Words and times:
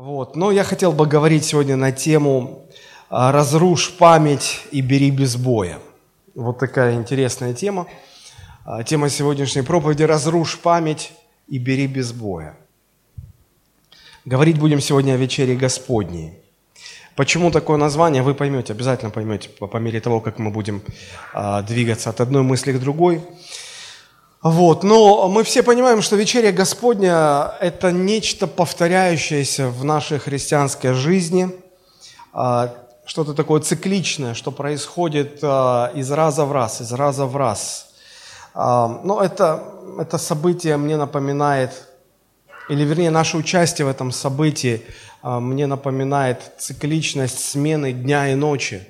Вот. 0.00 0.34
Но 0.34 0.50
я 0.50 0.64
хотел 0.64 0.92
бы 0.92 1.04
говорить 1.04 1.44
сегодня 1.44 1.76
на 1.76 1.92
тему 1.92 2.64
а, 3.10 3.32
«Разрушь 3.32 3.92
память 3.98 4.62
и 4.70 4.80
бери 4.80 5.10
без 5.10 5.36
боя». 5.36 5.78
Вот 6.34 6.58
такая 6.58 6.94
интересная 6.94 7.52
тема. 7.52 7.86
А, 8.64 8.82
тема 8.82 9.10
сегодняшней 9.10 9.60
проповеди 9.60 10.04
«Разрушь 10.04 10.58
память 10.58 11.12
и 11.48 11.58
бери 11.58 11.86
без 11.86 12.12
боя». 12.12 12.56
Говорить 14.24 14.58
будем 14.58 14.80
сегодня 14.80 15.12
о 15.12 15.16
вечере 15.18 15.54
Господней. 15.54 16.32
Почему 17.14 17.50
такое 17.50 17.76
название, 17.76 18.22
вы 18.22 18.34
поймете, 18.34 18.72
обязательно 18.72 19.10
поймете 19.10 19.50
по, 19.50 19.76
мере 19.76 20.00
того, 20.00 20.22
как 20.22 20.38
мы 20.38 20.50
будем 20.50 20.80
а, 21.34 21.60
двигаться 21.60 22.08
от 22.08 22.22
одной 22.22 22.42
мысли 22.42 22.72
к 22.72 22.80
другой. 22.80 23.20
Вот, 24.42 24.84
но 24.84 25.28
мы 25.28 25.44
все 25.44 25.62
понимаем, 25.62 26.00
что 26.00 26.16
вечеря 26.16 26.50
Господня– 26.50 27.52
это 27.60 27.92
нечто 27.92 28.46
повторяющееся 28.46 29.68
в 29.68 29.84
нашей 29.84 30.18
христианской 30.18 30.94
жизни, 30.94 31.50
а, 32.32 32.72
что-то 33.04 33.34
такое 33.34 33.60
цикличное, 33.60 34.32
что 34.32 34.50
происходит 34.50 35.40
а, 35.42 35.92
из 35.94 36.10
раза 36.10 36.46
в 36.46 36.52
раз, 36.52 36.80
из 36.80 36.90
раза 36.90 37.26
в 37.26 37.36
раз. 37.36 37.90
А, 38.54 39.02
но 39.04 39.22
это, 39.22 39.62
это 39.98 40.16
событие 40.16 40.78
мне 40.78 40.96
напоминает, 40.96 41.88
или 42.70 42.82
вернее, 42.82 43.10
наше 43.10 43.36
участие 43.36 43.84
в 43.84 43.90
этом 43.90 44.10
событии 44.10 44.82
мне 45.22 45.66
напоминает 45.66 46.52
цикличность 46.56 47.46
смены 47.46 47.92
дня 47.92 48.32
и 48.32 48.34
ночи. 48.34 48.88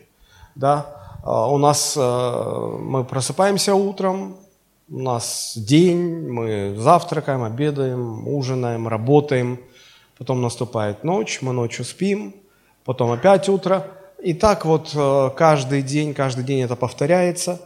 Да? 0.55 0.87
У 1.25 1.59
нас 1.59 1.97
мы 1.97 3.05
просыпаемся 3.05 3.75
утром, 3.75 4.37
у 4.91 4.99
нас 4.99 5.53
день, 5.57 6.29
мы 6.29 6.75
завтракаем, 6.77 7.45
обедаем, 7.45 8.27
ужинаем, 8.27 8.89
работаем. 8.89 9.61
Потом 10.19 10.43
наступает 10.43 11.05
ночь, 11.05 11.39
мы 11.43 11.53
ночью 11.53 11.85
спим, 11.85 12.35
потом 12.85 13.13
опять 13.13 13.49
утро. 13.49 13.87
И 14.21 14.35
так 14.35 14.65
вот 14.65 14.91
э, 14.95 15.31
каждый 15.37 15.83
день, 15.83 16.13
каждый 16.13 16.45
день 16.45 16.63
это 16.63 16.77
повторяется. 16.77 17.61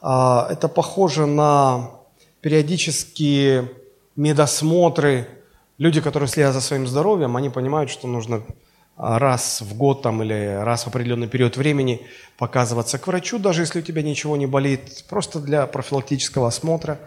А, 0.00 0.48
это 0.50 0.66
похоже 0.66 1.26
на 1.26 1.90
периодические 2.40 3.70
медосмотры. 4.16 5.28
Люди, 5.78 6.00
которые 6.00 6.28
следят 6.28 6.54
за 6.54 6.60
своим 6.60 6.86
здоровьем, 6.86 7.36
они 7.36 7.50
понимают, 7.50 7.90
что 7.90 8.08
нужно 8.08 8.42
раз 8.96 9.60
в 9.60 9.76
год 9.76 10.02
там, 10.02 10.22
или 10.22 10.58
раз 10.62 10.84
в 10.84 10.88
определенный 10.88 11.28
период 11.28 11.56
времени 11.56 12.06
показываться 12.38 12.98
к 12.98 13.06
врачу, 13.06 13.38
даже 13.38 13.62
если 13.62 13.80
у 13.80 13.82
тебя 13.82 14.02
ничего 14.02 14.36
не 14.36 14.46
болит, 14.46 15.04
просто 15.08 15.40
для 15.40 15.66
профилактического 15.66 16.48
осмотра. 16.48 16.98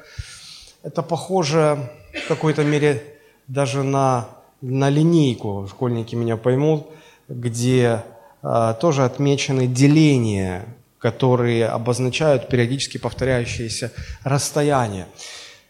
Это 0.83 1.01
похоже 1.01 1.89
в 2.25 2.27
какой-то 2.27 2.63
мере 2.63 3.03
даже 3.47 3.83
на, 3.83 4.29
на 4.61 4.89
линейку, 4.89 5.67
школьники 5.69 6.15
меня 6.15 6.37
поймут, 6.37 6.87
где 7.27 8.03
э, 8.41 8.75
тоже 8.79 9.03
отмечены 9.03 9.67
деления, 9.67 10.65
которые 10.99 11.67
обозначают 11.67 12.49
периодически 12.49 12.97
повторяющиеся 12.97 13.91
расстояния. 14.23 15.07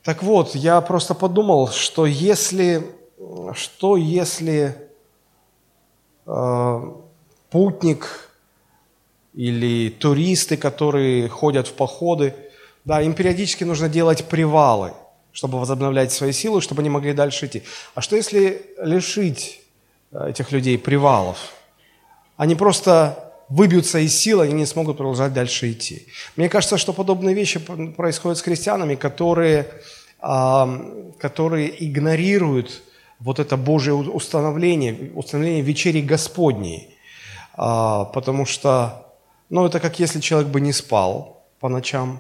Так 0.04 0.24
вот, 0.24 0.56
я 0.56 0.80
просто 0.82 1.14
подумал, 1.14 1.70
что 1.70 2.06
если, 2.06 2.86
что 3.54 3.98
если 3.98 4.85
путник 7.50 8.30
или 9.34 9.90
туристы, 9.90 10.58
которые 10.58 11.30
ходят 11.30 11.68
в 11.68 11.74
походы, 11.74 12.34
да, 12.86 13.02
им 13.02 13.14
периодически 13.14 13.64
нужно 13.64 13.90
делать 13.90 14.26
привалы, 14.26 14.94
чтобы 15.32 15.60
возобновлять 15.60 16.12
свои 16.12 16.32
силы, 16.32 16.62
чтобы 16.62 16.82
они 16.82 16.90
могли 16.90 17.14
дальше 17.14 17.46
идти. 17.48 17.64
А 17.96 18.02
что 18.02 18.16
если 18.16 18.66
лишить 18.82 19.62
э, 20.12 20.30
этих 20.30 20.52
людей 20.52 20.78
привалов? 20.78 21.38
Они 22.38 22.56
просто 22.56 23.34
выбьются 23.50 24.00
из 24.00 24.16
сил, 24.16 24.42
они 24.42 24.54
не 24.54 24.66
смогут 24.66 24.98
продолжать 24.98 25.34
дальше 25.34 25.72
идти. 25.72 26.08
Мне 26.36 26.50
кажется, 26.50 26.78
что 26.78 26.94
подобные 26.94 27.36
вещи 27.36 27.60
происходят 27.60 28.38
с 28.38 28.42
христианами, 28.42 28.96
которые, 28.96 29.68
которые 30.20 31.86
игнорируют 31.86 32.82
вот 33.26 33.40
это 33.40 33.58
Божье 33.58 33.94
установление, 33.94 35.12
установление 35.16 35.64
вечери 35.64 36.02
Господней. 36.02 36.96
А, 37.56 38.06
потому 38.06 38.46
что, 38.46 39.08
ну, 39.50 39.66
это 39.66 39.80
как 39.80 40.00
если 40.00 40.20
человек 40.20 40.50
бы 40.50 40.62
не 40.62 40.72
спал 40.72 41.44
по 41.60 41.68
ночам, 41.68 42.20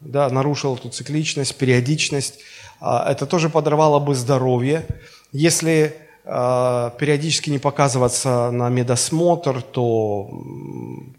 да, 0.00 0.30
нарушил 0.30 0.76
эту 0.76 0.88
цикличность, 0.88 1.56
периодичность. 1.56 2.40
А, 2.80 3.12
это 3.12 3.26
тоже 3.26 3.50
подорвало 3.50 3.98
бы 4.00 4.14
здоровье. 4.14 4.86
Если 5.30 5.94
а, 6.24 6.88
периодически 6.98 7.50
не 7.50 7.58
показываться 7.58 8.50
на 8.50 8.70
медосмотр, 8.70 9.60
то 9.60 10.30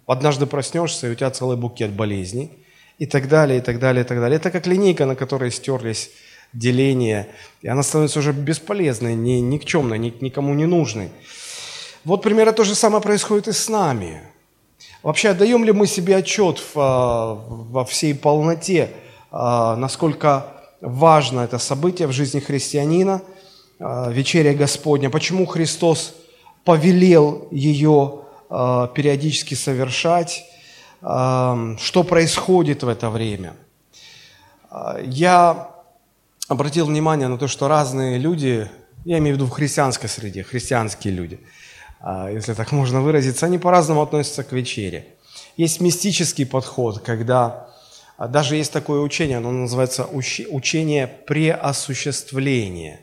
однажды 0.07 0.47
проснешься, 0.47 1.07
и 1.07 1.11
у 1.11 1.15
тебя 1.15 1.29
целый 1.29 1.57
букет 1.57 1.91
болезней, 1.91 2.49
и 2.97 3.05
так 3.05 3.27
далее, 3.27 3.59
и 3.59 3.61
так 3.61 3.77
далее, 3.77 4.03
и 4.03 4.07
так 4.07 4.19
далее. 4.19 4.37
Это 4.37 4.49
как 4.49 4.65
линейка, 4.65 5.05
на 5.05 5.15
которой 5.15 5.51
стерлись 5.51 6.09
деление, 6.53 7.27
и 7.61 7.67
она 7.67 7.83
становится 7.83 8.19
уже 8.19 8.33
бесполезной, 8.33 9.15
ни, 9.15 9.39
никчемной, 9.39 9.97
ни, 9.99 10.13
никому 10.21 10.53
не 10.53 10.65
нужной. 10.65 11.09
Вот 12.03 12.23
примерно 12.23 12.51
то 12.51 12.63
же 12.63 12.75
самое 12.75 13.01
происходит 13.01 13.47
и 13.47 13.51
с 13.53 13.69
нами. 13.69 14.21
Вообще, 15.03 15.29
отдаем 15.29 15.63
ли 15.63 15.71
мы 15.71 15.87
себе 15.87 16.17
отчет 16.17 16.59
в, 16.59 16.71
а, 16.75 17.33
во 17.33 17.85
всей 17.85 18.13
полноте, 18.13 18.91
а, 19.31 19.75
насколько 19.75 20.47
важно 20.81 21.41
это 21.41 21.57
событие 21.57 22.07
в 22.07 22.11
жизни 22.11 22.39
христианина, 22.39 23.21
а, 23.79 24.09
вечеря 24.09 24.53
Господня, 24.53 25.09
почему 25.09 25.45
Христос 25.45 26.15
повелел 26.63 27.47
ее 27.51 28.19
периодически 28.49 29.53
совершать, 29.53 30.43
что 30.99 32.03
происходит 32.05 32.83
в 32.83 32.89
это 32.89 33.09
время. 33.09 33.53
Я 35.01 35.70
обратил 36.51 36.85
внимание 36.85 37.29
на 37.29 37.37
то, 37.37 37.47
что 37.47 37.69
разные 37.69 38.17
люди, 38.17 38.69
я 39.05 39.19
имею 39.19 39.35
в 39.35 39.39
виду 39.39 39.49
в 39.49 39.51
христианской 39.51 40.09
среде, 40.09 40.43
христианские 40.43 41.13
люди, 41.13 41.39
а, 42.01 42.29
если 42.29 42.53
так 42.53 42.73
можно 42.73 43.01
выразиться, 43.01 43.45
они 43.45 43.57
по-разному 43.57 44.01
относятся 44.01 44.43
к 44.43 44.51
вечере. 44.51 45.05
Есть 45.55 45.79
мистический 45.79 46.45
подход, 46.45 46.99
когда 46.99 47.69
а, 48.17 48.27
даже 48.27 48.57
есть 48.57 48.73
такое 48.73 48.99
учение, 48.99 49.37
оно 49.37 49.49
называется 49.49 50.05
учение 50.05 51.07
преосуществления, 51.07 52.99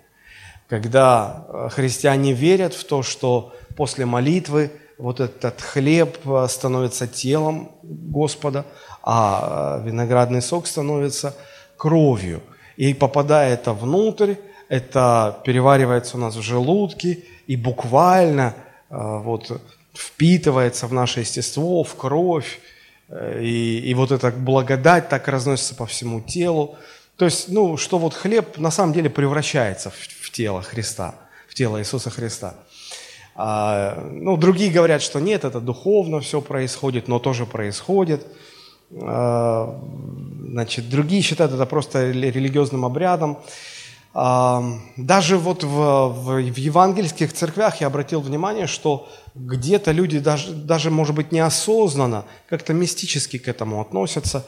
когда 0.68 1.46
а, 1.48 1.68
христиане 1.70 2.34
верят 2.34 2.74
в 2.74 2.84
то, 2.84 3.02
что 3.02 3.54
после 3.78 4.04
молитвы 4.04 4.72
вот 4.98 5.20
этот 5.20 5.62
хлеб 5.62 6.18
становится 6.50 7.06
телом 7.06 7.72
Господа, 7.82 8.66
а 9.02 9.80
виноградный 9.86 10.42
сок 10.42 10.66
становится 10.66 11.34
кровью– 11.78 12.42
и 12.78 12.94
попадая 12.94 13.54
это 13.54 13.72
внутрь, 13.72 14.36
это 14.68 15.40
переваривается 15.44 16.16
у 16.16 16.20
нас 16.20 16.36
в 16.36 16.42
желудке 16.42 17.24
и 17.48 17.56
буквально 17.56 18.54
э, 18.88 18.94
вот, 18.96 19.60
впитывается 19.92 20.86
в 20.86 20.92
наше 20.92 21.20
естество, 21.20 21.82
в 21.82 21.96
кровь, 21.96 22.60
э, 23.08 23.42
и, 23.42 23.80
и 23.80 23.94
вот 23.94 24.12
эта 24.12 24.30
благодать 24.30 25.08
так 25.08 25.26
разносится 25.26 25.74
по 25.74 25.86
всему 25.86 26.20
телу. 26.20 26.76
То 27.16 27.24
есть, 27.24 27.48
ну, 27.48 27.76
что 27.76 27.98
вот 27.98 28.14
хлеб 28.14 28.58
на 28.58 28.70
самом 28.70 28.92
деле 28.92 29.10
превращается 29.10 29.90
в, 29.90 29.96
в 29.96 30.30
тело 30.30 30.62
Христа, 30.62 31.16
в 31.48 31.54
тело 31.54 31.80
Иисуса 31.80 32.10
Христа. 32.10 32.54
А, 33.34 34.00
ну, 34.12 34.36
другие 34.36 34.70
говорят, 34.70 35.02
что 35.02 35.18
нет, 35.18 35.44
это 35.44 35.60
духовно 35.60 36.20
все 36.20 36.40
происходит, 36.40 37.08
но 37.08 37.18
тоже 37.18 37.44
происходит. 37.44 38.24
А, 38.96 39.80
значит, 40.50 40.88
другие 40.88 41.22
считают 41.22 41.52
это 41.52 41.66
просто 41.66 42.10
религиозным 42.10 42.84
обрядом. 42.84 43.38
А, 44.14 44.64
даже 44.96 45.36
вот 45.36 45.62
в, 45.62 45.68
в, 45.68 46.42
в 46.42 46.56
евангельских 46.56 47.32
церквях 47.32 47.80
я 47.80 47.86
обратил 47.88 48.20
внимание, 48.20 48.66
что 48.66 49.08
где-то 49.34 49.92
люди 49.92 50.18
даже, 50.18 50.52
даже, 50.52 50.90
может 50.90 51.14
быть, 51.14 51.32
неосознанно, 51.32 52.24
как-то 52.48 52.72
мистически 52.72 53.38
к 53.38 53.48
этому 53.48 53.80
относятся. 53.80 54.44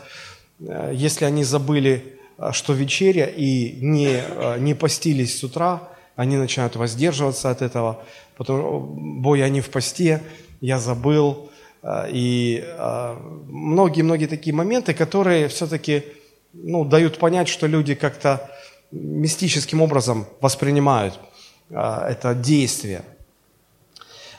Э, 0.61 0.93
если 0.95 1.25
они 1.25 1.45
забыли, 1.45 2.17
э, 2.39 2.51
что 2.53 2.73
вечеря, 2.73 3.27
и 3.27 3.77
не, 3.81 4.09
э, 4.09 4.59
не 4.59 4.75
постились 4.75 5.39
с 5.39 5.45
утра, 5.45 5.89
они 6.17 6.37
начинают 6.37 6.77
воздерживаться 6.77 7.51
от 7.51 7.63
этого, 7.63 8.03
потому 8.37 8.81
бой, 8.81 9.39
я 9.41 9.49
не 9.49 9.61
в 9.61 9.71
посте, 9.71 10.23
я 10.61 10.79
забыл, 10.79 11.50
и 11.83 12.63
а, 12.79 13.19
многие-многие 13.49 14.27
такие 14.27 14.55
моменты, 14.55 14.93
которые 14.93 15.49
все-таки 15.49 16.05
ну, 16.53 16.85
дают 16.85 17.19
понять, 17.19 17.49
что 17.49 17.67
люди 17.67 17.95
как-то 17.95 18.51
мистическим 18.91 19.81
образом 19.81 20.27
воспринимают 20.41 21.19
а, 21.71 22.09
это 22.09 22.35
действие. 22.35 23.03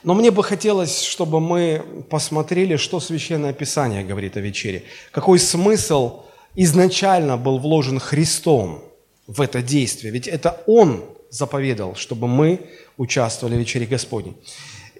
Но 0.03 0.13
мне 0.13 0.31
бы 0.31 0.43
хотелось, 0.43 1.03
чтобы 1.03 1.39
мы 1.39 2.05
посмотрели, 2.09 2.75
что 2.75 2.99
Священное 2.99 3.53
Писание 3.53 4.03
говорит 4.03 4.35
о 4.35 4.39
вечере. 4.39 4.83
Какой 5.11 5.39
смысл 5.39 6.23
изначально 6.55 7.37
был 7.37 7.59
вложен 7.59 7.99
Христом 7.99 8.83
в 9.27 9.41
это 9.41 9.61
действие. 9.61 10.11
Ведь 10.11 10.27
это 10.27 10.61
Он 10.65 11.03
заповедал, 11.29 11.95
чтобы 11.95 12.27
мы 12.27 12.59
участвовали 12.97 13.55
в 13.55 13.59
вечере 13.59 13.85
Господней. 13.85 14.35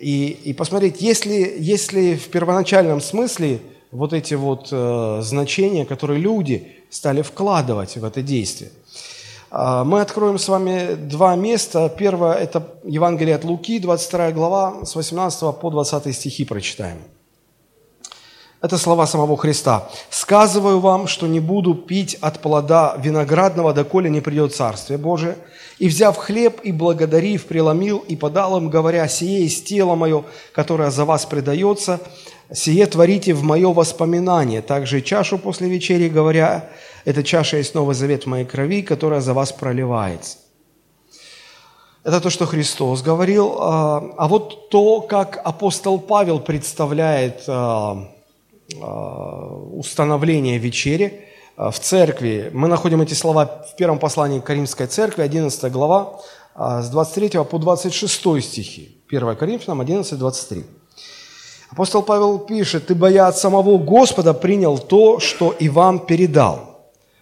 И, 0.01 0.29
и 0.45 0.53
посмотреть, 0.53 0.99
если, 0.99 1.55
если 1.59 2.15
в 2.15 2.29
первоначальном 2.29 3.01
смысле 3.01 3.59
вот 3.91 4.13
эти 4.13 4.33
вот 4.33 4.69
э, 4.71 5.19
значения, 5.21 5.85
которые 5.85 6.19
люди 6.19 6.71
стали 6.89 7.21
вкладывать 7.21 7.97
в 7.97 8.03
это 8.03 8.23
действие. 8.23 8.71
Э, 9.51 9.83
мы 9.85 10.01
откроем 10.01 10.39
с 10.39 10.47
вами 10.47 10.95
два 10.95 11.35
места. 11.35 11.93
Первое– 11.95 12.33
это 12.35 12.67
Евангелие 12.83 13.35
от 13.35 13.43
Луки, 13.43 13.77
22 13.77 14.31
глава, 14.31 14.85
с 14.85 14.95
18 14.95 15.59
по 15.59 15.69
20 15.69 16.15
стихи 16.15 16.45
прочитаем. 16.45 16.97
Это 18.61 18.77
слова 18.77 19.07
самого 19.07 19.37
Христа. 19.37 19.89
«Сказываю 20.11 20.79
вам, 20.79 21.07
что 21.07 21.25
не 21.25 21.39
буду 21.39 21.73
пить 21.73 22.15
от 22.21 22.41
плода 22.41 22.95
виноградного, 22.99 23.73
доколе 23.73 24.07
не 24.07 24.21
придет 24.21 24.53
Царствие 24.53 24.99
Божие. 24.99 25.35
И, 25.79 25.87
взяв 25.87 26.15
хлеб 26.15 26.61
и 26.61 26.71
благодарив, 26.71 27.47
преломил 27.47 27.97
и 27.97 28.15
подал 28.15 28.57
им, 28.57 28.69
говоря, 28.69 29.07
«Сие 29.07 29.43
есть 29.43 29.65
тело 29.65 29.95
мое, 29.95 30.25
которое 30.53 30.91
за 30.91 31.05
вас 31.05 31.25
предается, 31.25 31.99
сие 32.53 32.85
творите 32.85 33.33
в 33.33 33.41
мое 33.41 33.73
воспоминание». 33.73 34.61
Также 34.61 34.99
и 34.99 35.03
чашу 35.03 35.39
после 35.39 35.67
вечери, 35.67 36.07
говоря, 36.07 36.69
«Эта 37.03 37.23
чаша 37.23 37.57
есть 37.57 37.73
новый 37.73 37.95
завет 37.95 38.27
моей 38.27 38.45
крови, 38.45 38.83
которая 38.83 39.21
за 39.21 39.33
вас 39.33 39.51
проливается». 39.51 40.37
Это 42.03 42.21
то, 42.21 42.29
что 42.29 42.45
Христос 42.45 43.01
говорил. 43.01 43.57
А, 43.59 44.03
а 44.17 44.27
вот 44.27 44.69
то, 44.69 45.01
как 45.01 45.41
апостол 45.43 45.99
Павел 45.99 46.39
представляет 46.39 47.43
а, 48.81 49.55
установления 49.73 50.57
вечери 50.57 51.25
а, 51.55 51.71
в 51.71 51.79
церкви. 51.79 52.49
Мы 52.53 52.67
находим 52.67 53.01
эти 53.01 53.13
слова 53.13 53.65
в 53.71 53.75
первом 53.75 53.99
послании 53.99 54.39
к 54.39 54.43
Каримской 54.43 54.87
церкви, 54.87 55.23
11 55.23 55.71
глава, 55.71 56.21
а, 56.55 56.81
с 56.81 56.89
23 56.89 57.43
по 57.43 57.57
26 57.57 58.41
стихи. 58.41 59.03
1 59.09 59.35
Коринфянам 59.35 59.81
11, 59.81 60.17
23. 60.17 60.65
Апостол 61.71 62.03
Павел 62.03 62.39
пишет, 62.39 62.91
«Ибо 62.91 63.07
я 63.09 63.27
от 63.27 63.37
самого 63.37 63.77
Господа 63.77 64.33
принял 64.33 64.77
то, 64.77 65.19
что 65.19 65.51
и 65.51 65.69
вам 65.69 65.99
передал, 66.05 66.70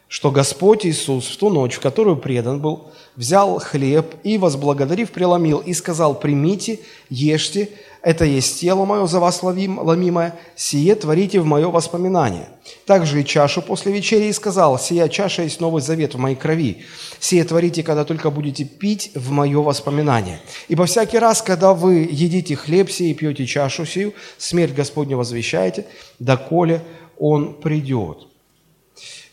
что 0.09 0.31
Господь 0.31 0.87
Иисус 0.87 1.27
в 1.27 1.37
ту 1.37 1.49
ночь, 1.49 1.75
в 1.75 1.79
которую 1.79 2.17
предан 2.17 2.59
был, 2.59 2.89
взял 3.15 3.59
хлеб 3.59 4.15
и, 4.23 4.39
возблагодарив, 4.39 5.11
преломил 5.11 5.59
и 5.59 5.73
сказал, 5.73 6.19
примите, 6.19 6.79
ешьте, 7.09 7.69
это 8.01 8.25
есть 8.25 8.59
тело 8.59 8.85
мое 8.85 9.05
за 9.05 9.19
вас 9.19 9.43
ломимое, 9.43 10.35
сие 10.55 10.95
творите 10.95 11.39
в 11.39 11.45
мое 11.45 11.69
воспоминание. 11.69 12.49
Также 12.87 13.21
и 13.21 13.25
чашу 13.25 13.61
после 13.61 13.91
вечери 13.91 14.25
и 14.25 14.33
сказал, 14.33 14.79
сия 14.79 15.09
чаша 15.09 15.43
есть 15.43 15.59
новый 15.59 15.81
завет 15.83 16.15
в 16.15 16.17
моей 16.17 16.35
крови. 16.35 16.85
Сие 17.19 17.43
творите, 17.43 17.83
когда 17.83 18.03
только 18.03 18.31
будете 18.31 18.63
пить 18.65 19.11
в 19.13 19.29
мое 19.29 19.61
воспоминание. 19.61 20.39
Ибо 20.69 20.87
всякий 20.87 21.19
раз, 21.19 21.43
когда 21.43 21.75
вы 21.75 22.07
едите 22.09 22.55
хлеб 22.55 22.89
сей 22.89 23.11
и 23.11 23.13
пьете 23.13 23.45
чашу 23.45 23.85
сию, 23.85 24.13
смерть 24.39 24.73
Господня 24.73 25.17
возвещаете, 25.17 25.85
доколе 26.17 26.81
Он 27.19 27.53
придет. 27.53 28.27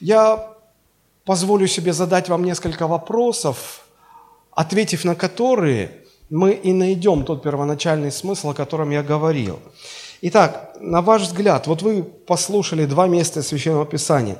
Я 0.01 0.56
позволю 1.27 1.67
себе 1.67 1.93
задать 1.93 2.31
вам 2.31 2.45
несколько 2.45 2.87
вопросов, 2.87 3.87
ответив 4.53 5.05
на 5.05 5.15
которые– 5.15 5.91
мы 6.31 6.53
и 6.53 6.73
найдем 6.73 7.25
тот 7.25 7.43
первоначальный 7.43 8.11
смысл, 8.11 8.51
о 8.51 8.55
котором 8.55 8.91
я 8.91 9.03
говорил. 9.03 9.61
Итак, 10.23 10.77
на 10.81 11.03
ваш 11.03 11.23
взгляд, 11.23 11.67
вот 11.67 11.83
вы 11.83 12.03
послушали 12.03 12.87
два 12.87 13.07
места 13.07 13.43
Священного 13.43 13.87
Писания. 13.87 14.39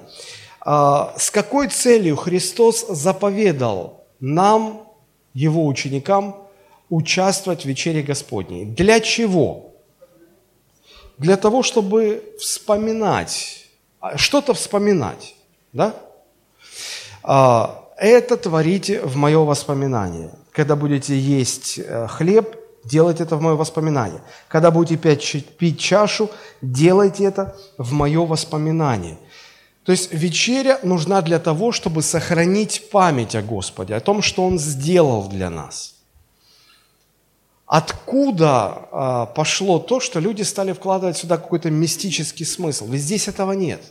А, 0.61 1.15
с 1.17 1.31
какой 1.31 1.69
целью 1.69 2.17
Христос 2.17 2.87
заповедал 2.89 4.05
нам, 4.21 4.89
Его 5.35 5.67
ученикам, 5.67 6.37
участвовать 6.89 7.63
в 7.63 7.67
вечере 7.67 8.03
Господней? 8.03 8.65
Для 8.65 9.01
чего? 9.01 9.75
Для 11.19 11.37
того, 11.37 11.63
чтобы 11.63 12.35
вспоминать, 12.41 13.67
а, 14.01 14.17
что-то 14.17 14.55
вспоминать, 14.55 15.37
да? 15.73 15.95
А, 17.27 17.85
это 17.99 18.37
творите 18.37 19.03
в 19.03 19.17
мое 19.17 19.41
воспоминание– 19.41 20.31
когда 20.57 20.75
будете 20.75 21.19
есть 21.19 21.79
э, 21.79 22.07
хлеб, 22.09 22.57
делайте 22.83 23.25
это 23.25 23.37
в 23.37 23.43
мое 23.43 23.57
воспоминание. 23.57 24.23
Когда 24.49 24.71
будете 24.71 24.97
пить, 24.97 25.79
чашу, 25.79 26.31
делайте 26.63 27.25
это 27.25 27.55
в 27.77 27.93
мое 27.93 28.25
воспоминание. 28.25 29.19
То 29.85 29.93
есть 29.93 30.15
вечеря 30.15 30.81
нужна 30.83 31.21
для 31.21 31.39
того, 31.39 31.73
чтобы 31.73 32.01
сохранить 32.01 32.89
память 32.91 33.35
о 33.35 33.43
Господе, 33.43 33.95
о 33.95 34.01
том, 34.01 34.23
что 34.23 34.47
Он 34.47 34.59
сделал 34.59 35.29
для 35.29 35.51
нас. 35.51 35.97
Откуда 37.67 38.79
э, 38.91 39.35
пошло 39.35 39.79
то, 39.79 40.01
что 40.01 40.21
люди 40.21 40.41
стали 40.41 40.73
вкладывать 40.73 41.19
сюда 41.19 41.37
какой-то 41.37 41.71
мистический 41.71 42.47
смысл? 42.47 42.87
Ведь 42.89 43.03
здесь 43.03 43.29
этого 43.29 43.53
нет. 43.53 43.83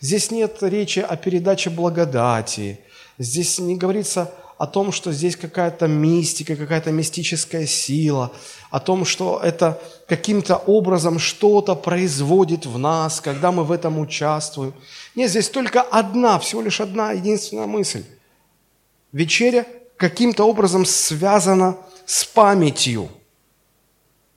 Здесь 0.00 0.30
нет 0.30 0.58
речи 0.62 1.00
о 1.00 1.16
передаче 1.16 1.70
благодати. 1.70 2.80
Здесь 3.18 3.58
не 3.58 3.76
говорится 3.76 4.32
о 4.58 4.66
том, 4.66 4.92
что 4.92 5.12
здесь 5.12 5.36
какая-то 5.36 5.88
мистика, 5.88 6.56
какая-то 6.56 6.92
мистическая 6.92 7.66
сила, 7.66 8.32
о 8.70 8.80
том, 8.80 9.04
что 9.04 9.40
это 9.42 9.80
каким-то 10.06 10.56
образом 10.56 11.18
что-то 11.18 11.74
производит 11.74 12.66
в 12.66 12.78
нас, 12.78 13.20
когда 13.20 13.50
мы 13.50 13.64
в 13.64 13.72
этом 13.72 13.98
участвуем. 13.98 14.72
Нет, 15.14 15.30
здесь 15.30 15.48
только 15.48 15.82
одна, 15.82 16.38
всего 16.38 16.62
лишь 16.62 16.80
одна 16.80 17.12
единственная 17.12 17.66
мысль. 17.66 18.04
Вечеря 19.12 19.66
каким-то 19.96 20.44
образом 20.44 20.84
связана 20.84 21.76
с 22.06 22.24
памятью. 22.24 23.08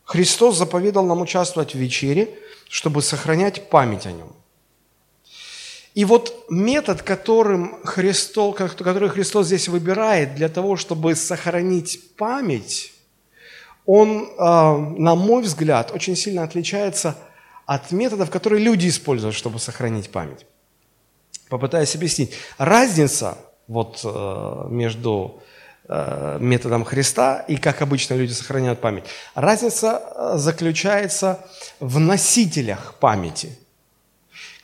Христос 0.03 0.57
заповедал 0.57 1.05
нам 1.05 1.21
участвовать 1.21 1.73
в 1.73 1.77
вечере, 1.77 2.29
чтобы 2.69 3.01
сохранять 3.01 3.69
память 3.69 4.05
о 4.05 4.11
нем. 4.11 4.36
И 5.97 6.05
вот 6.05 6.45
метод, 6.47 7.01
которым 7.01 7.83
Христос, 7.83 8.55
который 8.55 9.09
Христос 9.09 9.47
здесь 9.47 9.67
выбирает 9.67 10.35
для 10.35 10.47
того, 10.47 10.77
чтобы 10.77 11.15
сохранить 11.15 12.15
память, 12.15 12.93
он, 13.87 14.29
а, 14.37 14.77
на 14.77 15.15
мой 15.15 15.41
взгляд, 15.41 15.89
очень 15.91 16.15
сильно 16.15 16.43
отличается 16.43 17.17
от 17.65 17.91
методов, 17.91 18.29
которые 18.29 18.63
люди 18.63 18.89
используют, 18.89 19.33
чтобы 19.33 19.57
сохранить 19.57 20.11
память. 20.11 20.45
Попытаюсь 21.49 21.95
объяснить. 21.95 22.31
Разница 22.59 23.35
вот 23.67 24.01
э, 24.03 24.67
между 24.69 25.41
э, 25.89 26.37
методом 26.39 26.85
Христа 26.85 27.39
и 27.39 27.57
как 27.57 27.81
обычно 27.81 28.13
люди 28.13 28.33
сохраняют 28.33 28.81
память. 28.81 29.05
Разница 29.33 30.03
э, 30.15 30.33
заключается 30.37 31.43
в 31.79 31.99
носителях 31.99 32.93
памяти– 32.99 33.57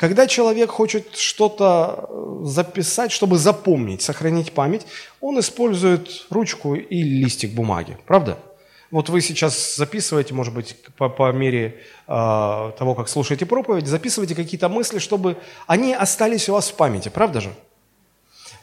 когда 0.04 0.28
человек 0.28 0.70
хочет 0.70 1.16
что-то 1.16 2.10
э, 2.10 2.40
записать, 2.44 3.10
чтобы 3.10 3.38
запомнить, 3.38 4.02
сохранить 4.02 4.52
память, 4.52 4.86
он 5.22 5.40
использует 5.40 6.26
ручку 6.30 6.76
и 6.76 7.04
листик 7.04 7.54
бумаги. 7.54 7.98
Правда? 8.06 8.38
Вот 8.92 9.08
вы 9.08 9.22
сейчас 9.22 9.78
записываете, 9.78 10.34
может 10.34 10.54
быть, 10.54 10.76
по, 10.98 11.08
по 11.08 11.32
мере 11.32 11.80
э, 12.06 12.72
того, 12.78 12.96
как 12.96 13.08
слушаете 13.08 13.46
проповедь, 13.46 13.88
записываете 13.88 14.36
какие-то 14.36 14.68
мысли, 14.68 15.00
чтобы 15.00 15.38
они 15.68 15.94
остались 15.94 16.50
у 16.50 16.52
вас 16.52 16.68
в 16.68 16.74
памяти. 16.74 17.08
Правда 17.08 17.40
же? 17.40 17.54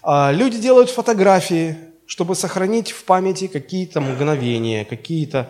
Э, 0.02 0.32
люди 0.34 0.58
делают 0.58 0.90
фотографии, 0.90 1.74
чтобы 2.04 2.34
сохранить 2.34 2.90
в 2.90 3.04
памяти 3.04 3.46
какие-то 3.46 4.02
мгновения, 4.02 4.84
какие-то 4.84 5.48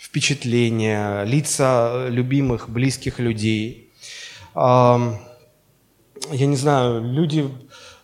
впечатления, 0.00 1.22
лица 1.22 2.08
любимых, 2.08 2.68
близких 2.68 3.20
людей 3.20 3.84
я 6.30 6.46
не 6.46 6.56
знаю, 6.56 7.02
люди 7.02 7.48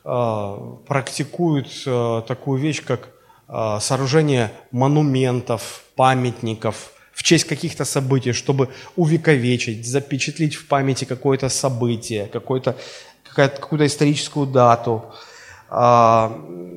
а, 0.05 0.79
практикуют 0.87 1.69
а, 1.87 2.23
такую 2.23 2.61
вещь, 2.61 2.83
как 2.85 3.09
а, 3.49 3.81
сооружение 3.81 4.51
монументов, 4.71 5.85
памятников 5.97 6.93
в 7.13 7.23
честь 7.23 7.45
каких-то 7.45 7.85
событий, 7.85 8.33
чтобы 8.33 8.69
увековечить, 8.97 9.87
запечатлить 9.87 10.55
в 10.55 10.67
памяти 10.67 11.05
какое-то 11.05 11.49
событие, 11.49 12.27
какое-то, 12.27 12.77
какую-то 13.35 13.87
историческую 13.87 14.47
дату. 14.47 15.05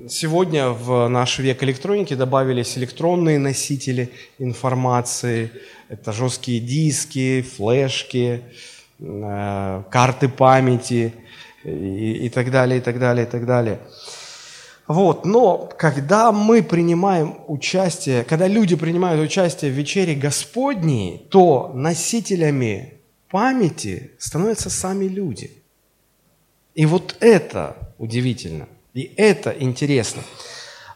Сегодня 0.09 0.69
в 0.69 1.07
наш 1.07 1.39
век 1.39 1.63
электроники 1.63 2.13
добавились 2.13 2.77
электронные 2.77 3.39
носители 3.39 4.11
информации. 4.39 5.51
Это 5.89 6.13
жесткие 6.13 6.59
диски, 6.59 7.41
флешки, 7.41 8.43
Э, 8.99 9.83
карты 9.91 10.27
памяти 10.27 11.13
и, 11.63 12.25
и 12.25 12.29
так 12.29 12.51
далее, 12.51 12.79
и 12.79 12.81
так 12.81 12.99
далее, 12.99 13.25
и 13.25 13.29
так 13.29 13.45
далее. 13.45 13.79
Вот, 14.87 15.25
но 15.25 15.69
когда 15.77 16.31
мы 16.31 16.63
принимаем 16.63 17.35
участие, 17.47 18.23
когда 18.23 18.47
люди 18.47 18.77
принимают 18.77 19.21
участие 19.21 19.69
в 19.69 19.73
вечере 19.73 20.15
Господней, 20.15 21.27
то 21.29 21.71
носителями 21.73 22.93
памяти 23.29 24.11
становятся 24.17 24.69
сами 24.69 25.03
люди. 25.05 25.51
И 26.73 26.85
вот 26.85 27.17
это 27.19 27.75
удивительно, 27.97 28.69
и 28.93 29.11
это 29.17 29.53
интересно. 29.59 30.23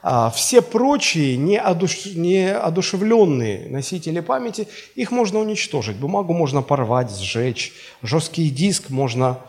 А 0.03 0.31
все 0.31 0.61
прочие 0.61 1.37
неодушевленные 1.37 3.69
носители 3.69 4.19
памяти, 4.21 4.67
их 4.95 5.11
можно 5.11 5.39
уничтожить. 5.39 5.97
Бумагу 5.97 6.33
можно 6.33 6.61
порвать, 6.61 7.11
сжечь, 7.11 7.73
жесткий 8.01 8.49
диск 8.49 8.89
можно 8.89 9.39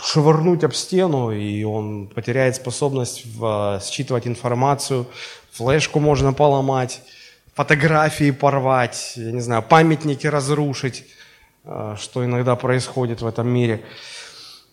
швырнуть 0.00 0.64
об 0.64 0.72
стену, 0.72 1.30
и 1.30 1.64
он 1.64 2.08
потеряет 2.08 2.56
способность 2.56 3.24
в, 3.26 3.80
считывать 3.82 4.26
информацию, 4.26 5.06
флешку 5.50 6.00
можно 6.00 6.32
поломать, 6.32 7.02
фотографии 7.54 8.30
порвать, 8.30 9.14
я 9.16 9.32
не 9.32 9.40
знаю, 9.40 9.62
памятники 9.62 10.26
разрушить, 10.26 11.04
а, 11.64 11.96
что 11.96 12.24
иногда 12.24 12.56
происходит 12.56 13.20
в 13.20 13.26
этом 13.26 13.48
мире. 13.48 13.84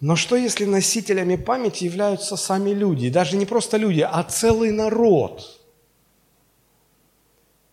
Но 0.01 0.15
что 0.15 0.35
если 0.35 0.65
носителями 0.65 1.35
памяти 1.35 1.85
являются 1.85 2.35
сами 2.35 2.71
люди, 2.71 3.09
даже 3.09 3.37
не 3.37 3.45
просто 3.45 3.77
люди, 3.77 4.01
а 4.01 4.23
целый 4.23 4.71
народ? 4.71 5.59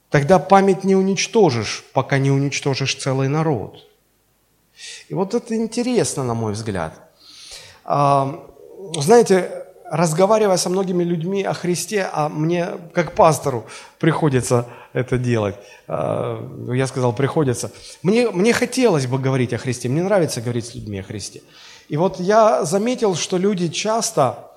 Тогда 0.08 0.38
память 0.38 0.84
не 0.84 0.94
уничтожишь, 0.94 1.84
пока 1.92 2.18
не 2.18 2.30
уничтожишь 2.30 2.94
целый 2.94 3.28
народ. 3.28 3.88
И 5.08 5.14
вот 5.14 5.34
это 5.34 5.54
интересно, 5.54 6.24
на 6.24 6.34
мой 6.34 6.52
взгляд. 6.52 6.92
А, 7.84 8.48
знаете, 8.98 9.64
разговаривая 9.90 10.56
со 10.56 10.70
многими 10.70 11.04
людьми 11.04 11.42
о 11.42 11.52
Христе, 11.52 12.08
а 12.12 12.28
мне, 12.28 12.68
как 12.94 13.14
пастору, 13.14 13.66
приходится 13.98 14.66
это 14.92 15.18
делать. 15.18 15.56
А, 15.86 16.40
я 16.72 16.86
сказал, 16.86 17.12
приходится. 17.12 17.70
Мне, 18.02 18.30
мне 18.30 18.52
хотелось 18.52 19.06
бы 19.06 19.18
говорить 19.18 19.52
о 19.52 19.58
Христе, 19.58 19.88
мне 19.88 20.02
нравится 20.02 20.40
говорить 20.40 20.66
с 20.66 20.74
людьми 20.74 21.00
о 21.00 21.02
Христе. 21.02 21.42
И 21.88 21.96
вот 21.96 22.20
я 22.20 22.64
заметил, 22.64 23.14
что 23.14 23.36
люди 23.36 23.68
часто, 23.68 24.50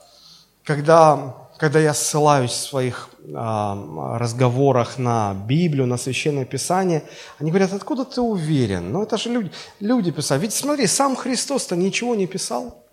когда, 0.64 1.36
когда 1.58 1.80
я 1.80 1.94
ссылаюсь 1.94 2.52
в 2.52 2.68
своих 2.70 3.10
а, 3.34 4.18
разговорах 4.20 4.98
на 4.98 5.34
Библию, 5.34 5.88
на 5.88 5.98
Священное 5.98 6.46
Писание, 6.46 7.04
они 7.40 7.52
говорят, 7.52 7.74
откуда 7.74 8.04
ты 8.04 8.22
уверен? 8.22 8.92
Ну 8.92 9.04
это 9.04 9.18
же 9.18 9.30
люди, 9.30 9.52
люди 9.80 10.12
писали. 10.12 10.42
Ведь 10.42 10.54
смотри, 10.54 10.88
сам 10.88 11.16
Христос-то 11.16 11.76
ничего 11.76 12.16
не 12.16 12.28
писал. 12.28 12.84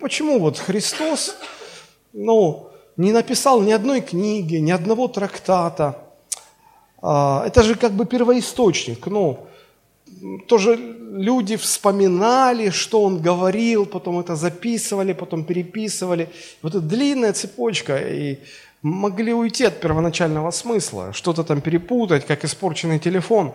Почему 0.00 0.38
вот 0.38 0.58
Христос, 0.58 1.34
ну, 2.12 2.70
не 2.96 3.12
написал 3.12 3.60
ни 3.60 3.72
одной 3.72 4.00
книги, 4.00 4.56
ни 4.56 4.70
одного 4.70 5.08
трактата? 5.08 5.98
А, 7.02 7.44
это 7.46 7.62
же 7.62 7.74
как 7.74 7.92
бы 7.92 8.06
первоисточник, 8.06 9.06
ну, 9.06 9.46
тоже 10.46 10.76
люди 10.76 11.56
вспоминали, 11.56 12.70
что 12.70 13.02
он 13.02 13.20
говорил, 13.20 13.86
потом 13.86 14.20
это 14.20 14.36
записывали, 14.36 15.12
потом 15.12 15.44
переписывали. 15.44 16.28
Вот 16.62 16.74
эта 16.74 16.80
длинная 16.80 17.32
цепочка, 17.32 17.96
и 17.96 18.38
могли 18.82 19.32
уйти 19.32 19.64
от 19.64 19.80
первоначального 19.80 20.50
смысла, 20.50 21.12
что-то 21.12 21.44
там 21.44 21.60
перепутать, 21.60 22.26
как 22.26 22.44
испорченный 22.44 22.98
телефон. 22.98 23.52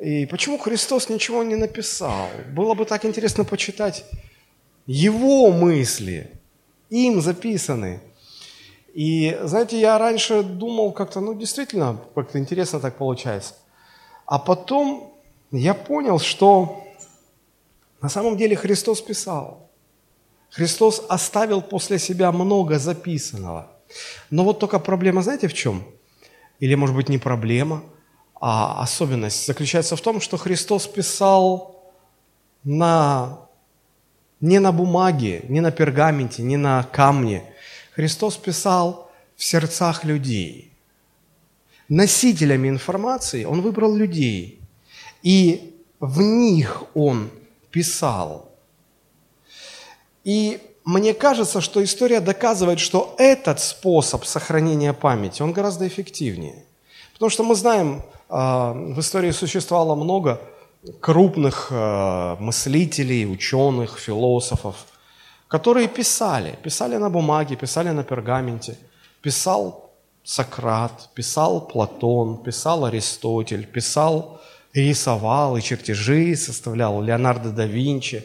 И 0.00 0.26
почему 0.26 0.58
Христос 0.58 1.08
ничего 1.08 1.42
не 1.42 1.56
написал? 1.56 2.28
Было 2.54 2.74
бы 2.74 2.84
так 2.84 3.04
интересно 3.04 3.44
почитать 3.44 4.04
его 4.86 5.50
мысли, 5.50 6.30
им 6.90 7.20
записаны. 7.20 8.00
И, 8.94 9.38
знаете, 9.42 9.78
я 9.80 9.98
раньше 9.98 10.42
думал 10.42 10.92
как-то, 10.92 11.20
ну, 11.20 11.34
действительно, 11.34 11.98
как-то 12.14 12.38
интересно 12.38 12.80
так 12.80 12.96
получается. 12.96 13.54
А 14.26 14.38
потом 14.38 15.15
я 15.52 15.74
понял, 15.74 16.18
что 16.18 16.84
на 18.00 18.08
самом 18.08 18.36
деле 18.36 18.56
Христос 18.56 19.00
писал. 19.00 19.70
Христос 20.50 21.04
оставил 21.08 21.62
после 21.62 21.98
себя 21.98 22.32
много 22.32 22.78
записанного. 22.78 23.70
Но 24.30 24.44
вот 24.44 24.58
только 24.58 24.78
проблема, 24.78 25.22
знаете, 25.22 25.48
в 25.48 25.54
чем? 25.54 25.84
Или, 26.60 26.74
может 26.74 26.96
быть, 26.96 27.08
не 27.08 27.18
проблема, 27.18 27.82
а 28.40 28.82
особенность 28.82 29.46
заключается 29.46 29.96
в 29.96 30.00
том, 30.00 30.20
что 30.20 30.36
Христос 30.36 30.86
писал 30.86 31.92
на, 32.64 33.38
не 34.40 34.58
на 34.58 34.72
бумаге, 34.72 35.44
не 35.48 35.60
на 35.60 35.70
пергаменте, 35.70 36.42
не 36.42 36.56
на 36.56 36.82
камне. 36.84 37.44
Христос 37.92 38.36
писал 38.36 39.10
в 39.36 39.44
сердцах 39.44 40.04
людей. 40.04 40.72
Носителями 41.88 42.68
информации 42.68 43.44
Он 43.44 43.60
выбрал 43.60 43.94
людей– 43.94 44.60
и 45.26 45.74
в 45.98 46.20
них 46.20 46.84
он 46.94 47.30
писал. 47.72 48.48
И 50.22 50.60
мне 50.84 51.14
кажется, 51.14 51.60
что 51.60 51.82
история 51.82 52.20
доказывает, 52.20 52.78
что 52.78 53.16
этот 53.18 53.58
способ 53.58 54.24
сохранения 54.24 54.92
памяти, 54.92 55.42
он 55.42 55.52
гораздо 55.52 55.84
эффективнее. 55.88 56.64
Потому 57.12 57.30
что 57.30 57.42
мы 57.42 57.56
знаем, 57.56 58.02
а, 58.28 58.72
в 58.72 59.00
истории 59.00 59.32
существовало 59.32 59.96
много 59.96 60.40
крупных 61.00 61.68
а, 61.72 62.36
мыслителей, 62.38 63.26
ученых, 63.26 63.98
философов, 63.98 64.76
которые 65.48 65.88
писали, 65.88 66.56
писали 66.62 66.98
на 66.98 67.10
бумаге, 67.10 67.56
писали 67.56 67.90
на 67.90 68.04
пергаменте, 68.04 68.78
писал 69.22 69.90
Сократ, 70.22 71.10
писал 71.14 71.66
Платон, 71.66 72.36
писал 72.44 72.84
Аристотель, 72.84 73.66
писал 73.66 74.35
рисовал, 74.76 75.56
и 75.56 75.62
чертежи 75.62 76.36
составлял, 76.36 77.00
Леонардо 77.02 77.50
да 77.50 77.66
Винчи. 77.66 78.24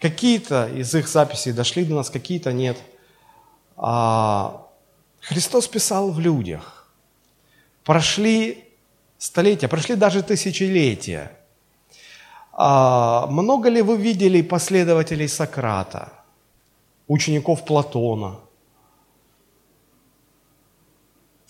Какие-то 0.00 0.68
из 0.68 0.94
их 0.94 1.08
записей 1.08 1.52
дошли 1.52 1.84
до 1.84 1.94
нас, 1.94 2.10
какие-то 2.10 2.52
нет. 2.52 2.76
А 3.76 4.66
Христос 5.20 5.68
писал 5.68 6.10
в 6.10 6.20
людях. 6.20 6.88
Прошли 7.84 8.64
столетия, 9.18 9.68
прошли 9.68 9.94
даже 9.94 10.22
тысячелетия. 10.22 11.32
А 12.52 13.26
много 13.26 13.68
ли 13.68 13.82
вы 13.82 13.96
видели 13.96 14.42
последователей 14.42 15.28
Сократа, 15.28 16.12
учеников 17.06 17.64
Платона, 17.64 18.40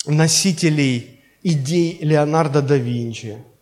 носителей 0.05 1.21
идей 1.43 1.99
Леонардо 2.01 2.61
да 2.61 2.77
Винчи– 2.77 3.39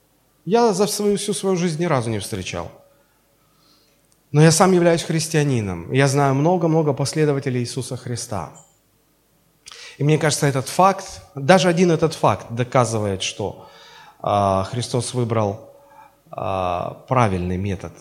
я 0.45 0.73
за 0.73 0.87
свою, 0.87 1.17
всю 1.17 1.35
свою 1.35 1.57
жизнь 1.57 1.81
ни 1.81 1.87
разу 1.87 2.11
не 2.11 2.19
встречал. 2.19 2.71
Но 4.33 4.43
я 4.43 4.51
сам 4.51 4.73
являюсь 4.73 5.03
христианином. 5.03 5.93
Я 5.93 6.09
знаю 6.09 6.35
много-много 6.35 6.93
последователей 6.93 7.61
Иисуса 7.61 7.97
Христа. 7.97 8.51
И 9.97 10.05
мне 10.05 10.19
кажется, 10.19 10.47
этот 10.47 10.69
факт, 10.69 11.23
даже 11.35 11.69
один 11.69 11.91
этот 11.93 12.15
факт 12.15 12.47
доказывает, 12.51 13.23
что 13.23 13.69
э, 14.23 14.65
Христос 14.71 15.15
выбрал 15.15 15.71
э, 16.37 16.95
правильный 17.07 17.57
метод 17.57 17.93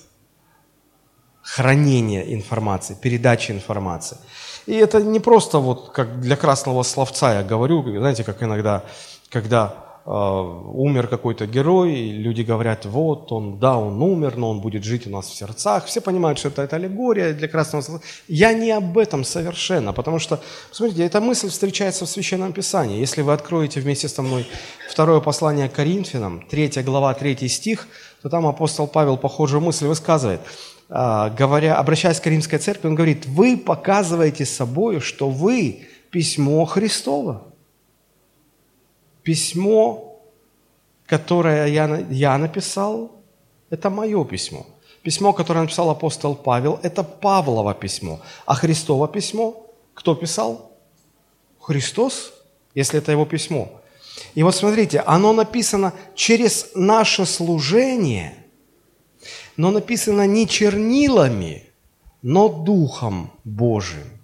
хранения 1.43 2.23
информации, 2.33 2.95
передачи 2.95 3.51
информации. 3.51 4.17
И 4.65 4.73
это 4.73 5.03
не 5.03 5.19
просто 5.19 5.59
вот 5.59 5.91
как 5.91 6.21
для 6.21 6.35
красного 6.35 6.83
словца 6.83 7.33
я 7.33 7.43
говорю, 7.43 7.83
знаете, 7.99 8.23
как 8.23 8.41
иногда, 8.41 8.83
когда 9.29 9.82
умер 10.05 11.07
какой-то 11.07 11.45
герой, 11.47 11.93
люди 11.93 12.41
говорят, 12.41 12.85
вот 12.85 13.31
он, 13.31 13.57
да, 13.59 13.77
он 13.77 14.01
умер, 14.01 14.35
но 14.35 14.49
он 14.49 14.59
будет 14.59 14.83
жить 14.83 15.07
у 15.07 15.09
нас 15.09 15.27
в 15.27 15.35
сердцах. 15.35 15.85
Все 15.85 16.01
понимают, 16.01 16.39
что 16.39 16.49
это, 16.49 16.63
это 16.63 16.75
аллегория 16.75 17.33
для 17.33 17.47
красного 17.47 18.01
Я 18.27 18.53
не 18.53 18.71
об 18.71 18.97
этом 18.97 19.23
совершенно, 19.23 19.93
потому 19.93 20.19
что, 20.19 20.41
смотрите, 20.71 21.05
эта 21.05 21.21
мысль 21.21 21.47
встречается 21.47 22.05
в 22.05 22.09
Священном 22.09 22.51
Писании. 22.51 22.99
Если 22.99 23.21
вы 23.21 23.31
откроете 23.31 23.79
вместе 23.79 24.09
со 24.09 24.21
мной 24.21 24.45
второе 24.89 25.21
послание 25.21 25.69
к 25.69 25.73
Коринфянам, 25.73 26.45
3 26.49 26.83
глава, 26.83 27.13
3 27.13 27.47
стих, 27.47 27.87
то 28.21 28.29
там 28.29 28.45
апостол 28.45 28.87
Павел 28.87 29.17
похожую 29.17 29.61
мысль 29.61 29.87
высказывает. 29.87 30.41
А, 30.89 31.29
говоря, 31.29 31.77
обращаясь 31.77 32.19
к 32.19 32.27
Римской 32.27 32.59
церкви, 32.59 32.89
он 32.89 32.95
говорит, 32.95 33.25
вы 33.25 33.55
показываете 33.55 34.45
собой, 34.45 34.99
что 34.99 35.29
вы 35.29 35.87
письмо 36.11 36.65
Христово 36.65 37.52
Письмо, 39.23 40.21
которое 41.05 41.67
я, 41.67 42.05
я 42.09 42.37
написал, 42.37 43.11
это 43.69 43.89
мое 43.89 44.23
письмо. 44.25 44.65
Письмо, 45.01 45.33
которое 45.33 45.61
написал 45.61 45.89
апостол 45.89 46.35
Павел, 46.35 46.79
это 46.83 47.03
Павлово 47.03 47.73
письмо. 47.73 48.21
А 48.45 48.55
Христово 48.55 49.07
письмо, 49.07 49.65
кто 49.93 50.15
писал? 50.15 50.71
Христос, 51.59 52.33
если 52.75 52.99
это 52.99 53.11
его 53.11 53.25
письмо. 53.25 53.81
И 54.35 54.43
вот 54.43 54.55
смотрите, 54.55 54.99
оно 55.05 55.33
написано 55.33 55.93
через 56.15 56.71
наше 56.75 57.25
служение, 57.25 58.35
но 59.57 59.71
написано 59.71 60.27
не 60.27 60.47
чернилами, 60.47 61.69
но 62.21 62.49
Духом 62.49 63.31
Божиим. 63.43 64.23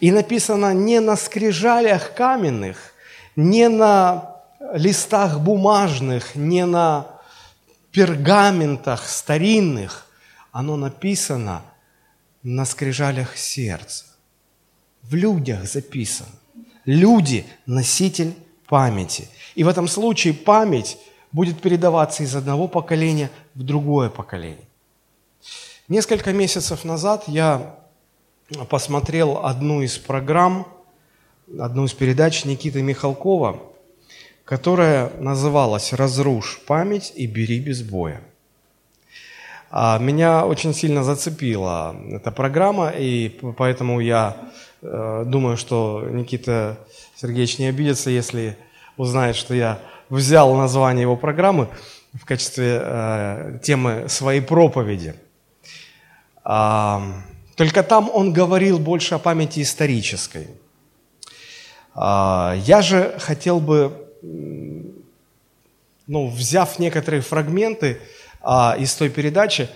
И 0.00 0.10
написано 0.12 0.74
не 0.74 1.00
на 1.00 1.16
скрижалях 1.16 2.14
каменных, 2.14 2.94
не 3.36 3.68
на 3.68 4.31
листах 4.74 5.40
бумажных, 5.40 6.34
не 6.34 6.64
на 6.66 7.06
пергаментах 7.90 9.06
старинных. 9.06 10.06
Оно 10.50 10.76
написано 10.76 11.62
на 12.42 12.64
скрижалях 12.64 13.36
сердца. 13.36 14.04
В 15.02 15.14
людях 15.14 15.66
записано. 15.66 16.28
люди– 16.84 17.46
носитель 17.66 18.34
памяти. 18.66 19.28
И 19.54 19.64
в 19.64 19.68
этом 19.68 19.88
случае 19.88 20.34
память 20.34 20.98
будет 21.30 21.60
передаваться 21.60 22.22
из 22.22 22.34
одного 22.34 22.68
поколения 22.68 23.30
в 23.54 23.62
другое 23.62 24.10
поколение. 24.10 24.66
Несколько 25.88 26.32
месяцев 26.32 26.84
назад 26.84 27.24
я 27.26 27.78
посмотрел 28.68 29.44
одну 29.44 29.82
из 29.82 29.98
программ, 29.98 30.66
одну 31.58 31.84
из 31.84 31.92
передач 31.92 32.44
Никиты 32.44 32.82
Михалкова, 32.82 33.71
которая 34.44 35.10
называлась 35.18 35.92
«Разрушь 35.92 36.60
память 36.66 37.12
и 37.14 37.26
бери 37.26 37.60
без 37.60 37.82
боя». 37.82 38.20
А 39.70 39.98
меня 39.98 40.44
очень 40.44 40.74
сильно 40.74 41.02
зацепила 41.02 41.96
эта 42.10 42.30
программа, 42.30 42.90
и 42.90 43.28
поэтому 43.56 44.00
я 44.00 44.36
э, 44.82 45.24
думаю, 45.26 45.56
что 45.56 46.06
Никита 46.10 46.78
Сергеевич 47.16 47.58
не 47.58 47.66
обидится, 47.68 48.10
если 48.10 48.58
узнает, 48.98 49.34
что 49.34 49.54
я 49.54 49.78
взял 50.10 50.54
название 50.54 51.02
его 51.02 51.16
программы 51.16 51.68
в 52.12 52.26
качестве 52.26 52.80
э, 52.82 53.58
темы 53.62 54.04
своей 54.08 54.42
проповеди. 54.42 55.14
А, 56.44 57.02
только 57.56 57.82
там 57.82 58.10
он 58.12 58.32
говорил 58.32 58.78
больше 58.78 59.14
о 59.14 59.18
памяти 59.18 59.62
исторической. 59.62 60.48
А, 61.94 62.54
я 62.64 62.82
же 62.82 63.14
хотел 63.18 63.60
бы, 63.60 64.01
ну, 64.22 66.28
взяв 66.28 66.78
некоторые 66.78 67.22
фрагменты 67.22 68.00
а, 68.40 68.76
из 68.78 68.94
той 68.94 69.10
передачи, 69.10 69.68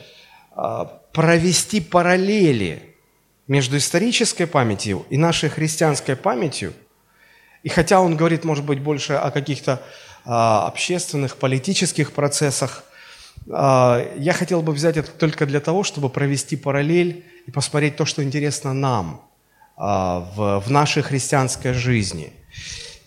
а, 0.52 0.84
провести 1.12 1.80
параллели 1.80 2.94
между 3.48 3.76
исторической 3.76 4.46
памятью 4.46 5.06
и 5.10 5.16
нашей 5.16 5.48
христианской 5.48 6.16
памятью. 6.16 6.72
И 7.62 7.68
хотя 7.68 8.00
он 8.00 8.16
говорит, 8.16 8.44
может 8.44 8.64
быть, 8.64 8.80
больше 8.80 9.14
о 9.14 9.30
каких-то 9.30 9.82
а, 10.24 10.66
общественных, 10.66 11.36
политических 11.36 12.12
процессах, 12.12 12.84
а, 13.50 14.04
я 14.16 14.32
хотел 14.32 14.62
бы 14.62 14.72
взять 14.72 14.96
это 14.96 15.10
только 15.10 15.46
для 15.46 15.60
того, 15.60 15.84
чтобы 15.84 16.08
провести 16.08 16.56
параллель 16.56 17.24
и 17.46 17.50
посмотреть 17.50 17.96
то, 17.96 18.04
что 18.04 18.22
интересно 18.22 18.72
нам 18.72 19.22
а, 19.76 20.20
в, 20.34 20.66
в 20.66 20.70
нашей 20.70 21.02
христианской 21.02 21.72
жизни. 21.72 22.32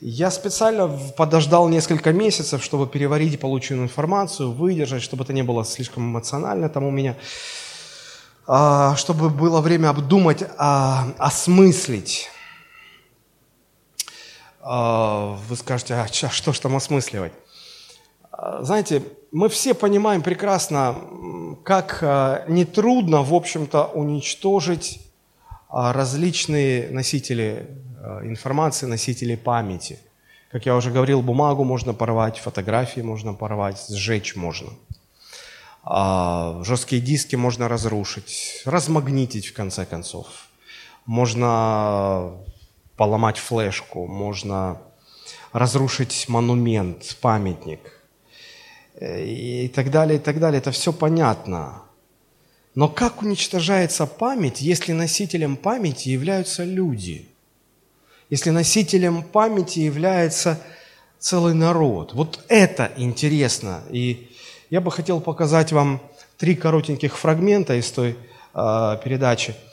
Я 0.01 0.31
специально 0.31 0.87
подождал 1.17 1.67
несколько 1.67 2.13
месяцев, 2.13 2.63
чтобы 2.63 2.87
переварить 2.87 3.39
полученную 3.39 3.85
информацию, 3.85 4.51
выдержать, 4.51 5.03
чтобы 5.03 5.23
это 5.23 5.33
не 5.33 5.43
было 5.43 5.65
слишком 5.65 6.03
эмоционально 6.03 6.69
там 6.69 6.85
у 6.85 6.91
меня, 6.91 7.15
чтобы 8.95 9.29
было 9.29 9.59
время 9.61 9.89
обдумать, 9.89 10.43
осмыслить 10.57 12.29
а, 14.61 15.37
вы 15.47 15.55
скажете, 15.55 15.95
а 15.95 16.07
что 16.07 16.53
ж 16.53 16.59
там 16.59 16.75
осмысливать? 16.75 17.31
А, 18.31 18.61
знаете, 18.63 19.01
мы 19.31 19.49
все 19.49 19.73
понимаем 19.73 20.21
прекрасно, 20.21 20.95
как 21.63 21.99
а, 22.03 22.45
нетрудно, 22.47 23.23
в 23.23 23.33
общем-то, 23.33 23.85
уничтожить 23.85 25.01
различные 25.71 26.89
носители 26.89 27.67
информации, 28.23 28.85
носители 28.85 29.35
памяти. 29.35 29.99
Как 30.51 30.65
я 30.65 30.75
уже 30.75 30.91
говорил, 30.91 31.21
бумагу 31.21 31.63
можно 31.63 31.93
порвать, 31.93 32.39
фотографии 32.39 33.01
можно 33.01 33.33
порвать, 33.33 33.85
сжечь 33.89 34.35
можно. 34.35 34.69
Жесткие 36.63 37.01
диски 37.01 37.35
можно 37.35 37.67
разрушить, 37.67 38.61
размагнитить 38.65 39.47
в 39.47 39.53
конце 39.53 39.85
концов. 39.85 40.27
Можно 41.05 42.33
поломать 42.97 43.37
флешку, 43.37 44.07
можно 44.07 44.81
разрушить 45.53 46.27
монумент, 46.27 47.17
памятник 47.21 47.79
э, 48.95 49.23
и 49.23 49.67
так 49.69 49.89
далее, 49.89 50.19
и 50.19 50.21
так 50.21 50.39
далее. 50.39 50.59
Это 50.59 50.71
все 50.71 50.91
понятно. 50.91 51.83
Но 52.75 52.87
как 52.87 53.21
уничтожается 53.21 54.05
память, 54.05 54.61
если 54.61 54.93
носителем 54.93 55.55
памяти 55.55 56.09
являются 56.09 56.63
люди? 56.63 57.29
Если 58.29 58.49
носителем 58.49 59.23
памяти 59.23 59.79
является 59.79 60.61
целый 61.19 61.53
народ? 61.53 62.13
Вот 62.13 62.43
это 62.47 62.91
интересно. 62.97 63.81
И 63.89 64.29
я 64.69 64.81
бы 64.81 64.91
хотел 64.91 65.21
показать 65.21 65.71
вам 65.71 66.01
три 66.37 66.55
коротеньких 66.55 67.17
фрагмента 67.17 67.75
из 67.75 67.89
той 67.91 68.15
э, 68.53 68.97
передачи– 69.03 69.55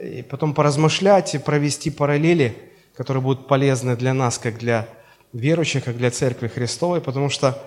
и 0.00 0.22
потом 0.22 0.54
поразмышлять 0.54 1.34
и 1.34 1.38
провести 1.38 1.90
параллели, 1.90 2.56
которые 2.96 3.22
будут 3.22 3.46
полезны 3.46 3.96
для 3.96 4.14
нас, 4.14 4.38
как 4.38 4.58
для 4.58 4.88
верующих, 5.32 5.84
как 5.84 5.96
для 5.96 6.10
Церкви 6.10 6.48
Христовой, 6.48 7.00
потому 7.00 7.28
что 7.28 7.60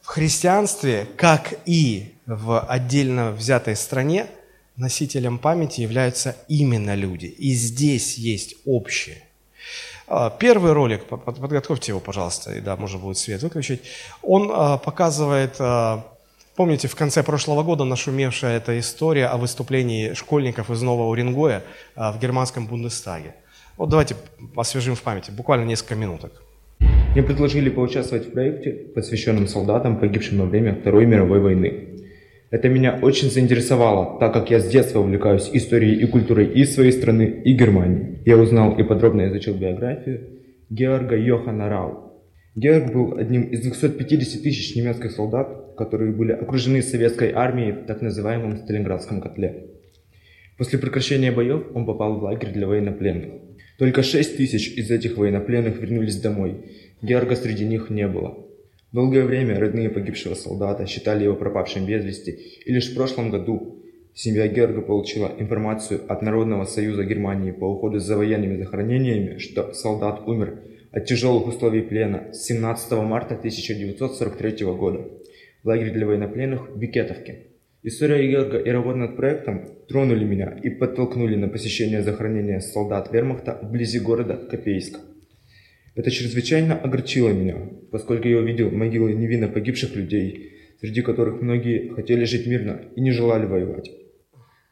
в 0.00 0.06
христианстве, 0.06 1.06
как 1.16 1.54
и 1.66 2.14
в 2.26 2.60
отдельно 2.60 3.32
взятой 3.32 3.76
стране, 3.76 4.26
носителем 4.76 5.38
памяти 5.38 5.82
являются 5.82 6.36
именно 6.48 6.94
люди. 6.94 7.26
И 7.26 7.52
здесь 7.54 8.16
есть 8.16 8.56
общее. 8.64 9.22
А, 10.06 10.30
первый 10.30 10.72
ролик, 10.72 11.04
подготовьте 11.04 11.92
его, 11.92 12.00
пожалуйста, 12.00 12.52
и 12.52 12.60
да, 12.60 12.76
можно 12.76 12.98
будет 12.98 13.18
свет 13.18 13.42
выключить. 13.42 13.82
Он 14.22 14.50
а, 14.52 14.78
показывает 14.78 15.56
а, 15.58 16.04
Помните, 16.56 16.86
в 16.86 16.94
конце 16.94 17.24
прошлого 17.24 17.64
года 17.64 17.82
нашумевшая 17.82 18.58
эта 18.58 18.78
история 18.78 19.26
о 19.26 19.38
выступлении 19.38 20.12
школьников 20.12 20.70
из 20.70 20.82
Нового 20.82 21.08
Уренгоя 21.08 21.64
в 21.96 22.16
германском 22.20 22.68
Бундестаге. 22.68 23.34
Вот 23.76 23.88
давайте 23.88 24.14
освежим 24.54 24.94
в 24.94 25.02
памяти, 25.02 25.32
буквально 25.32 25.64
несколько 25.64 25.96
минуток. 25.96 26.44
Мне 26.78 27.24
предложили 27.24 27.70
поучаствовать 27.70 28.28
в 28.28 28.30
проекте, 28.30 28.70
посвященном 28.70 29.48
солдатам, 29.48 29.98
погибшим 29.98 30.38
во 30.38 30.46
время 30.46 30.74
Второй 30.74 31.06
мировой 31.06 31.40
войны. 31.40 31.93
Это 32.54 32.68
меня 32.68 33.00
очень 33.02 33.32
заинтересовало, 33.32 34.20
так 34.20 34.32
как 34.32 34.48
я 34.48 34.60
с 34.60 34.68
детства 34.68 35.00
увлекаюсь 35.00 35.50
историей 35.52 35.96
и 35.96 36.06
культурой 36.06 36.46
и 36.46 36.64
своей 36.64 36.92
страны, 36.92 37.42
и 37.44 37.52
Германии. 37.52 38.22
Я 38.24 38.36
узнал 38.36 38.78
и 38.78 38.84
подробно 38.84 39.26
изучил 39.26 39.56
биографию 39.56 40.20
Георга 40.70 41.16
Йохана 41.16 41.68
Рау, 41.68 42.04
Георг 42.54 42.92
был 42.92 43.18
одним 43.18 43.42
из 43.42 43.62
250 43.62 44.44
тысяч 44.44 44.76
немецких 44.76 45.10
солдат, 45.10 45.74
которые 45.76 46.12
были 46.12 46.30
окружены 46.30 46.80
советской 46.80 47.32
армией 47.32 47.72
в 47.72 47.86
так 47.86 48.02
называемом 48.02 48.58
Сталинградском 48.58 49.20
котле. 49.20 49.70
После 50.56 50.78
прекращения 50.78 51.32
боев 51.32 51.64
он 51.74 51.84
попал 51.84 52.20
в 52.20 52.22
лагерь 52.22 52.52
для 52.52 52.68
военнопленных. 52.68 53.32
Только 53.80 54.04
6 54.04 54.36
тысяч 54.36 54.78
из 54.78 54.92
этих 54.92 55.16
военнопленных 55.16 55.80
вернулись 55.80 56.20
домой. 56.20 56.66
Георга 57.02 57.34
среди 57.34 57.64
них 57.64 57.90
не 57.90 58.06
было. 58.06 58.43
Долгое 58.94 59.24
время 59.24 59.58
родные 59.58 59.90
погибшего 59.90 60.34
солдата 60.34 60.86
считали 60.86 61.24
его 61.24 61.34
пропавшим 61.34 61.84
без 61.84 62.04
вести, 62.04 62.30
и 62.64 62.72
лишь 62.72 62.92
в 62.92 62.94
прошлом 62.94 63.28
году 63.28 63.82
семья 64.14 64.46
Георга 64.46 64.82
получила 64.82 65.34
информацию 65.36 66.02
от 66.06 66.22
Народного 66.22 66.64
союза 66.64 67.02
Германии 67.02 67.50
по 67.50 67.64
уходу 67.64 67.98
за 67.98 68.16
военными 68.16 68.56
захоронениями, 68.56 69.38
что 69.38 69.72
солдат 69.72 70.28
умер 70.28 70.60
от 70.92 71.06
тяжелых 71.06 71.48
условий 71.48 71.82
плена 71.82 72.32
с 72.32 72.44
17 72.44 72.92
марта 73.02 73.34
1943 73.34 74.64
года 74.66 75.08
в 75.64 75.66
лагере 75.66 75.90
для 75.90 76.06
военнопленных 76.06 76.70
в 76.70 76.78
Бикетовке. 76.78 77.48
История 77.82 78.30
Георга 78.30 78.58
и 78.58 78.70
работа 78.70 78.98
над 78.98 79.16
проектом 79.16 79.70
тронули 79.88 80.24
меня 80.24 80.56
и 80.62 80.70
подтолкнули 80.70 81.34
на 81.34 81.48
посещение 81.48 82.04
захоронения 82.04 82.60
солдат 82.60 83.12
вермахта 83.12 83.58
вблизи 83.60 83.98
города 83.98 84.36
Копейска. 84.36 85.00
Это 85.94 86.10
чрезвычайно 86.10 86.76
огорчило 86.76 87.30
меня, 87.30 87.56
поскольку 87.92 88.26
я 88.26 88.38
увидел 88.38 88.70
могилы 88.70 89.12
невинно 89.12 89.48
погибших 89.48 89.94
людей, 89.94 90.52
среди 90.80 91.02
которых 91.02 91.40
многие 91.40 91.88
хотели 91.90 92.24
жить 92.24 92.46
мирно 92.46 92.82
и 92.96 93.00
не 93.00 93.12
желали 93.12 93.46
воевать. 93.46 93.90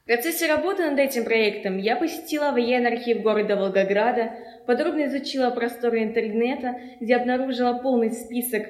В 0.02 0.06
процессе 0.06 0.48
работы 0.48 0.82
над 0.82 0.98
этим 0.98 1.24
проектом 1.24 1.78
я 1.78 1.94
посетила 1.94 2.50
военный 2.50 2.90
архив 2.90 3.22
города 3.22 3.54
Волгограда, 3.54 4.32
подробно 4.66 5.06
изучила 5.06 5.50
просторы 5.50 6.02
интернета, 6.02 6.74
где 7.00 7.14
обнаружила 7.14 7.78
полный 7.80 8.10
список 8.10 8.66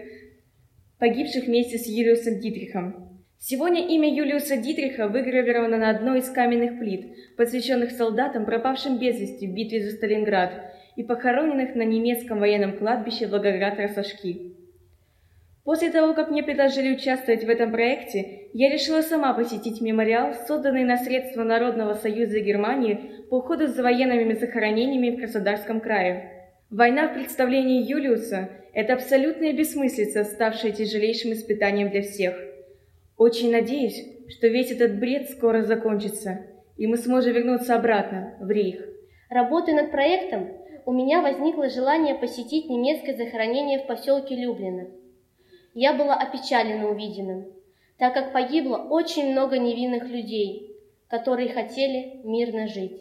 погибших 0.98 1.46
вместе 1.46 1.78
с 1.78 1.86
Юлиусом 1.86 2.38
Дитрихом. 2.38 3.24
Сегодня 3.38 3.88
имя 3.88 4.14
Юлиуса 4.14 4.58
Дитриха 4.58 5.08
выгравировано 5.08 5.78
на 5.78 5.90
одной 5.90 6.20
из 6.20 6.28
каменных 6.28 6.78
плит, 6.78 7.16
посвященных 7.36 7.92
солдатам, 7.92 8.44
пропавшим 8.44 9.00
без 9.00 9.18
вести 9.18 9.48
в 9.48 9.54
битве 9.54 9.82
за 9.82 9.96
Сталинград 9.96 10.71
и 10.96 11.02
похороненных 11.02 11.74
на 11.74 11.82
немецком 11.82 12.40
военном 12.40 12.76
кладбище 12.76 13.26
Волгоград-Росошки. 13.26 14.52
После 15.64 15.90
того, 15.90 16.12
как 16.14 16.30
мне 16.30 16.42
предложили 16.42 16.94
участвовать 16.94 17.44
в 17.44 17.48
этом 17.48 17.70
проекте, 17.70 18.48
я 18.52 18.68
решила 18.68 19.00
сама 19.00 19.32
посетить 19.32 19.80
мемориал, 19.80 20.34
созданный 20.48 20.82
на 20.82 20.96
средства 20.96 21.44
Народного 21.44 21.94
союза 21.94 22.40
Германии 22.40 23.24
по 23.30 23.38
уходу 23.38 23.68
за 23.68 23.82
военными 23.82 24.34
захоронениями 24.34 25.14
в 25.14 25.20
Краснодарском 25.20 25.80
крае. 25.80 26.50
Война 26.68 27.06
в 27.08 27.14
представлении 27.14 27.88
Юлиуса– 27.88 28.48
это 28.72 28.94
абсолютная 28.94 29.52
бессмыслица, 29.52 30.24
ставшая 30.24 30.72
тяжелейшим 30.72 31.32
испытанием 31.32 31.90
для 31.90 32.02
всех. 32.02 32.34
Очень 33.16 33.52
надеюсь, 33.52 34.04
что 34.30 34.48
весь 34.48 34.72
этот 34.72 34.98
бред 34.98 35.30
скоро 35.30 35.62
закончится, 35.62 36.40
и 36.76 36.88
мы 36.88 36.96
сможем 36.96 37.34
вернуться 37.34 37.76
обратно, 37.76 38.34
в 38.40 38.50
Рейх. 38.50 38.84
Работая 39.30 39.76
над 39.76 39.92
проектом, 39.92 40.48
у 40.86 40.92
меня 40.92 41.22
возникло 41.22 41.68
желание 41.70 42.14
посетить 42.14 42.68
немецкое 42.68 43.16
захоронение 43.16 43.80
в 43.80 43.86
поселке 43.86 44.36
Люблино. 44.36 44.88
Я 45.74 45.94
была 45.94 46.14
опечалена 46.14 46.88
увиденным, 46.88 47.46
так 47.98 48.14
как 48.14 48.32
погибло 48.32 48.76
очень 48.76 49.32
много 49.32 49.58
невинных 49.58 50.04
людей, 50.04 50.76
которые 51.08 51.52
хотели 51.52 52.20
мирно 52.24 52.68
жить. 52.68 53.00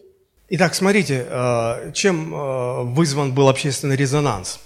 Итак, 0.50 0.74
смотрите, 0.74 1.26
э, 1.30 1.92
чем 1.94 2.34
э, 2.34 2.84
вызван 2.84 3.34
был 3.34 3.48
общественный 3.48 3.96
резонанс? 3.96 4.60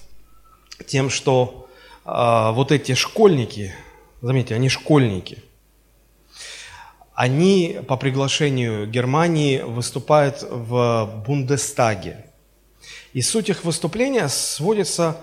Тем, 0.87 1.09
что 1.09 1.67
э, 2.05 2.51
вот 2.53 2.71
эти 2.71 2.93
школьники, 2.95 3.73
заметьте, 4.21 4.55
они 4.55 4.67
школьники, 4.67 5.43
они 7.13 7.79
по 7.87 7.97
приглашению 7.97 8.87
Германии 8.87 9.61
выступают 9.61 10.41
в 10.41 11.23
Бундестаге. 11.25 12.24
И 13.15 13.21
суть 13.21 13.47
их 13.47 13.63
выступления 13.63 14.27
сводится 14.27 15.15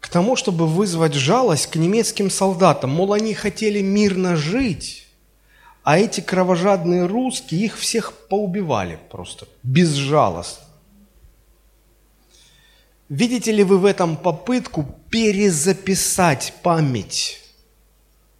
к 0.00 0.08
тому, 0.08 0.36
чтобы 0.36 0.66
вызвать 0.66 1.12
жалость 1.12 1.66
к 1.66 1.76
немецким 1.76 2.30
солдатам. 2.30 2.88
Мол, 2.92 3.12
они 3.12 3.34
хотели 3.34 3.82
мирно 3.82 4.36
жить, 4.36 5.06
а 5.82 5.98
эти 5.98 6.22
кровожадные 6.22 7.04
русские 7.04 7.66
их 7.66 7.76
всех 7.76 8.14
поубивали 8.30 8.98
просто, 9.10 9.46
безжалостно. 9.62 10.64
Видите 13.10 13.52
ли 13.52 13.64
вы 13.64 13.76
в 13.76 13.84
этом 13.84 14.16
попытку 14.16 14.86
перезаписать 15.10 16.54
память? 16.62 17.38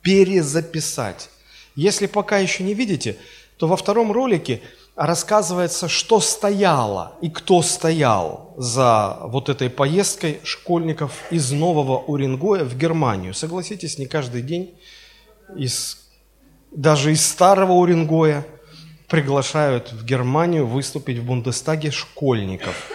Перезаписать. 0.01 1.29
Если 1.75 2.07
пока 2.07 2.39
еще 2.39 2.65
не 2.65 2.73
видите, 2.73 3.19
то 3.59 3.67
во 3.67 3.77
втором 3.77 4.11
ролике 4.11 4.63
рассказывается, 5.01 5.89
что 5.89 6.21
стояло 6.21 7.13
и 7.23 7.31
кто 7.31 7.63
стоял 7.63 8.53
за 8.59 9.17
вот 9.23 9.49
этой 9.49 9.71
поездкой 9.71 10.41
школьников 10.45 11.23
из 11.31 11.51
Нового 11.53 11.97
Уренгоя 12.01 12.65
в 12.65 12.77
Германию. 12.77 13.33
Согласитесь, 13.33 13.97
не 13.97 14.05
каждый 14.05 14.43
день 14.43 14.75
из, 15.57 15.97
даже 16.71 17.13
из 17.13 17.27
Старого 17.27 17.73
Уренгоя 17.73 18.47
приглашают 19.09 19.91
в 19.91 20.05
Германию 20.05 20.67
выступить 20.67 21.19
в 21.19 21.25
Бундестаге 21.25 21.91
школьников. 21.91 22.91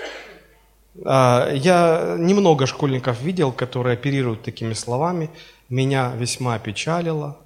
А, 1.04 1.52
я 1.52 2.18
немного 2.20 2.68
школьников 2.68 3.20
видел, 3.24 3.52
которые 3.52 3.96
оперируют 3.96 4.44
такими 4.44 4.74
словами. 4.74 5.32
Меня 5.70 6.14
весьма 6.16 6.60
печалило, 6.60 7.40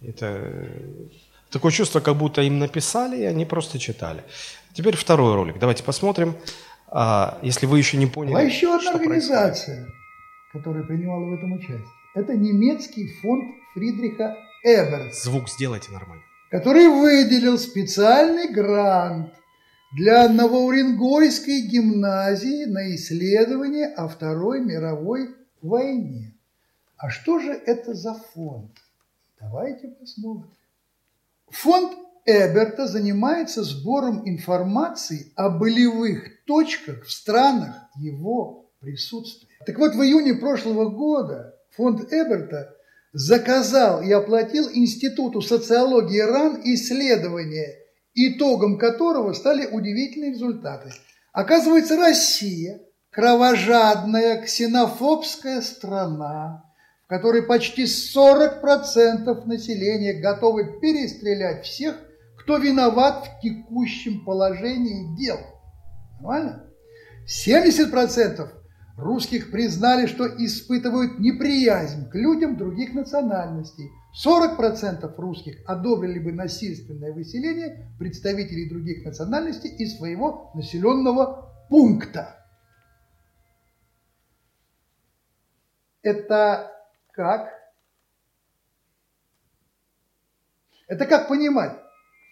это 0.00 0.66
такое 1.50 1.72
чувство, 1.72 2.00
как 2.00 2.16
будто 2.16 2.42
им 2.42 2.58
написали, 2.58 3.16
и 3.18 3.24
они 3.24 3.44
просто 3.44 3.78
читали. 3.78 4.22
Теперь 4.74 4.96
второй 4.96 5.34
ролик. 5.34 5.58
Давайте 5.58 5.82
посмотрим. 5.82 6.36
А, 6.90 7.38
если 7.42 7.66
вы 7.66 7.78
еще 7.78 7.96
не 7.96 8.06
поняли. 8.06 8.34
А 8.34 8.42
еще 8.42 8.74
одна 8.74 8.92
организация, 8.92 9.76
происходит. 9.76 9.94
которая 10.52 10.84
принимала 10.84 11.24
в 11.24 11.34
этом 11.34 11.52
участие. 11.52 11.84
Это 12.14 12.34
немецкий 12.34 13.08
фонд 13.20 13.44
Фридриха 13.74 14.36
Эберт. 14.64 15.14
Звук 15.14 15.48
сделайте 15.48 15.92
нормально. 15.92 16.22
Который 16.50 16.88
выделил 16.88 17.58
специальный 17.58 18.50
грант 18.50 19.34
для 19.92 20.28
Новоуренгойской 20.28 21.60
гимназии 21.62 22.64
на 22.64 22.94
исследование 22.94 23.88
о 23.88 24.08
Второй 24.08 24.60
мировой 24.60 25.34
войне. 25.60 26.34
А 26.96 27.10
что 27.10 27.38
же 27.38 27.52
это 27.52 27.94
за 27.94 28.14
фонд? 28.14 28.72
Давайте 29.40 29.88
посмотрим. 29.88 30.50
Фонд 31.50 31.92
Эберта 32.26 32.86
занимается 32.86 33.62
сбором 33.62 34.28
информации 34.28 35.32
о 35.34 35.48
болевых 35.48 36.44
точках 36.46 37.04
в 37.04 37.10
странах 37.10 37.74
его 37.96 38.70
присутствия. 38.80 39.48
Так 39.66 39.78
вот, 39.78 39.94
в 39.94 40.02
июне 40.02 40.34
прошлого 40.34 40.90
года 40.90 41.54
фонд 41.70 42.12
Эберта 42.12 42.74
заказал 43.12 44.02
и 44.02 44.12
оплатил 44.12 44.68
Институту 44.72 45.40
социологии 45.40 46.20
РАН 46.20 46.60
исследование, 46.64 47.76
итогом 48.14 48.78
которого 48.78 49.32
стали 49.32 49.66
удивительные 49.66 50.32
результаты. 50.32 50.92
Оказывается, 51.32 51.96
Россия– 51.96 52.80
кровожадная 53.10 54.42
ксенофобская 54.42 55.62
страна, 55.62 56.67
в 57.08 57.10
которой 57.10 57.42
почти 57.42 57.84
40% 57.84 59.46
населения 59.46 60.20
готовы 60.20 60.78
перестрелять 60.78 61.64
всех, 61.64 61.96
кто 62.36 62.58
виноват 62.58 63.26
в 63.26 63.40
текущем 63.40 64.26
положении 64.26 65.16
дел. 65.16 65.38
Нормально? 66.20 66.66
70% 67.26 68.50
русских 68.98 69.50
признали, 69.50 70.04
что 70.04 70.26
испытывают 70.26 71.18
неприязнь 71.18 72.10
к 72.10 72.14
людям 72.14 72.58
других 72.58 72.92
национальностей. 72.92 73.88
40% 74.22 75.10
русских 75.16 75.66
одобрили 75.66 76.18
бы 76.18 76.32
насильственное 76.32 77.14
выселение 77.14 77.90
представителей 77.98 78.68
других 78.68 79.06
национальностей 79.06 79.70
из 79.70 79.96
своего 79.96 80.50
населенного 80.54 81.66
пункта. 81.70 82.44
Это 86.02 86.74
как? 87.18 87.52
Это 90.86 91.04
как 91.04 91.26
понимать? 91.26 91.76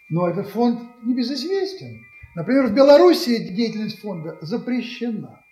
Но 0.08 0.28
этот 0.28 0.46
фонд 0.46 0.80
не 1.02 1.12
безызвестен. 1.12 2.04
Например, 2.36 2.68
в 2.68 2.72
Беларуси 2.72 3.48
деятельность 3.52 3.98
фонда 3.98 4.38
запрещена. 4.42 5.42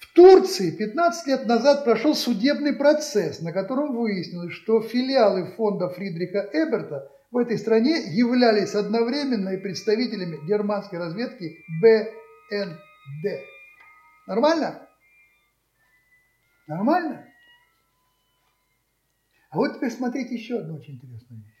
В 0.00 0.12
Турции 0.12 0.72
15 0.72 1.26
лет 1.26 1.46
назад 1.46 1.84
прошел 1.84 2.14
судебный 2.14 2.74
процесс, 2.74 3.40
на 3.40 3.52
котором 3.52 3.96
выяснилось, 3.96 4.52
что 4.52 4.82
филиалы 4.82 5.46
фонда 5.56 5.88
Фридриха 5.88 6.50
Эберта 6.52 7.10
в 7.30 7.38
этой 7.38 7.56
стране 7.56 8.02
являлись 8.14 8.74
одновременно 8.74 9.50
и 9.50 9.56
представителями 9.56 10.36
германской 10.46 10.98
разведки 10.98 11.64
БНД. 11.80 13.40
Нормально? 14.26 14.86
Нормально? 16.66 17.29
А 19.50 19.56
вот 19.56 19.76
теперь 19.76 19.90
смотрите 19.90 20.34
еще 20.34 20.58
одну 20.58 20.76
очень 20.76 20.94
интересную 20.94 21.42
вещь. 21.42 21.54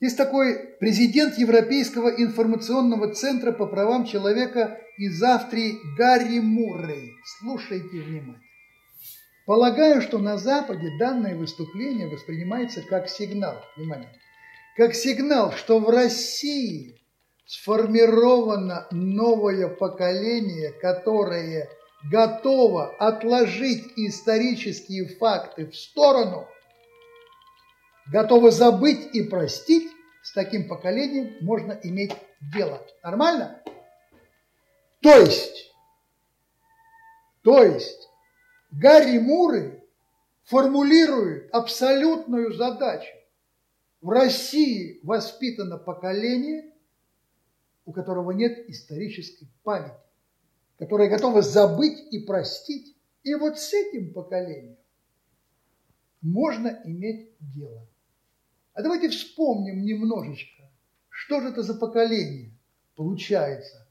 Есть 0.00 0.16
такой 0.16 0.76
президент 0.80 1.38
Европейского 1.38 2.08
информационного 2.08 3.14
центра 3.14 3.52
по 3.52 3.66
правам 3.66 4.04
человека 4.04 4.80
из 4.98 5.22
Австрии 5.22 5.78
Гарри 5.96 6.40
Муррей. 6.40 7.12
Слушайте 7.38 8.00
внимательно. 8.00 8.42
Полагаю, 9.46 10.02
что 10.02 10.18
на 10.18 10.38
Западе 10.38 10.90
данное 10.98 11.36
выступление 11.36 12.08
воспринимается 12.08 12.82
как 12.82 13.08
сигнал, 13.08 13.56
внимание, 13.76 14.10
как 14.76 14.94
сигнал, 14.94 15.52
что 15.52 15.78
в 15.78 15.88
России 15.88 17.00
сформировано 17.46 18.86
новое 18.90 19.68
поколение, 19.68 20.72
которое 20.72 21.68
готова 22.10 22.94
отложить 22.96 23.92
исторические 23.96 25.06
факты 25.16 25.66
в 25.66 25.76
сторону, 25.76 26.48
готова 28.06 28.50
забыть 28.50 29.14
и 29.14 29.22
простить, 29.22 29.90
с 30.22 30.32
таким 30.32 30.68
поколением 30.68 31.36
можно 31.40 31.72
иметь 31.82 32.12
дело. 32.54 32.80
Нормально? 33.02 33.60
То 35.00 35.16
есть, 35.18 35.72
то 37.42 37.62
есть, 37.64 38.08
Гарри 38.70 39.18
Муры 39.18 39.84
формулирует 40.44 41.52
абсолютную 41.52 42.52
задачу. 42.54 43.12
В 44.00 44.10
России 44.10 45.00
воспитано 45.02 45.76
поколение, 45.76 46.72
у 47.84 47.92
которого 47.92 48.30
нет 48.30 48.68
исторической 48.68 49.48
памяти 49.64 50.11
которое 50.82 51.08
готово 51.08 51.42
забыть 51.42 51.96
и 52.10 52.18
простить. 52.18 52.96
И 53.22 53.36
вот 53.36 53.56
с 53.56 53.72
этим 53.72 54.12
поколением 54.12 54.76
можно 56.20 56.76
иметь 56.84 57.28
дело. 57.38 57.86
А 58.74 58.82
давайте 58.82 59.08
вспомним 59.08 59.84
немножечко, 59.84 60.64
что 61.08 61.40
же 61.40 61.50
это 61.50 61.62
за 61.62 61.74
поколение 61.74 62.50
получается, 62.96 63.86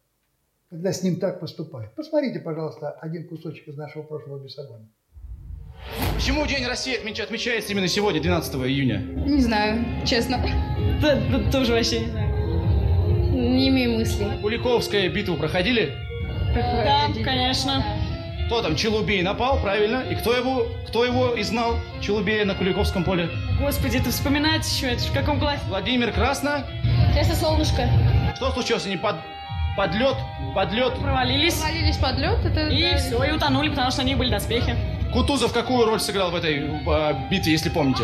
когда 0.70 0.92
с 0.92 1.02
ним 1.02 1.18
так 1.18 1.40
поступают. 1.40 1.96
Посмотрите, 1.96 2.42
пожалуйста, 2.42 2.92
один 2.92 3.26
кусочек 3.26 3.70
из 3.70 3.78
нашего 3.78 4.04
прошлого 4.04 4.44
бесогона. 4.44 4.86
Почему 6.14 6.46
День 6.46 6.66
России 6.66 6.98
отмечается 6.98 7.72
именно 7.72 7.88
сегодня, 7.88 8.22
12 8.22 8.54
июня? 8.56 8.98
Не 8.98 9.40
знаю, 9.40 10.06
честно. 10.06 10.44
Тоже 11.54 11.72
вообще 11.72 12.02
не 12.02 12.12
знаю. 12.12 12.32
Не 13.32 13.70
имею 13.70 13.92
мысли. 13.92 14.28
Куликовская 14.42 15.08
битву 15.08 15.38
проходили? 15.38 16.11
Да, 16.54 17.24
конечно. 17.24 17.84
Кто 18.48 18.62
там, 18.62 18.76
Челубей 18.76 19.22
напал, 19.22 19.60
правильно? 19.62 20.04
И 20.10 20.16
кто 20.16 20.34
его, 20.34 20.68
кто 20.88 21.06
его 21.06 21.40
изгнал, 21.40 21.76
Челубея 22.02 22.44
на 22.46 22.54
Куликовском 22.54 23.04
поле? 23.04 23.30
Господи, 23.60 23.98
это 23.98 24.10
вспоминать 24.10 24.70
еще, 24.70 24.88
это 24.88 25.04
в 25.04 25.14
каком 25.14 25.40
классе? 25.40 25.62
Владимир 25.68 26.12
Красно. 26.12 26.66
Красное 27.14 27.36
солнышко. 27.36 27.90
Что 28.36 28.52
случилось, 28.52 28.86
они 28.86 28.98
под, 28.98 29.16
подлет 29.78 30.18
под 30.54 30.72
лед. 30.74 30.94
Провалились. 31.00 31.56
Провалились 31.56 31.98
под 31.98 32.18
лед. 32.18 32.46
Это, 32.46 32.68
и 32.68 32.92
да, 32.92 32.98
все, 32.98 33.24
и 33.24 33.32
утонули, 33.32 33.70
потому 33.70 33.92
что 33.92 34.02
у 34.02 34.06
них 34.06 34.18
были 34.18 34.30
доспехи. 34.30 34.76
Кутузов 35.14 35.54
какую 35.54 35.86
роль 35.86 36.00
сыграл 36.00 36.32
в 36.32 36.36
этой 36.36 36.60
э, 36.60 37.14
битве, 37.30 37.52
если 37.54 37.70
помните? 37.70 38.04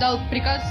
Дал 0.00 0.18
приказ 0.30 0.62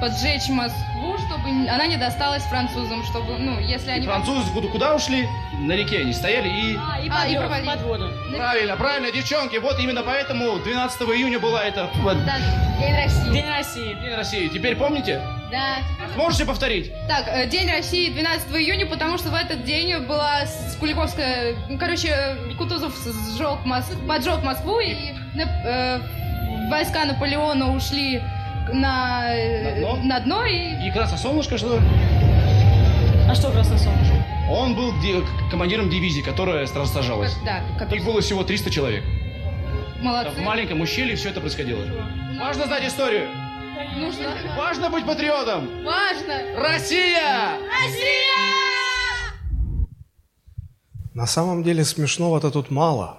поджечь 0.00 0.48
Москву, 0.48 1.16
чтобы 1.18 1.48
она 1.68 1.86
не 1.86 1.96
досталась 1.96 2.42
французам, 2.44 3.02
чтобы, 3.04 3.38
ну, 3.38 3.58
если 3.58 3.90
они... 3.90 4.04
И 4.04 4.06
французы 4.06 4.50
куда, 4.52 4.68
куда 4.68 4.94
ушли? 4.94 5.28
На 5.60 5.72
реке 5.72 6.00
они 6.00 6.12
стояли 6.12 6.48
и... 6.48 6.76
А, 6.76 7.00
и, 7.00 7.08
а, 7.36 7.48
под, 7.48 7.62
и 7.62 7.66
под 7.66 7.82
воду. 7.82 8.10
Правильно, 8.34 8.76
правильно, 8.76 9.10
девчонки, 9.12 9.56
вот 9.56 9.78
именно 9.78 10.02
поэтому 10.02 10.58
12 10.58 11.02
июня 11.02 11.38
была 11.38 11.64
это... 11.64 11.90
Да, 12.04 12.38
День 12.80 12.94
России. 12.94 13.32
День 13.32 13.48
России. 13.48 13.94
День 13.94 14.14
России. 14.14 14.48
Теперь 14.48 14.76
помните? 14.76 15.20
Да. 15.50 15.78
Можете 16.16 16.44
повторить? 16.44 16.92
Так, 17.08 17.26
э, 17.28 17.46
День 17.46 17.70
России 17.70 18.10
12 18.10 18.50
июня, 18.56 18.86
потому 18.86 19.18
что 19.18 19.30
в 19.30 19.34
этот 19.34 19.64
день 19.64 19.98
была 19.98 20.44
Куликовская... 20.80 21.54
Короче, 21.78 22.36
Кутузов 22.58 22.94
сжег 23.36 23.64
Моск... 23.64 23.92
поджег 24.08 24.42
Москву, 24.42 24.80
и 24.80 24.96
э, 25.36 26.00
войска 26.70 27.04
Наполеона 27.04 27.72
ушли 27.72 28.20
на, 28.72 29.28
на 29.62 29.72
дно, 29.76 29.96
на 30.02 30.20
дно 30.20 30.44
и... 30.44 30.86
И 30.86 30.90
Красное 30.90 31.18
Солнышко 31.18 31.58
что? 31.58 31.80
А 33.28 33.34
что 33.34 33.50
Красное 33.50 33.78
Солнышко? 33.78 34.14
Он 34.50 34.74
был 34.74 34.92
командиром 35.50 35.88
дивизии, 35.88 36.20
которая 36.20 36.66
сражалась. 36.66 37.36
Да. 37.44 37.62
Который... 37.78 37.98
Их 37.98 38.04
было 38.04 38.20
всего 38.20 38.44
300 38.44 38.70
человек. 38.70 39.04
Молодцы. 40.00 40.36
В 40.36 40.42
маленьком 40.42 40.80
ущелье 40.80 41.16
все 41.16 41.30
это 41.30 41.40
происходило. 41.40 41.84
Важно 42.38 42.66
знать 42.66 42.84
историю. 42.86 43.28
Нужно. 43.96 44.34
Важно 44.56 44.90
быть 44.90 45.06
патриотом. 45.06 45.84
Важно. 45.84 46.60
Россия! 46.60 47.58
Россия! 47.82 48.32
На 51.14 51.26
самом 51.26 51.62
деле 51.62 51.84
смешного-то 51.84 52.50
тут 52.50 52.70
мало. 52.70 53.18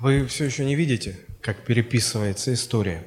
Вы 0.00 0.26
все 0.26 0.44
еще 0.44 0.64
не 0.64 0.74
видите, 0.74 1.18
как 1.44 1.58
переписывается 1.58 2.54
история. 2.54 3.06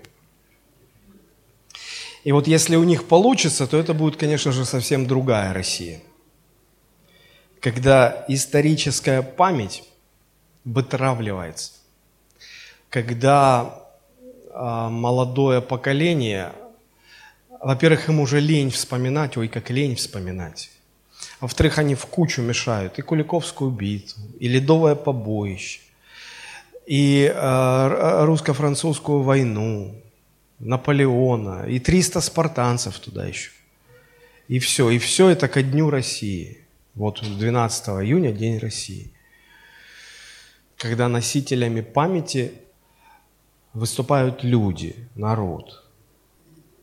И 2.23 2.31
вот 2.31 2.47
если 2.47 2.75
у 2.75 2.83
них 2.83 3.07
получится, 3.07 3.65
то 3.65 3.77
это 3.77 3.95
будет, 3.95 4.15
конечно 4.15 4.51
же, 4.51 4.63
совсем 4.63 5.07
другая 5.07 5.53
Россия. 5.53 6.01
Когда 7.59 8.25
историческая 8.27 9.23
память 9.23 9.83
вытравливается, 10.65 11.71
когда 12.91 13.83
а, 14.53 14.89
молодое 14.89 15.59
поколение, 15.59 16.53
во-первых, 17.59 18.07
им 18.07 18.19
уже 18.19 18.39
лень 18.39 18.69
вспоминать, 18.69 19.35
ой, 19.35 19.47
как 19.47 19.71
лень 19.71 19.95
вспоминать. 19.95 20.69
Во-вторых, 21.39 21.79
они 21.79 21.95
в 21.95 22.05
кучу 22.05 22.43
мешают 22.43 22.99
и 22.99 23.01
Куликовскую 23.01 23.71
битву, 23.71 24.21
и 24.39 24.47
Ледовое 24.47 24.93
побоище, 24.93 25.79
и 26.87 27.29
э, 27.35 28.25
русско-французскую 28.25 29.21
войну, 29.21 30.01
Наполеона, 30.59 31.65
и 31.67 31.79
300 31.79 32.21
спартанцев 32.21 32.97
туда 32.99 33.27
еще. 33.27 33.51
И 34.47 34.59
все, 34.59 34.89
и 34.89 34.97
все 34.97 35.29
это 35.29 35.49
ко 35.49 35.61
Дню 35.61 35.89
России. 35.89 36.65
Вот 36.95 37.21
12 37.21 37.87
июня 37.89 38.31
День 38.31 38.57
России. 38.57 39.11
Когда 40.77 41.09
носителями 41.09 41.81
памяти 41.81 42.53
выступают 43.73 44.45
люди, 44.45 44.95
народ. 45.15 45.83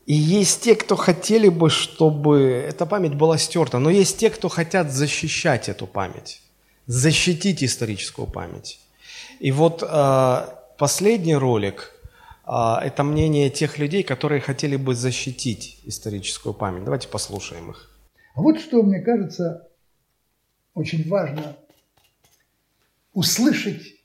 И 0.05 0.13
есть 0.13 0.61
те, 0.61 0.75
кто 0.75 0.95
хотели 0.95 1.49
бы, 1.49 1.71
чтобы 1.71 2.41
эта 2.41 2.85
память 2.85 3.15
была 3.15 3.39
стерта, 3.39 3.79
но 3.79 3.89
есть 3.89 4.19
те, 4.19 4.29
кто 4.29 4.49
хотят 4.49 4.91
защищать 4.91 5.67
эту 5.67 5.87
память, 5.87 6.41
защитить 6.85 7.63
историческую 7.63 8.27
память. 8.27 8.84
И 9.39 9.51
вот 9.51 9.83
э, 9.83 10.47
последний 10.77 11.35
ролик 11.35 11.91
э,– 12.45 12.51
это 12.81 13.03
мнение 13.03 13.49
тех 13.49 13.77
людей, 13.77 14.03
которые 14.03 14.41
хотели 14.41 14.75
бы 14.75 14.95
защитить 14.95 15.79
историческую 15.83 16.53
память. 16.53 16.83
Давайте 16.83 17.07
послушаем 17.07 17.71
их. 17.71 17.91
А 18.35 18.41
вот 18.41 18.59
что, 18.59 18.83
мне 18.83 18.99
кажется, 18.99 19.69
очень 20.73 21.07
важно 21.09 21.55
услышать 23.13 23.95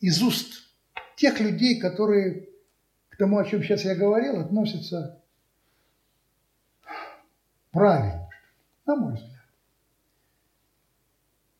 из 0.00 0.22
уст 0.22 0.64
тех 1.16 1.38
людей, 1.40 1.80
которые 1.80 2.48
к 3.10 3.16
тому, 3.16 3.38
о 3.38 3.44
чем 3.44 3.62
сейчас 3.62 3.84
я 3.84 3.94
говорил, 3.94 4.40
относятся 4.40 5.22
правильно, 7.70 8.28
на 8.86 8.96
мой 8.96 9.14
взгляд. 9.14 9.44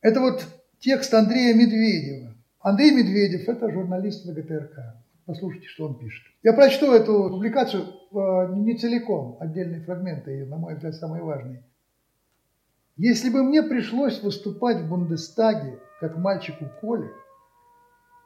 Это 0.01 0.21
вот 0.21 0.45
текст 0.81 1.13
Андрея 1.13 1.55
Медведева. 1.55 2.35
Андрей 2.61 2.91
Медведев– 2.93 3.49
это 3.49 3.71
журналист 3.71 4.27
ВГТРК. 4.27 4.97
Послушайте, 5.27 5.69
что 5.69 5.87
он 5.87 5.99
пишет. 5.99 6.25
Я 6.43 6.55
прочту 6.55 6.93
эту 6.93 7.29
публикацию 7.29 7.85
э, 7.85 8.55
не 8.55 8.77
целиком, 8.77 9.37
отдельные 9.41 9.83
фрагменты 9.83 10.47
на 10.47 10.57
мой 10.57 10.75
взгляд, 10.75 10.95
самые 10.95 11.23
важные. 11.23 11.65
Если 12.97 13.31
бы 13.31 13.43
мне 13.43 13.63
пришлось 13.63 14.23
выступать 14.23 14.79
в 14.79 14.89
Бундестаге, 14.89 15.79
как 16.01 16.17
мальчику 16.17 16.67
Коле, 16.81 17.11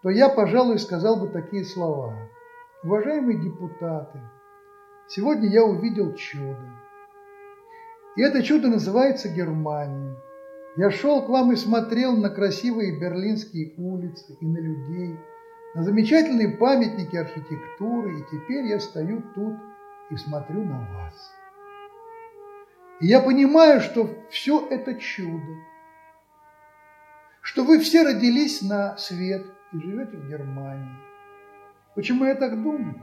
то 0.03 0.11
я, 0.11 0.29
пожалуй, 0.29 0.79
сказал 0.79 1.17
бы 1.17 1.29
такие 1.29 1.65
слова. 1.65 2.15
Уважаемые 2.83 3.41
депутаты, 3.41 4.19
сегодня 5.09 5.49
я 5.49 5.65
увидел 5.65 6.15
чудо. 6.15 6.71
И 8.17 8.23
это 8.23 8.43
чудо 8.43 8.69
называется 8.69 9.29
Германия. 9.29 10.17
Я 10.77 10.91
шел 10.91 11.23
к 11.25 11.29
вам 11.29 11.53
и 11.53 11.57
смотрел 11.57 12.17
на 12.17 12.31
красивые 12.31 12.99
берлинские 12.99 13.75
улицы 13.77 14.37
и 14.41 14.45
на 14.45 14.59
людей, 14.59 15.17
на 15.77 15.85
замечательные 15.85 16.49
памятники 16.49 17.15
архитектуры, 17.15 18.19
и 18.19 18.25
теперь 18.25 18.67
я 18.67 18.81
стою 18.81 19.23
тут 19.37 19.55
и 20.11 20.17
смотрю 20.17 20.65
на 20.65 20.81
вас. 20.81 21.33
И 23.01 23.07
я 23.07 23.21
понимаю, 23.21 23.81
что 23.81 24.11
все 24.31 24.67
это 24.69 24.95
чудо, 24.95 25.53
что 27.41 27.63
вы 27.63 27.79
все 27.79 28.03
родились 28.03 28.61
на 28.61 28.97
свет 28.97 29.47
и 29.73 29.79
живете 29.79 30.17
в 30.17 30.29
Германии. 30.29 30.97
Почему 31.95 32.25
я 32.25 32.35
так 32.35 32.61
думаю? 32.61 33.01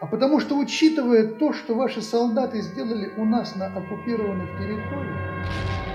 А 0.00 0.06
потому 0.06 0.40
что, 0.40 0.56
учитывая 0.56 1.26
то, 1.26 1.52
что 1.52 1.74
ваши 1.74 2.00
солдаты 2.00 2.62
сделали 2.62 3.12
у 3.18 3.26
нас 3.26 3.54
на 3.54 3.66
оккупированных 3.66 4.48
территориях, 4.58 5.93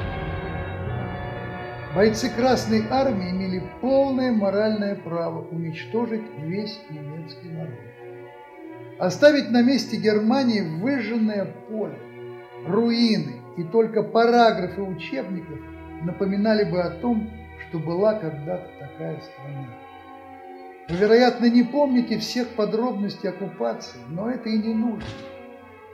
Бойцы 1.96 2.30
Красной 2.30 2.86
Армии 2.88 3.32
имели 3.32 3.64
полное 3.82 4.32
моральное 4.32 4.96
право 4.96 5.48
уничтожить 5.50 6.22
весь 6.38 6.80
немецкий 6.92 7.50
народ. 7.50 7.80
Оставить 9.00 9.50
на 9.50 9.64
месте 9.64 9.98
Германии 9.98 10.62
выжженное 10.62 11.46
поле, 11.68 11.98
руины 12.68 13.42
и 13.58 13.64
только 13.64 14.04
параграфы 14.04 14.84
учебников 14.84 15.58
напоминали 16.04 16.64
бы 16.64 16.80
о 16.80 16.92
том, 16.92 17.28
что 17.68 17.80
была 17.80 18.14
когда-то 18.14 18.70
такая 18.80 19.20
страна. 19.22 19.68
Вы, 20.90 20.96
вероятно, 20.96 21.50
не 21.50 21.64
помните 21.64 22.20
всех 22.20 22.50
подробностей 22.50 23.30
оккупации, 23.30 24.00
но 24.10 24.30
это 24.30 24.48
и 24.48 24.60
не 24.60 24.76
нужно. 24.76 25.10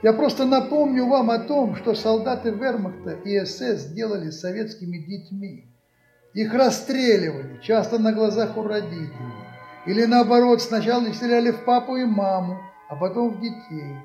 Я 0.02 0.12
просто 0.12 0.44
напомню 0.44 1.06
вам 1.06 1.30
о 1.30 1.38
том, 1.38 1.74
что 1.74 1.94
солдаты 1.94 2.50
Вермахта 2.50 3.12
и 3.12 3.42
СС 3.46 3.80
сделали 3.88 4.28
с 4.28 4.40
советскими 4.40 4.98
детьми. 4.98 5.72
Их 6.36 6.52
расстреливали, 6.52 7.58
часто 7.62 7.98
на 7.98 8.12
глазах 8.12 8.58
у 8.58 8.62
родителей. 8.62 9.08
Или 9.86 10.04
наоборот, 10.04 10.60
сначала 10.60 11.10
стреляли 11.10 11.50
в 11.50 11.64
папу 11.64 11.96
и 11.96 12.04
маму, 12.04 12.60
а 12.90 12.96
потом 12.96 13.30
в 13.30 13.40
детей. 13.40 13.96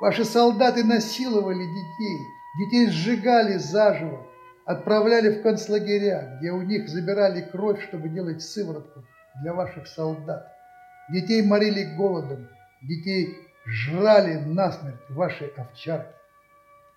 Ваши 0.00 0.24
солдаты 0.24 0.82
насиловали 0.82 1.62
детей, 1.62 2.18
детей 2.58 2.90
сжигали 2.90 3.58
заживо, 3.58 4.26
отправляли 4.64 5.38
в 5.38 5.42
концлагеря, 5.42 6.38
где 6.40 6.50
у 6.50 6.60
них 6.62 6.88
забирали 6.88 7.42
кровь, 7.42 7.80
чтобы 7.84 8.08
делать 8.08 8.42
сыворотку 8.42 9.04
для 9.40 9.54
ваших 9.54 9.86
солдат. 9.86 10.52
Детей 11.08 11.46
морили 11.46 11.84
голодом, 11.96 12.48
детей 12.82 13.38
жрали 13.64 14.34
насмерть 14.34 15.08
ваши 15.08 15.52
овчарки. 15.56 16.15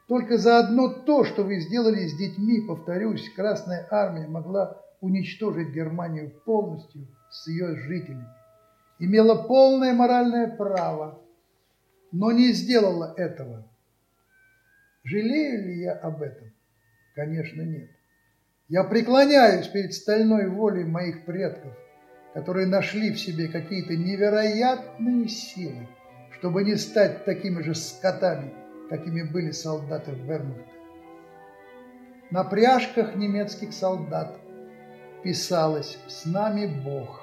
Только 0.10 0.40
за 0.40 0.58
одно 0.58 0.90
то, 0.90 1.24
что 1.24 1.44
вы 1.44 1.60
сделали 1.60 2.08
с 2.08 2.18
детьми, 2.18 2.62
повторюсь, 2.62 3.32
Красная 3.36 3.88
Армия 3.92 4.28
могла 4.28 4.82
уничтожить 5.02 5.70
Германию 5.70 6.32
полностью 6.46 7.08
с 7.30 7.48
ее 7.48 7.76
жителями. 7.76 8.26
Имела 8.98 9.44
полное 9.44 9.94
моральное 9.94 10.48
право, 10.48 11.22
но 12.12 12.32
не 12.32 12.54
сделала 12.54 13.14
этого. 13.18 13.72
Жалею 15.04 15.68
ли 15.68 15.80
я 15.84 15.94
об 15.94 16.24
этом? 16.24 16.52
Конечно, 17.14 17.62
нет. 17.62 17.92
Я 18.68 18.86
преклоняюсь 18.86 19.68
перед 19.68 19.94
стальной 19.94 20.48
волей 20.48 20.86
моих 20.86 21.24
предков, 21.24 21.74
которые 22.34 22.66
нашли 22.66 23.12
в 23.12 23.20
себе 23.20 23.48
какие-то 23.48 23.96
невероятные 23.96 25.28
силы, 25.28 25.88
чтобы 26.40 26.64
не 26.64 26.78
стать 26.78 27.26
такими 27.26 27.62
же 27.62 27.76
скотами, 27.76 28.59
какими 28.90 29.22
были 29.22 29.52
солдаты 29.52 30.12
Вермахта. 30.12 30.64
на 32.32 32.44
пряжках 32.44 33.16
немецких 33.16 33.74
солдат 33.74 34.40
писалось 35.24 35.98
«С 36.08 36.26
нами 36.26 36.66
Бог», 36.66 37.22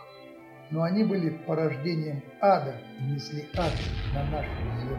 но 0.70 0.82
они 0.82 1.04
были 1.04 1.30
порождением 1.30 2.22
ада 2.40 2.74
и 3.00 3.04
несли 3.04 3.48
ад 3.56 3.72
на 4.14 4.24
нашу 4.30 4.50
землю. 4.80 4.98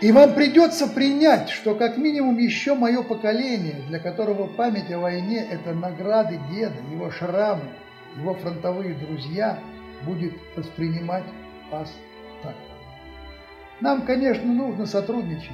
И 0.00 0.12
вам 0.12 0.34
придется 0.34 0.86
принять, 0.86 1.48
что 1.48 1.74
как 1.74 1.96
минимум 1.96 2.36
еще 2.36 2.74
мое 2.74 3.02
поколение, 3.02 3.76
для 3.88 3.98
которого 3.98 4.46
память 4.48 4.92
о 4.92 4.98
войне– 4.98 5.46
это 5.50 5.72
награды 5.72 6.38
деда, 6.50 6.76
его 6.92 7.10
шрамы, 7.10 7.70
его 8.16 8.34
фронтовые 8.34 8.94
друзья, 8.94 9.58
будет 10.04 10.34
воспринимать 10.56 11.24
вас 11.70 11.92
так. 12.42 12.54
Нам, 13.80 14.02
конечно, 14.02 14.44
нужно 14.44 14.86
сотрудничать. 14.86 15.50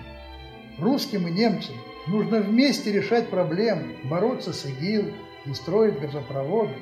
Русским 0.79 1.27
и 1.29 1.31
немцам 1.31 1.75
нужно 2.07 2.39
вместе 2.39 2.93
решать 2.93 3.29
проблемы, 3.29 3.97
бороться 4.05 4.53
с 4.53 4.65
ИГИЛ 4.67 5.13
и 5.47 5.55
строить 5.55 5.99
газопроводы. 6.01 6.75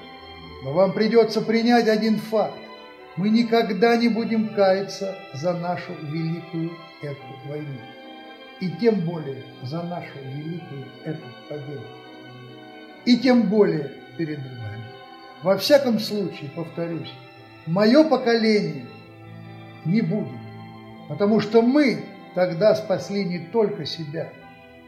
Но 0.65 0.73
вам 0.73 0.93
придется 0.93 1.41
принять 1.41 1.89
один 1.89 2.17
факт. 2.17 2.59
Мы 3.17 3.31
никогда 3.31 3.97
не 3.97 4.09
будем 4.09 4.55
каяться 4.55 5.17
за 5.35 5.53
нашу 5.55 5.93
великую 6.03 6.71
эту 7.03 7.49
войну. 7.49 7.81
И 8.61 8.71
тем 8.71 9.01
более 9.01 9.45
за 9.63 9.83
нашу 9.83 10.19
великую 10.23 10.85
эту 11.05 11.23
победу. 11.49 11.87
И 13.05 13.17
тем 13.17 13.43
более 13.43 13.93
перед 14.17 14.39
вами. 14.39 14.98
Во 15.43 15.57
всяком 15.57 15.99
случае, 16.01 16.51
повторюсь, 16.51 17.13
мое 17.67 18.03
поколение 18.05 18.87
не 19.85 20.01
будет. 20.01 20.39
Потому 21.09 21.41
что 21.41 21.63
мы 21.63 22.05
тогда 22.35 22.75
спасли 22.75 23.25
не 23.25 23.39
только 23.39 23.87
себя, 23.87 24.33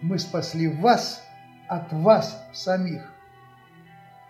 мы 0.02 0.18
спасли 0.18 0.68
вас 0.68 1.22
от 1.68 1.92
вас 1.92 2.44
самих. 2.52 3.02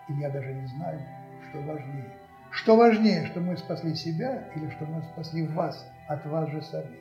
И 0.09 0.13
я 0.13 0.29
даже 0.29 0.53
не 0.53 0.67
знаю, 0.67 1.01
что 1.49 1.59
важнее. 1.61 2.17
Что 2.51 2.75
важнее, 2.75 3.27
что 3.27 3.39
мы 3.39 3.57
спасли 3.57 3.95
себя 3.95 4.49
или 4.55 4.69
что 4.71 4.85
мы 4.85 5.01
спасли 5.13 5.47
вас 5.47 5.85
от 6.07 6.25
вас 6.25 6.49
же 6.49 6.61
самих? 6.61 6.99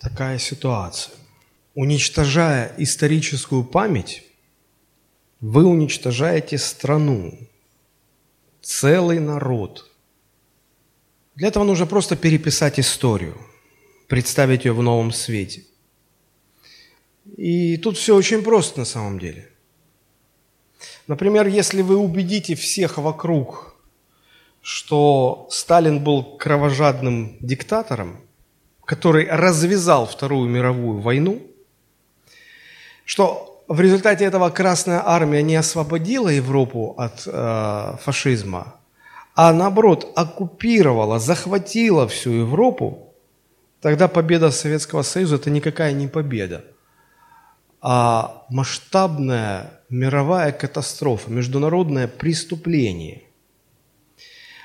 Такая 0.00 0.38
ситуация. 0.38 1.14
Уничтожая 1.74 2.72
историческую 2.78 3.64
память, 3.64 4.24
вы 5.40 5.66
уничтожаете 5.66 6.56
страну, 6.56 7.34
целый 8.66 9.20
народ. 9.20 9.88
Для 11.36 11.48
этого 11.48 11.64
нужно 11.64 11.86
просто 11.86 12.16
переписать 12.16 12.80
историю, 12.80 13.36
представить 14.08 14.64
ее 14.64 14.72
в 14.72 14.82
новом 14.82 15.12
свете. 15.12 15.62
И 17.36 17.76
тут 17.76 17.96
все 17.96 18.16
очень 18.16 18.42
просто 18.42 18.80
на 18.80 18.84
самом 18.84 19.18
деле. 19.18 19.48
Например, 21.06 21.46
если 21.46 21.82
вы 21.82 21.96
убедите 21.96 22.54
всех 22.56 22.98
вокруг, 22.98 23.76
что 24.62 25.46
Сталин 25.50 26.02
был 26.02 26.36
кровожадным 26.36 27.36
диктатором, 27.40 28.20
который 28.84 29.28
развязал 29.28 30.06
Вторую 30.06 30.48
мировую 30.48 31.00
войну, 31.00 31.40
что 33.04 33.55
в 33.68 33.80
результате 33.80 34.24
этого 34.24 34.50
Красная 34.50 35.02
Армия 35.04 35.42
не 35.42 35.56
освободила 35.56 36.28
Европу 36.28 36.94
от 36.96 37.26
э, 37.26 37.96
фашизма, 38.00 38.76
а 39.34 39.52
наоборот 39.52 40.12
оккупировала, 40.14 41.18
захватила 41.18 42.06
всю 42.06 42.30
Европу, 42.30 43.14
тогда 43.80 44.08
победа 44.08 44.50
Советского 44.50 45.02
Союза– 45.02 45.34
это 45.36 45.50
никакая 45.50 45.92
не 45.92 46.06
победа, 46.06 46.64
а 47.80 48.44
масштабная 48.50 49.80
мировая 49.90 50.52
катастрофа, 50.52 51.30
международное 51.30 52.08
преступление. 52.08 53.22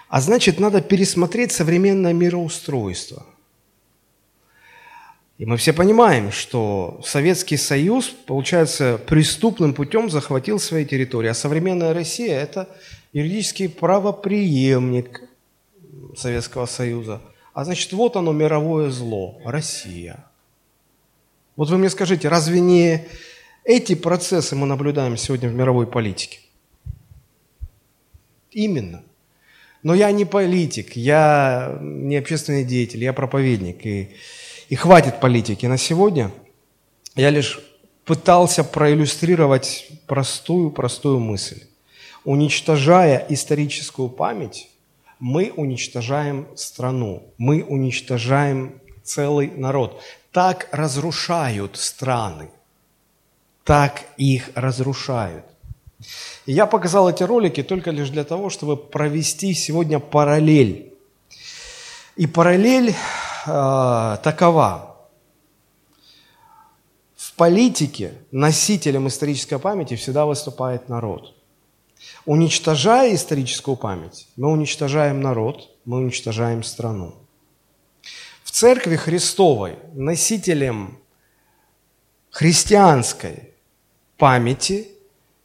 А 0.10 0.22
значит, 0.22 0.60
надо 0.60 0.82
пересмотреть 0.82 1.52
современное 1.52 2.14
мироустройство. 2.14 3.26
И 5.42 5.46
мы 5.46 5.58
все 5.58 5.74
понимаем, 5.74 6.32
что 6.32 7.02
Советский 7.04 7.58
Союз, 7.58 8.10
получается, 8.10 9.02
преступным 9.08 9.74
путем 9.74 10.08
захватил 10.08 10.60
свои 10.60 10.86
территории, 10.86 11.30
а 11.30 11.34
современная 11.34 11.96
Россия– 11.96 12.40
это 12.42 12.70
юридический 13.12 13.68
правоприемник 13.68 15.24
Советского 16.16 16.68
Союза. 16.68 17.24
А 17.56 17.66
значит, 17.66 17.92
вот 17.92 18.18
оно 18.18 18.34
мировое 18.34 18.92
зло– 18.92 19.42
Россия. 19.44 20.24
Вот 21.56 21.72
вы 21.72 21.80
мне 21.80 21.90
скажите, 21.90 22.30
разве 22.30 22.60
не 22.60 23.08
эти 23.64 23.96
процессы 23.96 24.56
мы 24.56 24.68
наблюдаем 24.68 25.18
сегодня 25.18 25.50
в 25.50 25.56
мировой 25.56 25.88
политике? 25.88 26.38
Именно. 28.52 29.02
Но 29.82 29.96
я 29.96 30.12
не 30.12 30.26
политик, 30.26 30.96
я 30.96 31.80
не 31.82 32.18
общественный 32.18 32.64
деятель, 32.64 33.04
я 33.04 33.12
проповедник. 33.12 33.84
И 33.88 34.12
и 34.72 34.76
хватит 34.76 35.20
политики 35.20 35.66
на 35.66 35.78
сегодня. 35.78 36.32
Я 37.16 37.30
лишь 37.30 37.60
пытался 38.06 38.64
проиллюстрировать 38.64 39.90
простую-простую 40.08 41.20
мысль. 41.20 41.64
Уничтожая 42.24 43.26
историческую 43.28 44.08
память, 44.08 44.70
мы 45.20 45.52
уничтожаем 45.58 46.48
страну, 46.56 47.34
мы 47.38 47.64
уничтожаем 47.64 48.80
целый 49.04 49.52
народ. 49.52 50.02
Так 50.32 50.70
разрушают 50.72 51.76
страны, 51.76 52.50
так 53.66 54.06
их 54.16 54.52
разрушают. 54.56 55.44
И 56.46 56.54
я 56.54 56.66
показал 56.66 57.10
эти 57.10 57.24
ролики 57.24 57.62
только 57.62 57.92
лишь 57.92 58.10
для 58.10 58.24
того, 58.24 58.50
чтобы 58.50 58.78
провести 58.78 59.54
сегодня 59.54 60.00
параллель. 60.00 60.94
И 62.16 62.26
параллель 62.26 62.96
э, 63.46 64.18
такова. 64.24 64.98
В 67.16 67.34
политике 67.36 68.14
носителем 68.32 69.08
исторической 69.08 69.58
памяти 69.58 69.96
всегда 69.96 70.26
выступает 70.26 70.90
народ. 70.90 71.34
Уничтожая 72.26 73.16
историческую 73.16 73.78
память, 73.78 74.28
мы 74.36 74.52
уничтожаем 74.52 75.22
народ, 75.22 75.70
мы 75.86 75.98
уничтожаем 75.98 76.64
страну. 76.64 77.16
В 78.44 78.52
Церкви 78.52 78.96
Христовой 78.96 79.78
носителем 79.94 81.00
христианской 82.30 83.54
памяти 84.18 84.90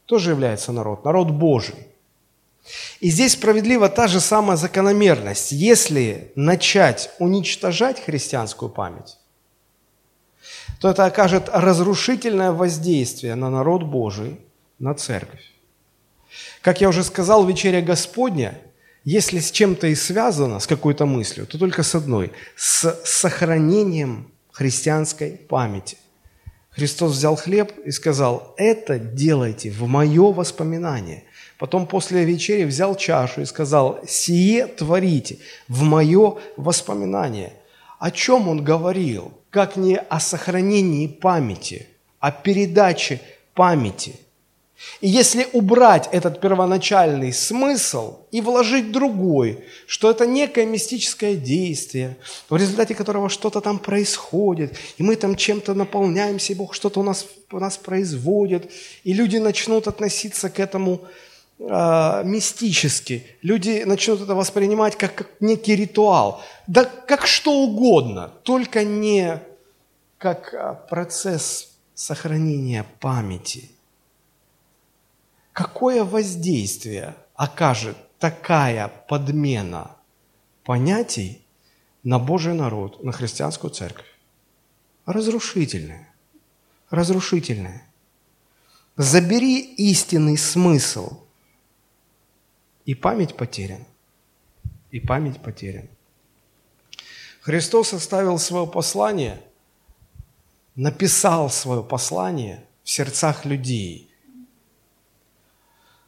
тоже 0.05 0.31
является 0.31 0.71
народ, 0.71 1.03
народ 1.05 1.31
Божий. 1.31 1.86
И 2.99 3.09
здесь 3.09 3.33
справедлива 3.33 3.89
та 3.89 4.07
же 4.07 4.19
самая 4.19 4.57
закономерность. 4.57 5.51
Если 5.51 6.31
начать 6.35 7.11
уничтожать 7.19 8.03
христианскую 8.03 8.69
память, 8.69 9.17
то 10.79 10.89
это 10.89 11.05
окажет 11.05 11.49
разрушительное 11.51 12.51
воздействие 12.51 13.35
на 13.35 13.49
народ 13.49 13.83
Божий, 13.83 14.39
на 14.79 14.93
церковь. 14.93 15.43
Как 16.61 16.81
я 16.81 16.89
уже 16.89 17.03
сказал, 17.03 17.45
вечеря 17.45 17.81
Господня, 17.81 18.59
если 19.03 19.39
с 19.39 19.51
чем-то 19.51 19.87
и 19.87 19.95
связано, 19.95 20.59
с 20.59 20.67
какой-то 20.67 21.05
мыслью, 21.05 21.47
то 21.47 21.57
только 21.57 21.83
с 21.83 21.95
одной– 21.95 22.31
с 22.55 22.99
сохранением 23.05 24.31
христианской 24.51 25.31
памяти. 25.31 25.97
Христос 26.69 27.13
взял 27.13 27.35
хлеб 27.35 27.71
и 27.85 27.91
сказал, 27.91 28.53
это 28.57 28.99
делайте 28.99 29.71
в 29.71 29.87
мое 29.87 30.31
воспоминание. 30.31 31.23
Потом 31.57 31.87
после 31.87 32.23
вечери 32.23 32.63
взял 32.65 32.95
чашу 32.95 33.41
и 33.41 33.45
сказал, 33.45 33.99
«Сие 34.07 34.67
творите 34.67 35.39
в 35.67 35.81
мое 35.83 36.37
воспоминание». 36.55 37.53
О 37.99 38.11
чем 38.11 38.47
он 38.47 38.63
говорил? 38.63 39.31
Как 39.49 39.75
не 39.75 39.97
о 39.97 40.19
сохранении 40.19 41.07
памяти, 41.07 41.87
о 42.19 42.31
передаче 42.31 43.21
памяти. 43.55 44.15
И 45.01 45.07
если 45.07 45.47
убрать 45.53 46.07
этот 46.11 46.39
первоначальный 46.39 47.33
смысл 47.33 48.19
и 48.29 48.41
вложить 48.41 48.91
другой, 48.91 49.63
что 49.87 50.11
это 50.11 50.27
некое 50.27 50.67
мистическое 50.67 51.33
действие, 51.33 52.17
в 52.47 52.55
результате 52.55 52.93
которого 52.93 53.29
что-то 53.29 53.61
там 53.61 53.79
происходит, 53.79 54.77
и 54.97 55.03
мы 55.03 55.15
там 55.15 55.35
чем-то 55.35 55.73
наполняемся, 55.73 56.53
и 56.53 56.55
Бог 56.55 56.75
что-то 56.75 56.99
у 56.99 57.03
нас, 57.03 57.25
у 57.51 57.59
нас 57.59 57.77
производит, 57.77 58.71
и 59.03 59.13
люди 59.13 59.37
начнут 59.37 59.87
относиться 59.87 60.51
к 60.51 60.59
этому 60.59 61.01
э, 61.59 62.21
мистически. 62.23 63.25
Люди 63.41 63.83
начнут 63.85 64.21
это 64.21 64.35
воспринимать 64.35 64.95
как, 64.95 65.15
как 65.15 65.29
некий 65.39 65.75
ритуал. 65.75 66.41
Да 66.67 66.85
как 66.85 67.27
что 67.27 67.51
угодно, 67.51 68.31
только 68.43 68.83
не 68.83 69.41
как 70.17 70.53
а, 70.53 70.73
процесс 70.73 71.77
сохранения 71.93 72.85
памяти. 72.99 73.71
Какое 75.53 76.03
воздействие 76.03 77.15
окажет 77.35 77.97
такая 78.19 78.87
подмена 79.07 79.95
понятий 80.63 81.41
на 82.03 82.19
Божий 82.19 82.53
народ, 82.53 83.03
на 83.03 83.11
христианскую 83.11 83.71
церковь. 83.71 84.05
Разрушительное. 85.05 86.13
Разрушительное. 86.89 87.83
Забери 88.97 89.59
истинный 89.59 90.37
смысл, 90.37 91.19
и 92.87 92.95
память 92.95 93.35
потеряна. 93.35 93.85
И 94.91 94.99
память 94.99 95.41
потеряна. 95.41 95.89
Христос 97.41 97.93
оставил 97.93 98.39
свое 98.39 98.65
послание, 98.65 99.41
написал 100.75 101.49
свое 101.49 101.83
послание 101.83 102.63
в 102.83 102.89
сердцах 102.89 103.45
людей. 103.45 104.09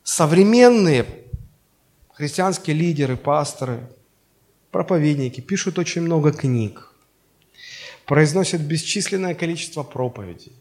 Современные 0.04 1.06
христианские 2.14 2.78
лидеры, 2.78 3.18
пасторы, 3.18 3.82
проповедники 4.72 5.42
пишут 5.42 5.80
очень 5.80 6.02
много 6.02 6.32
книг, 6.32 6.94
произносят 8.06 8.62
бесчисленное 8.62 9.36
количество 9.36 9.84
проповедей. 9.84 10.54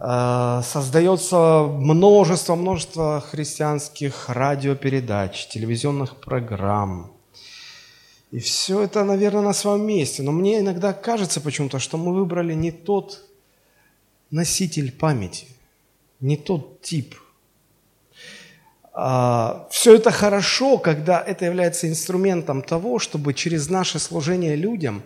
Э, 0.00 0.62
создается 0.64 1.64
множество, 1.66 2.54
множество 2.54 3.20
христианских 3.20 4.28
радиопередач, 4.28 5.48
телевизионных 5.48 6.16
программ. 6.20 7.12
И 8.30 8.38
все 8.38 8.82
это, 8.82 9.04
наверное, 9.04 9.42
на 9.42 9.52
своем 9.52 9.86
месте. 9.86 10.22
Но 10.22 10.32
мне 10.32 10.60
иногда 10.60 10.92
кажется 10.92 11.40
почему-то, 11.40 11.78
что 11.78 11.96
мы 11.96 12.14
выбрали 12.14 12.54
не 12.54 12.70
тот 12.70 13.24
носитель 14.30 14.92
памяти, 14.92 15.46
не 16.20 16.36
тот 16.36 16.82
тип. 16.82 17.16
А, 18.92 19.66
все 19.70 19.96
это 19.96 20.10
хорошо, 20.10 20.78
когда 20.78 21.20
это 21.20 21.46
является 21.46 21.88
инструментом 21.88 22.62
того, 22.62 22.98
чтобы 22.98 23.34
через 23.34 23.68
наше 23.68 23.98
служение 23.98 24.54
людям 24.54 25.02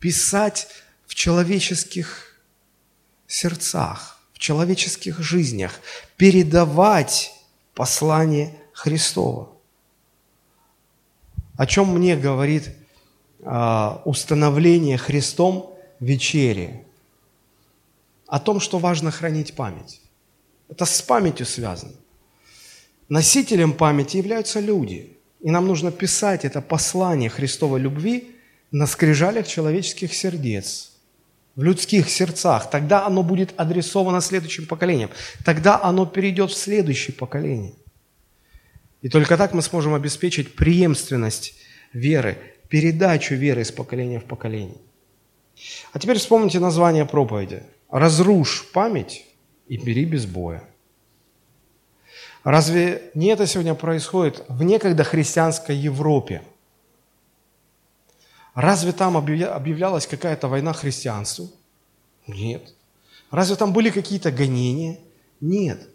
писать 0.00 0.68
в 1.06 1.14
человеческих 1.14 2.38
сердцах, 3.26 4.21
человеческих 4.42 5.20
жизнях, 5.20 5.80
передавать 6.16 7.32
послание 7.74 8.58
Христова. 8.72 9.48
О 11.56 11.64
чем 11.64 11.94
мне 11.94 12.16
говорит 12.16 12.70
а, 13.44 14.02
установление 14.04 14.98
Христом 14.98 15.72
вечери? 16.00 16.84
О 18.26 18.40
том, 18.40 18.58
что 18.58 18.78
важно 18.78 19.12
хранить 19.12 19.54
память. 19.54 20.00
Это 20.68 20.86
с 20.86 21.00
памятью 21.02 21.46
связано. 21.46 21.94
Носителем 23.08 23.72
памяти 23.72 24.16
являются 24.16 24.58
люди. 24.58 25.16
И 25.40 25.50
нам 25.50 25.68
нужно 25.68 25.92
писать 25.92 26.44
это 26.44 26.60
послание 26.60 27.30
Христовой 27.30 27.78
любви 27.78 28.34
на 28.72 28.86
скрижалях 28.86 29.46
человеческих 29.46 30.12
сердец– 30.12 30.88
в 31.54 31.62
людских 31.62 32.08
сердцах, 32.08 32.70
тогда 32.70 33.06
оно 33.06 33.22
будет 33.22 33.52
адресовано 33.56 34.20
следующим 34.20 34.66
поколениям. 34.66 35.10
Тогда 35.44 35.80
оно 35.82 36.06
перейдет 36.06 36.50
в 36.50 36.56
следующее 36.56 37.14
поколение. 37.14 37.74
И 39.02 39.08
только 39.08 39.36
так 39.36 39.52
мы 39.52 39.62
сможем 39.62 39.94
обеспечить 39.94 40.54
преемственность 40.54 41.54
веры, 41.92 42.38
передачу 42.68 43.34
веры 43.34 43.62
из 43.62 43.72
поколения 43.72 44.20
в 44.20 44.24
поколение. 44.24 44.78
А 45.92 45.98
теперь 45.98 46.18
вспомните 46.18 46.58
название 46.58 47.04
проповеди. 47.04 47.62
«Разрушь 47.90 48.64
память 48.72 49.26
и 49.68 49.76
бери 49.76 50.06
без 50.06 50.24
боя». 50.24 50.64
Разве 52.42 53.02
не 53.14 53.28
это 53.28 53.46
сегодня 53.46 53.74
происходит 53.74 54.44
в 54.48 54.62
некогда 54.62 55.04
христианской 55.04 55.76
Европе– 55.76 56.42
Разве 58.54 58.92
там 58.92 59.16
объявлялась 59.16 60.06
какая-то 60.06 60.48
война 60.48 60.72
христианству? 60.72 61.50
Нет. 62.26 62.74
Разве 63.30 63.56
там 63.56 63.72
были 63.72 63.90
какие-то 63.90 64.30
гонения? 64.30 64.98
Нет. 65.40 65.88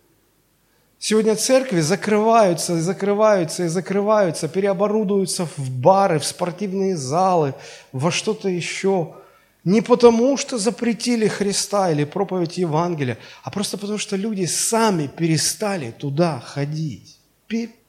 Сегодня 0.99 1.35
церкви 1.35 1.81
закрываются 1.81 2.77
и 2.77 2.79
закрываются 2.79 3.65
и 3.65 3.67
закрываются, 3.67 4.47
переоборудуются 4.47 5.45
в 5.45 5.69
бары, 5.69 6.17
в 6.17 6.25
спортивные 6.25 6.97
залы, 6.97 7.53
во 7.91 8.09
что-то 8.09 8.49
еще. 8.49 9.15
Не 9.63 9.81
потому, 9.81 10.37
что 10.37 10.57
запретили 10.57 11.27
Христа 11.27 11.91
или 11.91 12.05
проповедь 12.05 12.57
Евангелия, 12.57 13.19
а 13.43 13.51
просто 13.51 13.77
потому, 13.77 13.99
что 13.99 14.15
люди 14.15 14.45
сами 14.45 15.05
перестали 15.05 15.91
туда 15.91 16.39
ходить. 16.39 17.19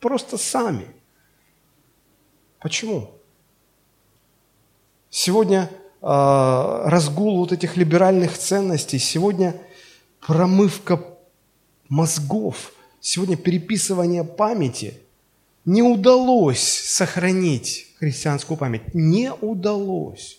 Просто 0.01 0.37
сами. 0.37 0.87
Почему? 2.61 3.18
Сегодня 5.11 5.71
э, 6.01 6.07
разгул 6.87 7.39
вот 7.39 7.53
этих 7.53 7.77
либеральных 7.77 8.37
ценностей, 8.37 8.99
сегодня 8.99 9.55
промывка 10.21 11.03
мозгов, 11.89 12.73
сегодня 13.01 13.37
переписывание 13.37 14.25
памяти. 14.25 14.95
Не 15.65 15.83
удалось 15.83 16.63
сохранить 16.63 17.89
христианскую 17.99 18.57
память. 18.57 18.95
Не 18.95 19.33
удалось. 19.33 20.39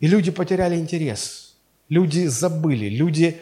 И 0.00 0.06
люди 0.06 0.30
потеряли 0.30 0.76
интерес. 0.76 1.56
Люди 1.88 2.26
забыли. 2.26 2.88
Люди... 2.88 3.36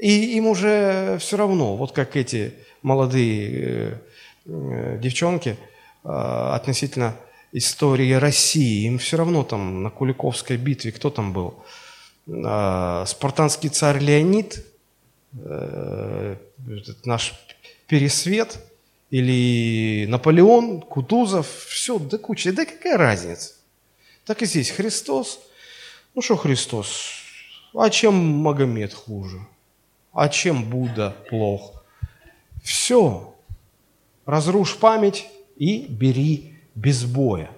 И 0.00 0.36
им 0.36 0.48
уже 0.48 1.18
все 1.20 1.36
равно, 1.36 1.76
вот 1.76 1.92
как 1.92 2.16
эти 2.16 2.54
молодые 2.82 3.48
э, 3.48 3.98
э, 4.46 4.98
девчонки 5.00 5.56
э, 6.02 6.08
относительно 6.08 7.16
истории 7.54 8.12
России. 8.12 8.86
Им 8.86 8.98
все 8.98 9.16
равно 9.16 9.44
там 9.44 9.82
на 9.82 9.90
Куликовской 9.90 10.56
битве, 10.56 10.92
кто 10.92 11.08
там 11.08 11.32
был? 11.32 11.64
А, 12.44 13.06
спартанский 13.06 13.70
царь 13.70 14.00
Леонид, 14.00 14.66
э, 15.38 16.36
наш 17.04 17.34
Пересвет 17.86 18.58
или 19.10 20.06
Наполеон, 20.08 20.80
Кутузов, 20.80 21.46
все, 21.68 21.98
да 21.98 22.18
куча, 22.18 22.52
да 22.52 22.64
какая 22.64 22.96
разница? 22.96 23.54
Так 24.24 24.42
и 24.42 24.46
здесь 24.46 24.70
Христос. 24.70 25.40
Ну 26.14 26.22
что 26.22 26.36
Христос? 26.36 27.12
А 27.74 27.90
чем 27.90 28.14
Магомед 28.14 28.92
хуже? 28.92 29.38
А 30.12 30.28
чем 30.28 30.64
Будда 30.64 31.14
плох? 31.28 31.84
Все. 32.62 33.34
Разрушь 34.26 34.76
память 34.76 35.26
и 35.56 35.86
бери 35.88 36.53
без 36.74 37.04
боя. 37.04 37.50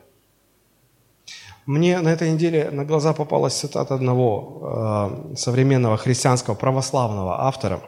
Мне 1.66 2.00
на 2.00 2.10
этой 2.10 2.30
неделе 2.30 2.70
на 2.70 2.84
глаза 2.84 3.12
попалась 3.12 3.58
цитата 3.58 3.94
одного 3.94 5.32
э, 5.32 5.36
современного 5.36 5.96
христианского 5.96 6.54
православного 6.54 7.42
автора. 7.42 7.82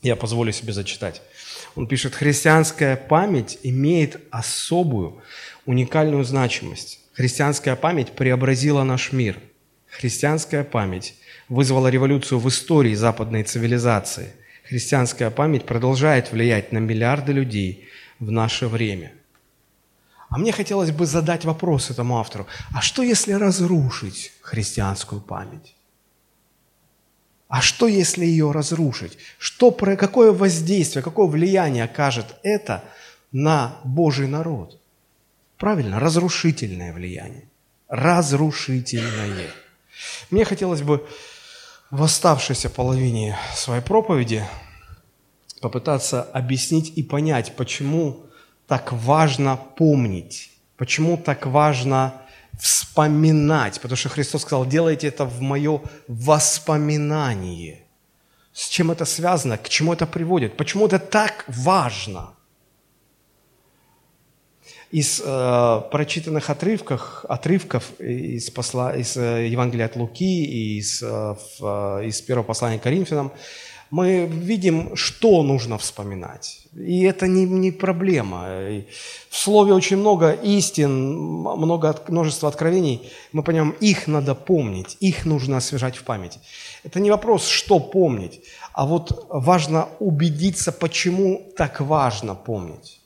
Я 0.00 0.16
позволю 0.16 0.52
себе 0.52 0.72
зачитать. 0.72 1.20
Он 1.76 1.86
пишет, 1.86 2.14
христианская 2.14 2.96
память 2.96 3.58
имеет 3.62 4.20
особую, 4.30 5.22
уникальную 5.66 6.24
значимость. 6.24 7.00
Христианская 7.12 7.76
память 7.76 8.12
преобразила 8.12 8.84
наш 8.84 9.12
мир. 9.12 9.38
Христианская 9.86 10.64
память 10.64 11.14
вызвала 11.48 11.88
революцию 11.88 12.38
в 12.38 12.48
истории 12.48 12.94
западной 12.94 13.42
цивилизации. 13.42 14.32
Христианская 14.66 15.30
память 15.30 15.66
продолжает 15.66 16.32
влиять 16.32 16.72
на 16.72 16.78
миллиарды 16.78 17.32
людей 17.32 17.86
в 18.18 18.30
наше 18.30 18.66
время– 18.66 19.12
а 20.34 20.38
мне 20.38 20.50
хотелось 20.50 20.90
бы 20.90 21.06
задать 21.06 21.44
вопрос 21.44 21.90
этому 21.90 22.18
автору. 22.18 22.48
А 22.74 22.80
что, 22.80 23.04
если 23.04 23.34
разрушить 23.34 24.32
христианскую 24.40 25.20
память? 25.20 25.76
А 27.46 27.60
что, 27.60 27.86
если 27.86 28.24
ее 28.26 28.50
разрушить? 28.50 29.16
Что, 29.38 29.70
какое 29.70 30.32
воздействие, 30.32 31.04
какое 31.04 31.28
влияние 31.28 31.84
окажет 31.84 32.34
это 32.42 32.82
на 33.30 33.76
Божий 33.84 34.26
народ? 34.26 34.80
Правильно, 35.56 36.00
разрушительное 36.00 36.92
влияние. 36.92 37.48
Разрушительное. 37.86 39.50
Мне 40.30 40.44
хотелось 40.44 40.82
бы 40.82 41.06
в 41.92 42.02
оставшейся 42.02 42.70
половине 42.70 43.38
своей 43.54 43.82
проповеди 43.82 44.44
попытаться 45.60 46.24
объяснить 46.24 46.92
и 46.98 47.04
понять, 47.04 47.54
почему 47.54 48.23
так 48.66 48.92
важно 48.92 49.56
помнить? 49.56 50.50
Почему 50.76 51.16
так 51.16 51.46
важно 51.46 52.14
вспоминать? 52.58 53.80
Потому 53.80 53.96
что 53.96 54.08
Христос 54.08 54.42
сказал, 54.42 54.66
делайте 54.66 55.08
это 55.08 55.24
в 55.24 55.40
мое 55.40 55.80
воспоминание. 56.08 57.84
С 58.52 58.68
чем 58.68 58.90
это 58.90 59.04
связано? 59.04 59.58
К 59.58 59.68
чему 59.68 59.92
это 59.92 60.06
приводит? 60.06 60.56
Почему 60.56 60.86
это 60.86 60.98
так 60.98 61.44
важно? 61.48 62.30
Из 64.92 65.20
э, 65.24 65.80
прочитанных 65.90 66.50
отрывках, 66.50 67.24
отрывков 67.28 67.98
из, 67.98 68.50
посла, 68.50 68.94
из 68.94 69.16
э, 69.16 69.48
Евангелия 69.48 69.86
от 69.86 69.96
Луки 69.96 70.44
и 70.44 70.78
из, 70.78 71.02
э, 71.02 71.06
в, 71.08 71.98
э, 72.00 72.06
из 72.06 72.22
первого 72.22 72.44
послания 72.44 72.78
к 72.78 72.82
Коринфянам 72.84 73.32
мы 73.94 74.26
видим, 74.26 74.96
что 74.96 75.44
нужно 75.44 75.78
вспоминать. 75.78 76.66
И 76.74 77.02
это 77.02 77.28
не, 77.28 77.44
не 77.44 77.70
проблема. 77.70 78.44
В 79.30 79.38
Слове 79.38 79.72
очень 79.72 79.98
много 79.98 80.32
истин, 80.32 81.16
много, 81.16 81.94
множество 82.08 82.48
откровений. 82.48 83.00
Мы 83.32 83.44
понимаем, 83.44 83.76
их 83.80 84.08
надо 84.08 84.34
помнить, 84.34 84.96
их 84.98 85.26
нужно 85.26 85.58
освежать 85.58 85.96
в 85.96 86.02
памяти. 86.02 86.40
Это 86.82 86.98
не 86.98 87.10
вопрос, 87.10 87.46
что 87.46 87.78
помнить, 87.78 88.40
а 88.72 88.84
вот 88.84 89.26
важно 89.30 89.88
убедиться, 90.00 90.72
почему 90.72 91.52
так 91.56 91.80
важно 91.80 92.34
помнить. 92.34 93.00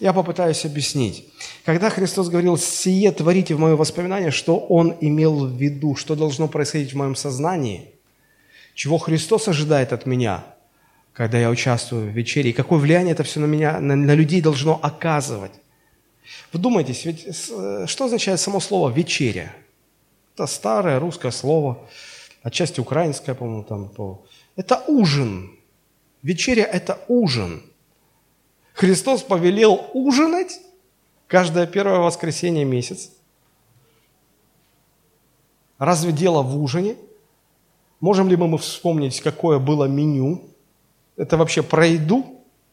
Я 0.00 0.14
попытаюсь 0.14 0.64
объяснить. 0.64 1.26
Когда 1.66 1.90
Христос 1.90 2.30
говорил 2.30 2.56
«сие 2.56 3.12
творите 3.12 3.54
в 3.54 3.58
мое 3.58 3.76
воспоминание», 3.76 4.30
что 4.30 4.56
Он 4.56 4.94
имел 5.02 5.44
в 5.44 5.52
виду, 5.62 5.94
что 5.94 6.14
должно 6.14 6.48
происходить 6.48 6.94
в 6.94 6.96
моем 6.96 7.16
сознании, 7.16 7.99
чего 8.80 8.96
Христос 8.96 9.46
ожидает 9.46 9.92
от 9.92 10.06
меня, 10.06 10.42
когда 11.12 11.38
я 11.38 11.50
участвую 11.50 12.10
в 12.10 12.14
вечере, 12.16 12.48
и 12.48 12.54
какое 12.54 12.78
влияние 12.78 13.12
это 13.12 13.24
все 13.24 13.38
на 13.38 13.44
меня, 13.44 13.78
на, 13.78 13.94
на 13.94 14.14
людей 14.14 14.40
должно 14.40 14.80
оказывать. 14.82 15.52
Вдумайтесь, 16.50 17.04
ведь 17.04 17.26
э, 17.26 17.84
что 17.86 18.04
означает 18.06 18.40
само 18.40 18.58
слово 18.58 18.88
«вечеря»? 18.88 19.54
Это 20.34 20.46
старое 20.46 20.98
русское 20.98 21.30
слово, 21.30 21.86
отчасти 22.42 22.80
украинское, 22.80 23.34
по-моему, 23.34 23.64
там. 23.64 23.90
по- 23.90 24.24
Это 24.56 24.82
ужин. 24.86 25.50
Вечеря– 26.22 26.64
это 26.72 26.98
ужин. 27.08 27.62
Христос 28.72 29.22
повелел 29.22 29.90
ужинать 29.92 30.58
каждое 31.26 31.66
первое 31.66 31.98
воскресенье 31.98 32.64
месяц. 32.64 33.10
Разве 35.76 36.12
дело 36.12 36.40
в 36.40 36.56
ужине? 36.62 36.96
Можем 38.00 38.28
ли 38.28 38.36
мы 38.36 38.56
вспомнить, 38.58 39.20
какое 39.20 39.58
было 39.58 39.84
меню? 39.84 40.42
Это 41.16 41.36
вообще 41.36 41.62
про 41.62 41.86
еду 41.86 42.24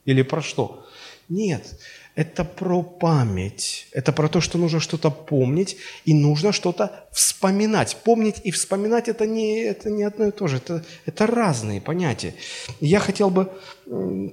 или 0.06 0.22
про 0.22 0.42
что? 0.42 0.86
Нет, 1.30 1.78
это 2.16 2.46
про 2.46 2.82
память. 2.82 3.88
Это 3.92 4.14
про 4.14 4.30
то, 4.30 4.42
что 4.42 4.58
нужно 4.58 4.80
что-то 4.80 5.12
помнить 5.12 5.78
и 6.06 6.14
нужно 6.14 6.52
что-то 6.52 7.06
вспоминать. 7.12 7.98
Помнить 8.04 8.42
и 8.44 8.52
вспоминать 8.52 9.10
это 9.10 9.28
не, 9.28 9.60
это 9.60 9.90
не 9.90 10.04
одно 10.04 10.26
и 10.26 10.32
то 10.32 10.48
же. 10.48 10.58
Это, 10.58 10.84
это 11.06 11.28
разные 11.28 11.82
понятия. 11.82 12.34
Я 12.80 13.00
хотел 13.00 13.30
бы 13.30 13.52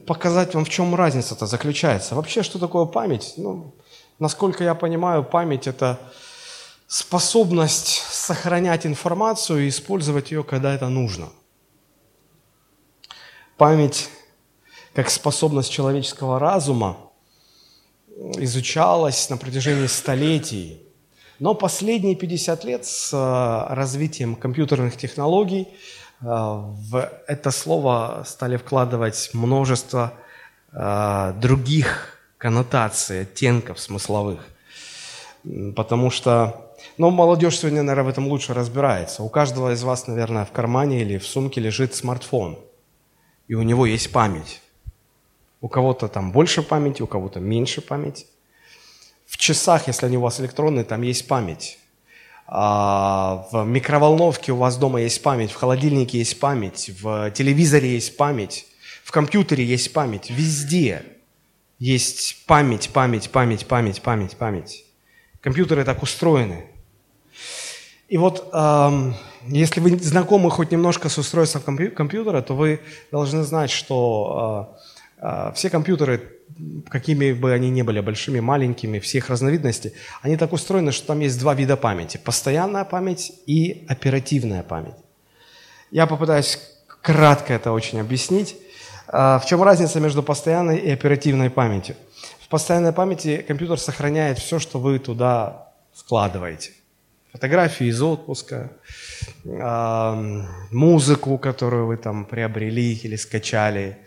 показать 0.06 0.54
вам, 0.54 0.64
в 0.64 0.70
чем 0.70 0.94
разница-то 0.94 1.46
заключается. 1.46 2.14
Вообще, 2.14 2.42
что 2.42 2.58
такое 2.58 2.86
память? 2.86 3.34
Ну, 3.36 3.74
насколько 4.18 4.64
я 4.64 4.74
понимаю, 4.74 5.24
память– 5.24 5.66
это 5.68 5.98
способность 6.86 8.02
сохранять 8.10 8.86
информацию 8.86 9.64
и 9.64 9.68
использовать 9.68 10.30
ее, 10.30 10.44
когда 10.44 10.74
это 10.74 10.88
нужно. 10.88 11.28
Память, 13.56 14.08
как 14.94 15.10
способность 15.10 15.70
человеческого 15.70 16.38
разума, 16.38 16.96
изучалась 18.36 19.28
на 19.30 19.36
протяжении 19.36 19.86
столетий. 19.86 20.80
Но 21.40 21.54
последние 21.54 22.14
50 22.14 22.64
лет 22.64 22.84
с 22.86 23.12
э, 23.12 23.74
развитием 23.74 24.36
компьютерных 24.36 24.96
технологий 24.96 25.62
э, 25.62 26.26
в 26.26 27.10
это 27.26 27.50
слово 27.50 28.22
стали 28.26 28.56
вкладывать 28.56 29.30
множество 29.32 30.14
э, 30.72 31.34
других 31.40 32.18
коннотаций, 32.38 33.22
оттенков 33.22 33.80
смысловых. 33.80 34.46
Потому 35.74 36.10
что, 36.10 36.63
ну, 36.98 37.10
молодежь 37.10 37.58
сегодня, 37.58 37.82
наверное, 37.82 38.06
в 38.06 38.12
этом 38.12 38.28
лучше 38.28 38.54
разбирается. 38.54 39.22
У 39.22 39.28
каждого 39.28 39.72
из 39.72 39.82
вас, 39.82 40.06
наверное, 40.06 40.44
в 40.44 40.52
кармане 40.52 41.02
или 41.02 41.18
в 41.18 41.26
сумке 41.26 41.60
лежит 41.60 41.94
смартфон, 41.94 42.58
и 43.48 43.54
у 43.54 43.62
него 43.62 43.86
есть 43.86 44.12
память. 44.12 44.60
У 45.60 45.68
кого-то 45.68 46.08
там 46.08 46.32
больше 46.32 46.62
памяти, 46.62 47.02
у 47.02 47.06
кого-то 47.06 47.40
меньше 47.40 47.80
памяти. 47.80 48.26
В 49.26 49.36
часах, 49.36 49.88
если 49.88 50.06
они 50.06 50.18
у 50.18 50.20
вас 50.20 50.40
электронные, 50.40 50.84
там 50.84 51.02
есть 51.02 51.26
память. 51.26 51.78
А, 52.46 53.46
в 53.50 53.64
микроволновке 53.64 54.52
у 54.52 54.56
вас 54.56 54.76
дома 54.76 55.00
есть 55.00 55.22
память, 55.22 55.50
в 55.50 55.54
холодильнике 55.54 56.18
есть 56.18 56.38
память, 56.38 56.90
в 57.00 57.30
телевизоре 57.30 57.94
есть 57.94 58.16
память, 58.16 58.66
в 59.02 59.10
компьютере 59.10 59.64
есть 59.64 59.92
память, 59.92 60.30
везде 60.30 61.04
есть 61.78 62.44
память, 62.46 62.90
память, 62.90 63.30
память, 63.30 63.66
память, 63.66 64.02
память, 64.02 64.36
память. 64.36 64.84
Компьютеры 65.40 65.84
так 65.84 66.02
устроены. 66.02 66.66
И 68.14 68.16
вот 68.16 68.48
эм, 68.52 69.16
если 69.48 69.80
вы 69.80 69.98
знакомы 69.98 70.48
хоть 70.48 70.70
немножко 70.70 71.08
с 71.08 71.18
устройством 71.18 71.62
компью- 71.62 71.90
компьютера, 71.90 72.42
то 72.42 72.54
вы 72.54 72.78
должны 73.10 73.42
знать, 73.42 73.72
что 73.72 74.76
э, 75.20 75.26
э, 75.26 75.52
все 75.56 75.68
компьютеры, 75.68 76.20
какими 76.88 77.32
бы 77.32 77.52
они 77.52 77.70
ни 77.70 77.82
были, 77.82 77.98
большими, 77.98 78.38
маленькими, 78.38 79.00
всех 79.00 79.30
разновидностей, 79.30 79.94
они 80.22 80.36
так 80.36 80.52
устроены, 80.52 80.92
что 80.92 81.08
там 81.08 81.18
есть 81.18 81.40
два 81.40 81.54
вида 81.54 81.76
памяти. 81.76 82.20
Постоянная 82.24 82.84
память 82.84 83.32
и 83.46 83.84
оперативная 83.88 84.62
память. 84.62 84.94
Я 85.90 86.06
попытаюсь 86.06 86.60
кратко 87.02 87.54
это 87.54 87.72
очень 87.72 87.98
объяснить. 87.98 88.56
А, 89.08 89.40
В 89.40 89.46
чем 89.46 89.60
разница 89.60 89.98
между 89.98 90.22
постоянной 90.22 90.78
и 90.78 90.90
оперативной 90.92 91.50
памятью? 91.50 91.96
В 92.38 92.48
постоянной 92.48 92.92
памяти 92.92 93.44
компьютер 93.48 93.80
сохраняет 93.80 94.38
все, 94.38 94.60
что 94.60 94.78
вы 94.78 95.00
туда 95.00 95.72
складываете. 95.92 96.70
Фотографии 97.34 97.88
из 97.88 98.00
отпуска, 98.00 98.70
а, 99.60 100.14
музыку, 100.70 101.36
которую 101.36 101.86
вы 101.86 101.96
там 101.96 102.26
приобрели 102.26 102.94
или 102.94 103.16
скачали, 103.16 103.98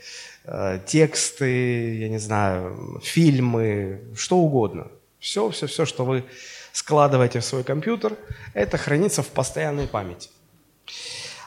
а, 0.45 0.80
тексты, 0.80 1.97
я 1.97 2.07
не 2.07 2.19
знаю, 2.19 3.01
фильмы, 3.03 3.99
что 4.15 4.38
угодно. 4.38 4.88
Все, 5.19 5.49
все, 5.49 5.67
все, 5.67 5.86
что 5.86 6.05
вы 6.05 6.23
складываете 6.71 7.41
в 7.41 7.45
свой 7.45 7.65
компьютер, 7.65 8.15
это 8.53 8.78
хранится 8.78 9.23
в 9.23 9.28
постоянной 9.28 9.88
памяти. 9.88 10.30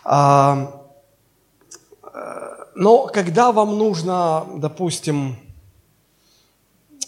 А, 0.04 0.84
но 2.74 3.06
когда 3.06 3.52
вам 3.52 3.78
нужно, 3.78 4.46
допустим, 4.56 5.38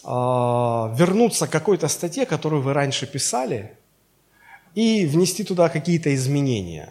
вернуться 0.03 1.47
к 1.47 1.51
какой-то 1.51 1.89
статье, 1.89 2.25
которую 2.25 2.63
вы 2.63 2.73
раньше 2.73 3.07
писали, 3.07 3.77
и 4.75 5.07
внести 5.07 5.45
туда 5.45 5.69
какие-то 5.69 6.15
изменения, 6.15 6.91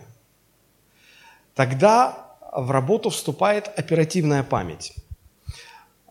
тогда 1.56 2.38
в 2.52 2.72
работу 2.72 3.10
вступает 3.10 3.68
оперативная 3.78 4.44
память. 4.44 4.94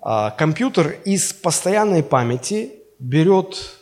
А, 0.01 0.31
Компьютер 0.31 0.99
из 1.05 1.33
постоянной 1.33 2.03
памяти 2.03 2.75
берет 2.99 3.79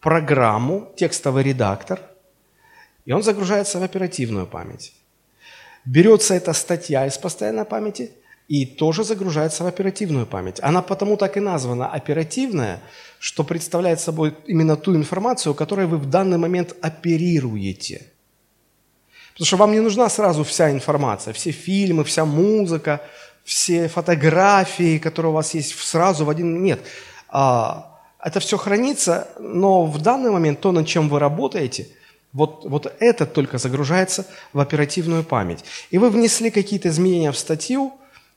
программу, 0.00 0.92
текстовый 0.96 1.44
редактор, 1.44 2.00
и 3.04 3.12
он 3.12 3.22
загружается 3.22 3.78
в 3.78 3.82
оперативную 3.82 4.46
память. 4.46 4.94
Берется 5.84 6.34
эта 6.34 6.52
статья 6.52 7.06
из 7.06 7.18
постоянной 7.18 7.64
памяти 7.64 8.12
и 8.52 8.66
тоже 8.66 9.02
загружается 9.02 9.64
в 9.64 9.66
оперативную 9.66 10.26
память. 10.26 10.60
Она 10.62 10.82
потому 10.82 11.16
так 11.16 11.38
и 11.38 11.40
названа 11.40 11.86
оперативная, 11.86 12.80
что 13.18 13.44
представляет 13.44 13.98
собой 13.98 14.34
именно 14.46 14.76
ту 14.76 14.94
информацию, 14.94 15.54
которой 15.54 15.86
вы 15.86 15.96
в 15.96 16.10
данный 16.10 16.36
момент 16.36 16.76
оперируете. 16.82 18.02
Потому 19.32 19.46
что 19.46 19.56
вам 19.56 19.72
не 19.72 19.80
нужна 19.80 20.10
сразу 20.10 20.44
вся 20.44 20.70
информация, 20.70 21.32
все 21.32 21.50
фильмы, 21.50 22.04
вся 22.04 22.26
музыка, 22.26 23.00
все 23.42 23.88
фотографии, 23.88 24.98
которые 24.98 25.30
у 25.30 25.34
вас 25.34 25.54
есть 25.54 25.74
сразу 25.78 26.26
в 26.26 26.28
один... 26.28 26.62
Нет. 26.62 26.80
А, 27.30 27.98
Это 28.18 28.38
все 28.38 28.58
хранится, 28.58 29.28
но 29.40 29.86
в 29.86 29.98
данный 30.02 30.30
момент 30.30 30.60
то, 30.60 30.72
над 30.72 30.86
чем 30.86 31.08
вы 31.08 31.18
работаете, 31.18 31.86
вот, 32.34 32.64
вот 32.64 32.94
это 33.00 33.24
только 33.24 33.56
загружается 33.56 34.26
в 34.52 34.60
оперативную 34.60 35.24
память. 35.24 35.64
И 35.90 35.96
вы 35.96 36.10
внесли 36.10 36.50
какие-то 36.50 36.88
изменения 36.88 37.32
в 37.32 37.38
статью, 37.38 37.92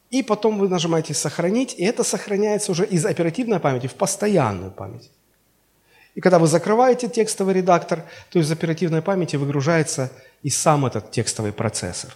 и 0.10 0.24
потом 0.24 0.60
вы 0.60 0.70
нажимаете 0.70 1.14
«Сохранить», 1.14 1.76
и 1.78 1.84
это 1.84 2.04
сохраняется 2.04 2.72
уже 2.72 2.86
из 2.86 3.06
оперативной 3.06 3.60
памяти 3.60 3.88
в 3.88 3.96
постоянную 3.96 4.72
память. 4.72 5.10
И 6.16 6.22
когда 6.22 6.40
вы 6.40 6.48
закрываете 6.48 7.10
текстовый 7.10 7.54
редактор, 7.54 8.04
то 8.32 8.40
из 8.40 8.50
оперативной 8.50 9.02
памяти 9.02 9.36
выгружается 9.36 10.12
и 10.44 10.50
сам 10.50 10.86
этот 10.86 11.12
текстовый 11.12 11.52
процессор. 11.52 12.16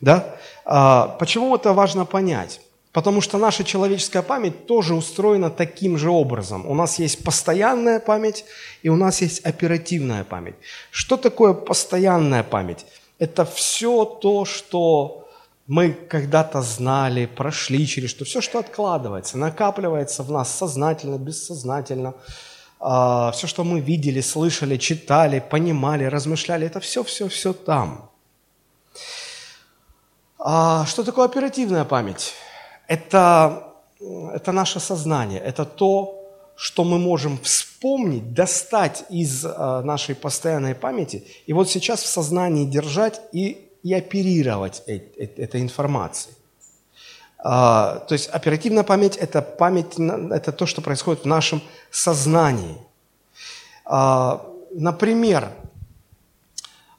Да? 0.00 0.36
А, 0.64 1.08
почему 1.18 1.56
это 1.56 1.72
важно 1.72 2.04
понять? 2.04 2.60
Потому 2.92 3.22
что 3.22 3.38
наша 3.38 3.64
человеческая 3.64 4.22
память 4.22 4.66
тоже 4.66 4.94
устроена 4.94 5.50
таким 5.50 5.96
же 5.96 6.10
образом. 6.10 6.66
У 6.66 6.74
нас 6.74 6.98
есть 6.98 7.24
постоянная 7.24 8.00
память 8.00 8.44
и 8.82 8.90
у 8.90 8.96
нас 8.96 9.22
есть 9.22 9.40
оперативная 9.40 10.24
память. 10.24 10.54
Что 10.90 11.16
такое 11.16 11.54
постоянная 11.54 12.42
память? 12.42 12.84
Это 13.18 13.44
все 13.44 14.04
то, 14.04 14.44
что 14.44 15.21
мы 15.66 15.92
когда-то 15.92 16.62
знали, 16.62 17.26
прошли 17.26 17.86
через 17.86 18.10
что, 18.10 18.24
все, 18.24 18.40
что 18.40 18.58
откладывается, 18.58 19.38
накапливается 19.38 20.22
в 20.22 20.30
нас 20.30 20.54
сознательно, 20.54 21.18
бессознательно. 21.18 22.14
А, 22.80 23.30
все, 23.32 23.46
что 23.46 23.62
мы 23.62 23.80
видели, 23.80 24.20
слышали, 24.20 24.76
читали, 24.76 25.38
понимали, 25.38 26.04
размышляли, 26.04 26.66
это 26.66 26.80
все-все-все 26.80 27.52
там. 27.52 28.10
А 30.38 30.84
что 30.86 31.04
такое 31.04 31.26
оперативная 31.26 31.84
память? 31.84 32.34
Это, 32.88 33.74
это 34.34 34.50
наше 34.50 34.80
сознание, 34.80 35.40
это 35.40 35.64
то, 35.64 36.18
что 36.56 36.82
мы 36.82 36.98
можем 36.98 37.38
вспомнить, 37.38 38.34
достать 38.34 39.04
из 39.08 39.44
а, 39.44 39.82
нашей 39.82 40.14
постоянной 40.14 40.74
памяти 40.74 41.24
и 41.46 41.52
вот 41.52 41.70
сейчас 41.70 42.02
в 42.02 42.06
сознании 42.06 42.64
держать 42.64 43.20
и, 43.32 43.71
и 43.82 43.92
оперировать 43.94 44.82
э, 44.86 44.98
э, 45.16 45.28
этой 45.36 45.60
информацией. 45.60 46.34
А, 47.44 47.96
то 48.08 48.14
есть 48.14 48.28
оперативная 48.28 48.84
память– 48.84 49.16
это 49.20 49.42
память, 49.42 49.98
это 49.98 50.52
то, 50.52 50.66
что 50.66 50.80
происходит 50.80 51.24
в 51.24 51.26
нашем 51.26 51.60
сознании. 51.90 52.78
А, 53.84 54.46
например, 54.70 55.50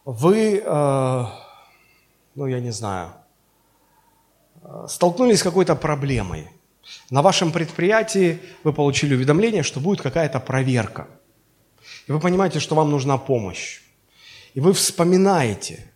вы, 0.04 0.62
а, 0.66 1.32
ну 2.36 2.46
я 2.46 2.60
не 2.60 2.72
знаю, 2.72 3.14
столкнулись 4.88 5.40
с 5.40 5.44
какой-то 5.44 5.76
проблемой. 5.76 6.50
На 7.10 7.22
вашем 7.22 7.54
предприятии 7.54 8.40
вы 8.64 8.74
получили 8.74 9.16
уведомление, 9.16 9.64
что 9.64 9.80
будет 9.80 10.02
какая-то 10.02 10.42
проверка. 10.42 11.08
И 12.08 12.12
вы 12.12 12.20
понимаете, 12.20 12.60
что 12.60 12.76
вам 12.76 12.92
нужна 12.92 13.18
помощь. 13.18 13.82
И 14.54 14.60
вы 14.60 14.74
вспоминаете, 14.74 15.93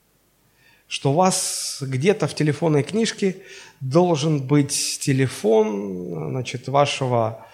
что 0.88 1.12
у 1.12 1.16
вас 1.16 1.80
где-то 1.82 2.28
в 2.28 2.34
телефонной 2.34 2.84
книжке 2.84 3.38
должен 3.82 4.42
быть 4.42 5.00
телефон 5.02 6.30
значит, 6.32 6.68
вашего 6.68 7.46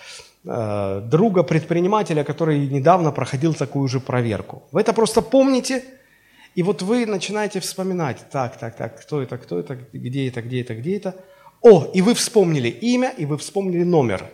э, 0.46 1.02
друга-предпринимателя, 1.06 2.24
который 2.24 2.68
недавно 2.68 3.12
проходил 3.12 3.54
такую 3.54 3.88
же 3.88 4.00
проверку. 4.00 4.64
Вы 4.72 4.82
это 4.82 4.94
просто 4.94 5.22
помните, 5.22 5.84
и 6.56 6.64
вот 6.64 6.82
вы 6.82 7.06
начинаете 7.06 7.60
вспоминать, 7.60 8.18
так, 8.32 8.58
так, 8.60 8.76
так, 8.76 9.02
кто 9.02 9.22
это, 9.22 9.38
кто 9.38 9.60
это, 9.60 9.78
где 9.92 10.28
это, 10.28 10.42
где 10.42 10.62
это, 10.62 10.76
где 10.76 10.98
это. 10.98 11.16
О, 11.62 11.90
и 11.94 12.02
вы 12.02 12.14
вспомнили 12.14 12.68
имя, 12.68 13.14
и 13.18 13.26
вы 13.26 13.38
вспомнили 13.38 13.84
номер. 13.84 14.30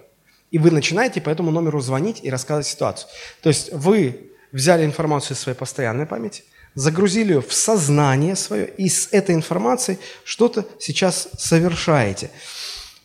И 0.52 0.58
вы 0.58 0.72
начинаете 0.72 1.22
по 1.22 1.30
этому 1.30 1.52
номеру 1.52 1.80
звонить 1.80 2.20
и 2.24 2.30
рассказывать 2.30 2.68
ситуацию. 2.68 3.10
То 3.42 3.50
есть 3.50 3.72
вы 3.72 4.32
взяли 4.52 4.84
информацию 4.84 5.38
из 5.38 5.40
своей 5.40 5.58
постоянной 5.58 6.08
памяти, 6.08 6.44
загрузили 6.76 7.34
ее 7.34 7.42
в 7.42 7.54
сознание 7.54 8.36
свое, 8.36 8.68
и 8.68 8.90
с 8.90 9.10
этой 9.12 9.36
информацией 9.36 10.00
что-то 10.24 10.66
сейчас 10.80 11.30
совершаете. 11.38 12.32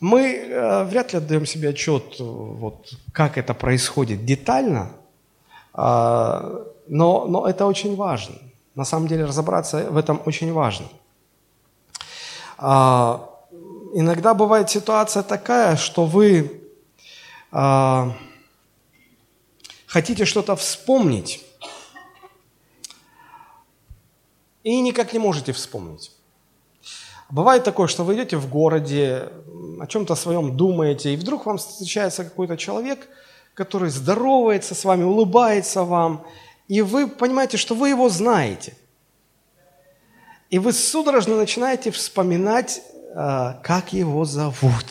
Мы 0.00 0.20
э, 0.20 0.84
вряд 0.84 1.12
ли 1.12 1.18
отдаем 1.18 1.46
себе 1.46 1.70
отчет, 1.70 2.16
вот, 2.18 2.90
как 3.12 3.38
это 3.38 3.54
происходит 3.54 4.24
детально, 4.24 4.90
э, 5.74 6.64
но, 6.88 7.26
но 7.26 7.46
это 7.48 7.66
очень 7.66 7.96
важно. 7.96 8.36
На 8.74 8.84
самом 8.84 9.06
деле 9.06 9.24
разобраться 9.24 9.86
в 9.90 9.96
этом 9.96 10.20
очень 10.26 10.52
важно. 10.52 10.86
А, 12.58 13.30
иногда 13.94 14.34
бывает 14.34 14.68
ситуация 14.70 15.22
такая, 15.22 15.76
что 15.76 16.06
вы 16.06 16.60
а, 17.52 18.16
хотите 19.86 20.24
что-то 20.24 20.56
вспомнить 20.56 21.43
и 24.64 24.80
никак 24.80 25.12
не 25.12 25.18
можете 25.18 25.52
вспомнить. 25.52 26.10
Бывает 27.30 27.64
такое, 27.64 27.86
что 27.86 28.04
вы 28.04 28.14
идете 28.14 28.36
в 28.36 28.48
городе, 28.48 29.28
о 29.80 29.86
чем-то 29.86 30.14
своем 30.14 30.56
думаете, 30.56 31.14
и 31.14 31.16
вдруг 31.16 31.46
вам 31.46 31.58
встречается 31.58 32.24
какой-то 32.24 32.56
человек, 32.56 33.08
который 33.54 33.90
здоровается 33.90 34.74
с 34.74 34.84
вами, 34.84 35.04
улыбается 35.04 35.84
вам, 35.84 36.26
и 36.66 36.82
вы 36.82 37.06
понимаете, 37.06 37.56
что 37.56 37.74
вы 37.74 37.90
его 37.90 38.08
знаете. 38.08 38.74
И 40.50 40.58
вы 40.58 40.72
судорожно 40.72 41.36
начинаете 41.36 41.90
вспоминать, 41.90 42.82
а, 43.14 43.60
как 43.62 43.92
его 43.92 44.24
зовут. 44.24 44.86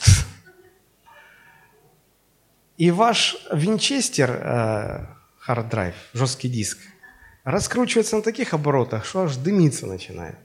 И 2.78 2.92
ваш 2.92 3.38
винчестер, 3.52 5.18
hard 5.38 5.61
drive, 5.61 5.96
жесткий 6.14 6.50
диск, 6.50 6.80
раскручивается 7.44 8.16
на 8.16 8.22
таких 8.22 8.54
оборотах, 8.54 9.06
что 9.06 9.24
аж 9.24 9.36
дымиться 9.36 9.86
начинает. 9.86 10.36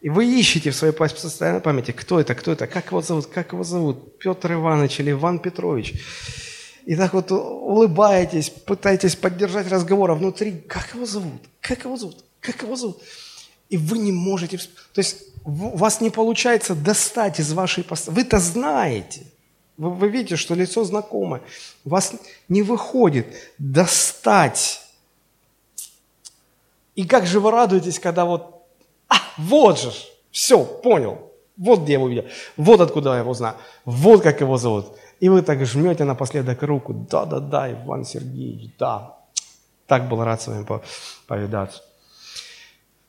И 0.00 0.10
вы 0.10 0.26
ищете 0.26 0.70
в 0.70 0.76
своей 0.76 0.92
постоянной 0.92 1.60
памяти, 1.60 1.92
кто 1.92 2.20
это, 2.20 2.34
кто 2.34 2.52
это, 2.52 2.66
как 2.66 2.86
его 2.86 3.00
зовут, 3.00 3.26
как 3.26 3.52
его 3.52 3.64
зовут, 3.64 4.18
Петр 4.18 4.52
Иванович 4.52 5.00
или 5.00 5.12
Иван 5.12 5.38
Петрович. 5.38 5.94
И 6.84 6.94
так 6.94 7.14
вот 7.14 7.32
улыбаетесь, 7.32 8.50
пытаетесь 8.50 9.16
поддержать 9.16 9.70
разговор, 9.70 10.10
а 10.10 10.14
внутри, 10.14 10.52
как 10.52 10.94
его 10.94 11.06
зовут, 11.06 11.40
как 11.60 11.84
его 11.84 11.96
зовут, 11.96 12.22
как 12.40 12.62
его 12.62 12.76
зовут. 12.76 13.02
И 13.70 13.78
вы 13.78 13.98
не 13.98 14.12
можете... 14.12 14.58
То 14.58 14.98
есть 14.98 15.22
у 15.44 15.76
вас 15.76 16.02
не 16.02 16.10
получается 16.10 16.74
достать 16.74 17.40
из 17.40 17.52
вашей 17.54 17.82
постоянной... 17.82 18.24
Вы-то 18.24 18.38
знаете. 18.38 19.22
Вы, 19.78 19.90
вы 19.90 20.08
видите, 20.10 20.36
что 20.36 20.54
лицо 20.54 20.84
знакомое. 20.84 21.40
У 21.84 21.88
вас 21.88 22.12
не 22.48 22.60
выходит 22.60 23.26
достать. 23.56 24.83
И 26.94 27.04
как 27.06 27.26
же 27.26 27.40
вы 27.40 27.50
радуетесь, 27.50 27.98
когда 27.98 28.24
вот... 28.24 28.66
А, 29.08 29.16
вот 29.36 29.80
же, 29.80 29.92
все, 30.30 30.64
понял. 30.64 31.32
Вот 31.56 31.80
где 31.80 31.92
я 31.92 31.98
его 31.98 32.08
видел. 32.08 32.24
Вот 32.56 32.80
откуда 32.80 33.12
я 33.12 33.20
его 33.20 33.34
знаю. 33.34 33.56
Вот 33.84 34.22
как 34.22 34.40
его 34.40 34.56
зовут. 34.56 34.86
И 35.20 35.28
вы 35.28 35.42
так 35.42 35.64
жмете 35.64 36.04
напоследок 36.04 36.62
руку. 36.62 36.92
Да-да-да, 36.92 37.72
Иван 37.72 38.04
Сергеевич, 38.04 38.72
да. 38.78 39.16
Так 39.86 40.08
был 40.08 40.24
рад 40.24 40.42
с 40.42 40.48
вами 40.48 40.66
повидаться. 41.26 41.82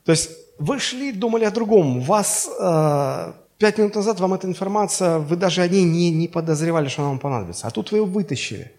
То 0.03 0.11
есть 0.11 0.29
вы 0.59 0.79
шли, 0.79 1.11
думали 1.11 1.45
о 1.45 1.51
другом. 1.51 2.01
Вас 2.01 2.49
э, 2.59 3.33
пять 3.57 3.77
минут 3.77 3.95
назад 3.95 4.19
вам 4.19 4.33
эта 4.35 4.47
информация, 4.47 5.17
вы 5.17 5.35
даже 5.35 5.61
о 5.61 5.67
ней 5.67 5.83
не, 5.83 6.11
не 6.11 6.27
подозревали, 6.27 6.87
что 6.87 7.01
она 7.01 7.09
вам 7.09 7.19
понадобится. 7.19 7.67
А 7.67 7.71
тут 7.71 7.91
вы 7.91 7.99
ее 7.99 8.05
вытащили. 8.05 8.71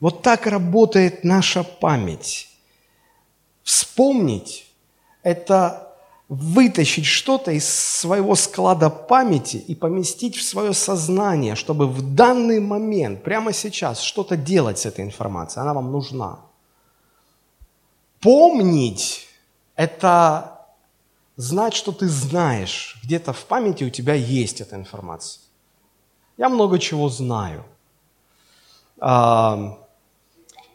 Вот 0.00 0.22
так 0.22 0.46
работает 0.46 1.22
наша 1.22 1.62
память. 1.62 2.48
Вспомнить– 3.62 4.66
это 5.22 5.88
вытащить 6.28 7.04
что-то 7.04 7.50
из 7.50 7.68
своего 7.68 8.34
склада 8.34 8.88
памяти 8.88 9.56
и 9.56 9.74
поместить 9.74 10.36
в 10.36 10.42
свое 10.42 10.72
сознание, 10.72 11.56
чтобы 11.56 11.86
в 11.86 12.14
данный 12.14 12.58
момент, 12.58 13.22
прямо 13.22 13.52
сейчас, 13.52 14.00
что-то 14.00 14.36
делать 14.36 14.78
с 14.78 14.86
этой 14.86 15.04
информацией. 15.04 15.62
Она 15.62 15.74
вам 15.74 15.92
нужна. 15.92 16.40
Помнить– 18.20 19.26
это 19.76 20.66
знать, 21.36 21.74
что 21.74 21.92
ты 21.92 22.08
знаешь. 22.08 22.98
Где-то 23.04 23.32
в 23.32 23.44
памяти 23.44 23.84
у 23.84 23.90
тебя 23.90 24.14
есть 24.14 24.60
эта 24.60 24.76
информация. 24.76 25.42
Я 26.38 26.48
много 26.48 26.78
чего 26.78 27.08
знаю. 27.10 27.64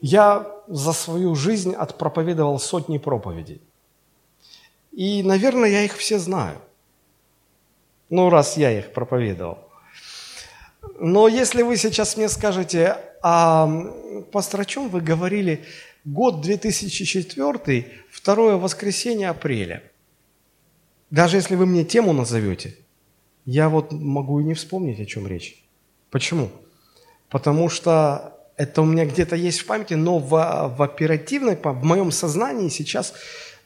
Я 0.01 0.51
за 0.67 0.93
свою 0.93 1.35
жизнь 1.35 1.73
отпроповедовал 1.73 2.59
сотни 2.59 2.97
проповедей. 2.97 3.61
И, 4.91 5.23
наверное, 5.23 5.69
я 5.69 5.83
их 5.83 5.95
все 5.97 6.19
знаю. 6.19 6.59
Ну, 8.09 8.29
раз 8.29 8.57
я 8.57 8.71
их 8.77 8.93
проповедовал. 8.93 9.59
Но 10.99 11.27
если 11.27 11.61
вы 11.61 11.77
сейчас 11.77 12.17
мне 12.17 12.29
скажете, 12.29 12.97
а, 13.21 13.67
пастор, 14.31 14.61
о 14.61 14.65
чем 14.65 14.89
вы 14.89 15.01
говорили 15.01 15.65
год 16.05 16.41
2004, 16.41 17.91
второе 18.09 18.55
воскресенье 18.55 19.29
апреля? 19.29 19.83
Даже 21.09 21.37
если 21.37 21.55
вы 21.55 21.65
мне 21.65 21.83
тему 21.83 22.13
назовете, 22.13 22.77
я 23.45 23.69
вот 23.69 23.91
могу 23.91 24.39
и 24.39 24.43
не 24.43 24.53
вспомнить, 24.53 24.99
о 24.99 25.05
чем 25.05 25.27
речь. 25.27 25.63
Почему? 26.09 26.49
Потому 27.29 27.69
что 27.69 28.36
это 28.57 28.81
у 28.81 28.85
меня 28.85 29.05
где-то 29.05 29.35
есть 29.35 29.61
в 29.61 29.65
памяти, 29.65 29.93
но 29.93 30.19
в, 30.19 30.29
в 30.29 30.81
оперативной, 30.81 31.55
в 31.55 31.83
моем 31.83 32.11
сознании 32.11 32.69
сейчас 32.69 33.13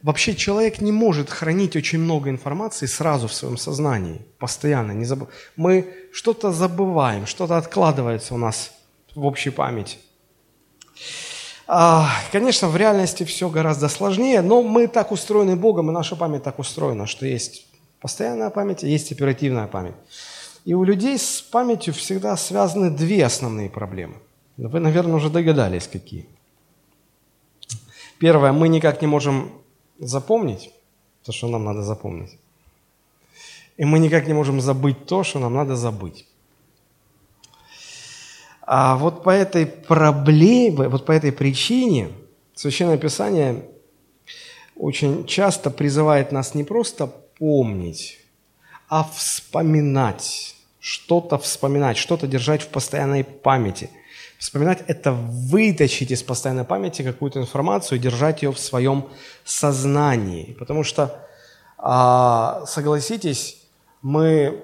Вообще 0.03 0.33
человек 0.35 0.81
не 0.81 0.91
может 0.91 1.29
хранить 1.29 1.75
очень 1.75 1.99
много 1.99 2.31
информации 2.31 2.87
сразу 2.87 3.27
в 3.27 3.33
своем 3.33 3.57
сознании, 3.57 4.21
постоянно. 4.39 4.93
Не 4.93 5.05
забыв. 5.05 5.29
Мы 5.55 5.93
что-то 6.11 6.51
забываем, 6.51 7.27
что-то 7.27 7.57
откладывается 7.57 8.33
у 8.33 8.37
нас 8.37 8.71
в 9.13 9.23
общей 9.25 9.51
памяти. 9.51 9.99
А, 11.67 12.09
конечно, 12.31 12.67
в 12.67 12.75
реальности 12.75 13.23
все 13.23 13.47
гораздо 13.49 13.89
сложнее, 13.89 14.41
но 14.41 14.63
мы 14.63 14.87
так 14.87 15.11
устроены 15.11 15.55
Богом, 15.55 15.89
и 15.89 15.93
наша 15.93 16.15
память 16.15 16.43
так 16.43 16.57
устроена, 16.57 17.05
что 17.05 17.27
есть 17.27 17.67
постоянная 18.01 18.49
память, 18.49 18.81
есть 18.81 19.11
оперативная 19.11 19.67
память. 19.67 19.95
И 20.65 20.73
у 20.73 20.83
людей 20.83 21.17
с 21.17 21.41
памятью 21.41 21.93
всегда 21.93 22.35
связаны 22.37 22.89
две 22.89 23.23
основные 23.23 23.69
проблемы. 23.69 24.15
Вы, 24.57 24.79
наверное, 24.79 25.15
уже 25.15 25.29
догадались, 25.29 25.87
какие. 25.87 26.25
Первое, 28.19 28.51
мы 28.51 28.69
никак 28.69 29.01
не 29.01 29.07
можем 29.07 29.51
запомнить 29.99 30.71
то, 31.23 31.31
что 31.31 31.47
нам 31.47 31.65
надо 31.65 31.83
запомнить. 31.83 32.37
И 33.77 33.85
мы 33.85 33.99
никак 33.99 34.27
не 34.27 34.33
можем 34.33 34.61
забыть 34.61 35.05
то, 35.05 35.23
что 35.23 35.39
нам 35.39 35.53
надо 35.53 35.75
забыть. 35.75 36.27
А 38.61 38.95
вот 38.95 39.23
по 39.23 39.31
этой 39.31 39.65
проблеме, 39.65 40.87
вот 40.87 41.05
по 41.05 41.11
этой 41.11 41.31
причине 41.31 42.09
Священное 42.53 42.97
Писание 42.97 43.65
очень 44.75 45.25
часто 45.25 45.71
призывает 45.71 46.31
нас 46.31 46.53
не 46.53 46.63
просто 46.63 47.07
помнить, 47.07 48.19
а 48.87 49.03
вспоминать. 49.03 50.55
Что-то 50.79 51.37
вспоминать, 51.37 51.97
что-то 51.97 52.27
держать 52.27 52.63
в 52.63 52.69
постоянной 52.69 53.23
памяти. 53.23 53.89
Вспоминать– 54.41 54.83
это 54.87 55.11
вытащить 55.11 56.09
из 56.09 56.23
постоянной 56.23 56.63
памяти 56.63 57.03
какую-то 57.03 57.39
информацию 57.39 57.99
и 57.99 58.01
держать 58.01 58.41
ее 58.41 58.51
в 58.51 58.57
своем 58.57 59.05
сознании. 59.45 60.55
Потому 60.57 60.83
что, 60.83 61.27
а, 61.77 62.65
согласитесь, 62.65 63.61
мы 64.01 64.63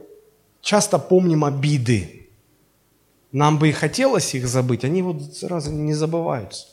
часто 0.62 0.98
помним 0.98 1.46
обиды. 1.46 2.28
Нам 3.32 3.60
бы 3.60 3.70
и 3.70 3.72
хотелось 3.72 4.34
их 4.34 4.48
забыть, 4.48 4.84
они 4.84 5.04
вот 5.04 5.22
сразу 5.36 5.72
не 5.72 5.94
забываются. 5.94 6.70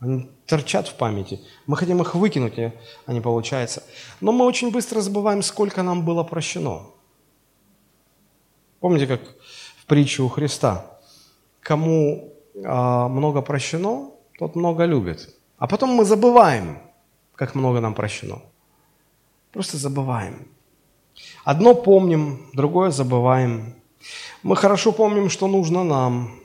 Они 0.00 0.28
торчат 0.46 0.88
в 0.88 0.94
памяти. 0.94 1.40
Мы 1.66 1.76
хотим 1.76 2.02
их 2.02 2.16
выкинуть, 2.16 2.58
а 3.06 3.12
не 3.12 3.20
получается. 3.20 3.84
Но 4.20 4.32
мы 4.32 4.44
очень 4.44 4.72
быстро 4.72 5.00
забываем, 5.02 5.40
сколько 5.40 5.84
нам 5.84 6.04
было 6.04 6.24
прощено. 6.24 6.86
Помните, 8.80 9.06
как 9.06 9.20
в 9.76 9.86
притче 9.86 10.22
у 10.22 10.28
Христа? 10.28 10.93
Кому 11.64 12.34
а, 12.62 13.08
много 13.08 13.40
прощено, 13.42 14.10
тот 14.38 14.54
много 14.54 14.84
любит. 14.84 15.34
А 15.56 15.66
потом 15.66 15.90
мы 15.90 16.04
забываем, 16.04 16.78
как 17.34 17.54
много 17.54 17.80
нам 17.80 17.94
прощено. 17.94 18.42
Просто 19.50 19.78
забываем. 19.78 20.46
Одно 21.42 21.74
помним, 21.74 22.50
другое 22.52 22.90
забываем. 22.90 23.74
Мы 24.42 24.56
хорошо 24.56 24.92
помним, 24.92 25.30
что 25.30 25.46
нужно 25.46 25.84
нам, 25.84 26.38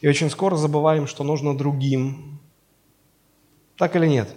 и 0.00 0.08
очень 0.08 0.30
скоро 0.30 0.56
забываем, 0.56 1.06
что 1.06 1.22
нужно 1.22 1.54
другим. 1.54 2.40
Так 3.76 3.94
или 3.94 4.06
нет? 4.06 4.34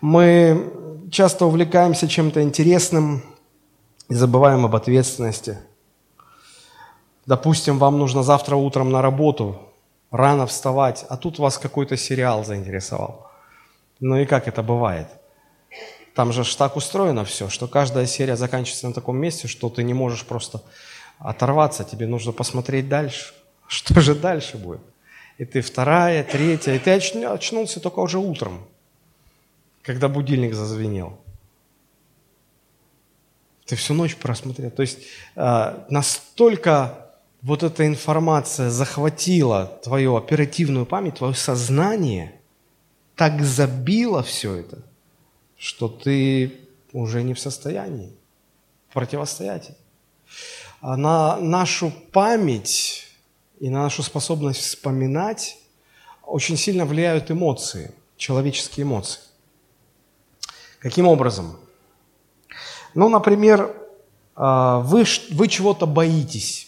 Мы 0.00 0.72
часто 1.10 1.44
увлекаемся 1.44 2.08
чем-то 2.08 2.42
интересным 2.42 3.22
и 4.08 4.14
забываем 4.14 4.64
об 4.64 4.74
ответственности. 4.74 5.58
Допустим, 7.26 7.78
вам 7.78 7.98
нужно 7.98 8.22
завтра 8.22 8.56
утром 8.56 8.90
на 8.90 9.02
работу, 9.02 9.60
рано 10.10 10.46
вставать, 10.46 11.04
а 11.08 11.16
тут 11.16 11.38
вас 11.38 11.58
какой-то 11.58 11.96
сериал 11.96 12.44
заинтересовал. 12.44 13.30
Ну 14.00 14.16
и 14.16 14.24
как 14.24 14.48
это 14.48 14.62
бывает– 14.62 15.08
там 16.16 16.32
же 16.32 16.56
так 16.56 16.76
устроено 16.76 17.26
все, 17.26 17.50
что 17.50 17.68
каждая 17.68 18.06
серия 18.06 18.36
заканчивается 18.36 18.88
на 18.88 18.94
таком 18.94 19.18
месте, 19.18 19.48
что 19.48 19.68
ты 19.68 19.82
не 19.82 19.92
можешь 19.92 20.24
просто 20.24 20.62
оторваться, 21.18 21.84
тебе 21.84 22.06
нужно 22.06 22.32
посмотреть 22.32 22.88
дальше. 22.88 23.34
Что 23.68 24.00
же 24.00 24.14
дальше 24.14 24.56
будет? 24.56 24.80
И 25.36 25.44
ты 25.44 25.60
вторая, 25.60 26.24
третья, 26.24 26.72
и 26.72 26.78
ты 26.78 26.92
очнулся 26.92 27.80
только 27.80 27.98
уже 27.98 28.18
утром, 28.18 28.66
когда 29.82 30.08
будильник 30.08 30.54
зазвенел. 30.54 31.20
Ты 33.66 33.76
всю 33.76 33.92
ночь 33.92 34.16
просмотрел. 34.16 34.70
То 34.70 34.80
есть 34.80 35.00
э, 35.34 35.84
настолько 35.90 37.05
вот 37.46 37.62
эта 37.62 37.86
информация 37.86 38.70
захватила 38.70 39.80
твою 39.82 40.16
оперативную 40.16 40.84
память, 40.86 41.16
твое 41.16 41.34
сознание, 41.34 42.40
так 43.14 43.42
забило 43.42 44.22
все 44.22 44.54
это– 44.56 44.82
что 45.56 45.88
ты 45.88 46.60
уже 46.92 47.22
не 47.22 47.34
в 47.34 47.40
состоянии 47.40 48.12
противостоять. 48.92 49.70
А 50.80 50.96
на 50.96 51.36
нашу 51.36 51.92
память 52.12 53.06
и 53.58 53.70
на 53.70 53.82
нашу 53.82 54.02
способность 54.02 54.60
вспоминать 54.60 55.58
очень 56.24 56.56
сильно 56.56 56.84
влияют 56.84 57.30
эмоции, 57.30 57.94
человеческие 58.16 58.84
эмоции. 58.84 59.20
Каким 60.78 61.06
образом? 61.06 61.58
Ну, 62.94 63.08
например, 63.08 63.74
а, 64.34 64.80
вы, 64.80 65.04
вы 65.30 65.48
чего-то 65.48 65.86
боитесь. 65.86 66.65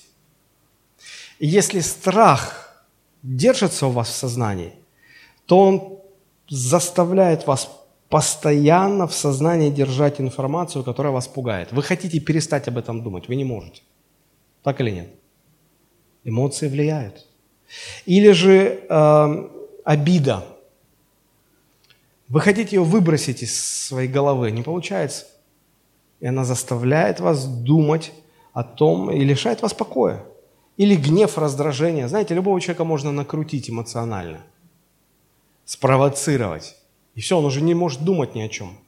Если 1.38 1.80
страх 1.80 2.84
держится 3.22 3.86
у 3.86 3.90
вас 3.90 4.08
в 4.08 4.14
сознании, 4.14 4.74
то 5.46 5.58
он 5.58 5.98
заставляет 6.48 7.46
вас 7.46 7.70
постоянно 8.08 9.06
в 9.06 9.14
сознании 9.14 9.70
держать 9.70 10.20
информацию, 10.20 10.82
которая 10.82 11.12
вас 11.12 11.28
пугает. 11.28 11.72
Вы 11.72 11.82
хотите 11.82 12.20
перестать 12.20 12.68
об 12.68 12.78
этом 12.78 13.02
думать, 13.02 13.28
вы 13.28 13.36
не 13.36 13.44
можете. 13.44 13.82
Так 14.62 14.80
или 14.80 14.90
нет? 14.90 15.08
Эмоции 16.24 16.68
влияют. 16.68 17.26
Или 18.06 18.32
же 18.32 18.80
э, 18.88 19.48
обида. 19.84 20.44
Вы 22.28 22.40
хотите 22.40 22.76
ее 22.76 22.82
выбросить 22.82 23.42
из 23.42 23.86
своей 23.86 24.08
головы, 24.08 24.50
не 24.50 24.62
получается. 24.62 25.26
И 26.20 26.26
она 26.26 26.44
заставляет 26.44 27.20
вас 27.20 27.46
думать 27.46 28.12
о 28.52 28.64
том 28.64 29.10
и 29.10 29.24
лишает 29.24 29.62
вас 29.62 29.72
покоя. 29.72 30.24
Или 30.78 30.94
гнев, 30.94 31.36
раздражение. 31.36 32.08
Знаете, 32.08 32.34
любого 32.34 32.60
человека 32.60 32.84
можно 32.84 33.10
накрутить 33.10 33.68
эмоционально, 33.68 34.38
спровоцировать. 35.64 36.76
И 37.16 37.20
все, 37.20 37.36
он 37.36 37.44
уже 37.44 37.60
не 37.60 37.74
может 37.74 38.04
думать 38.04 38.36
ни 38.36 38.40
о 38.40 38.48
чем. 38.48 38.78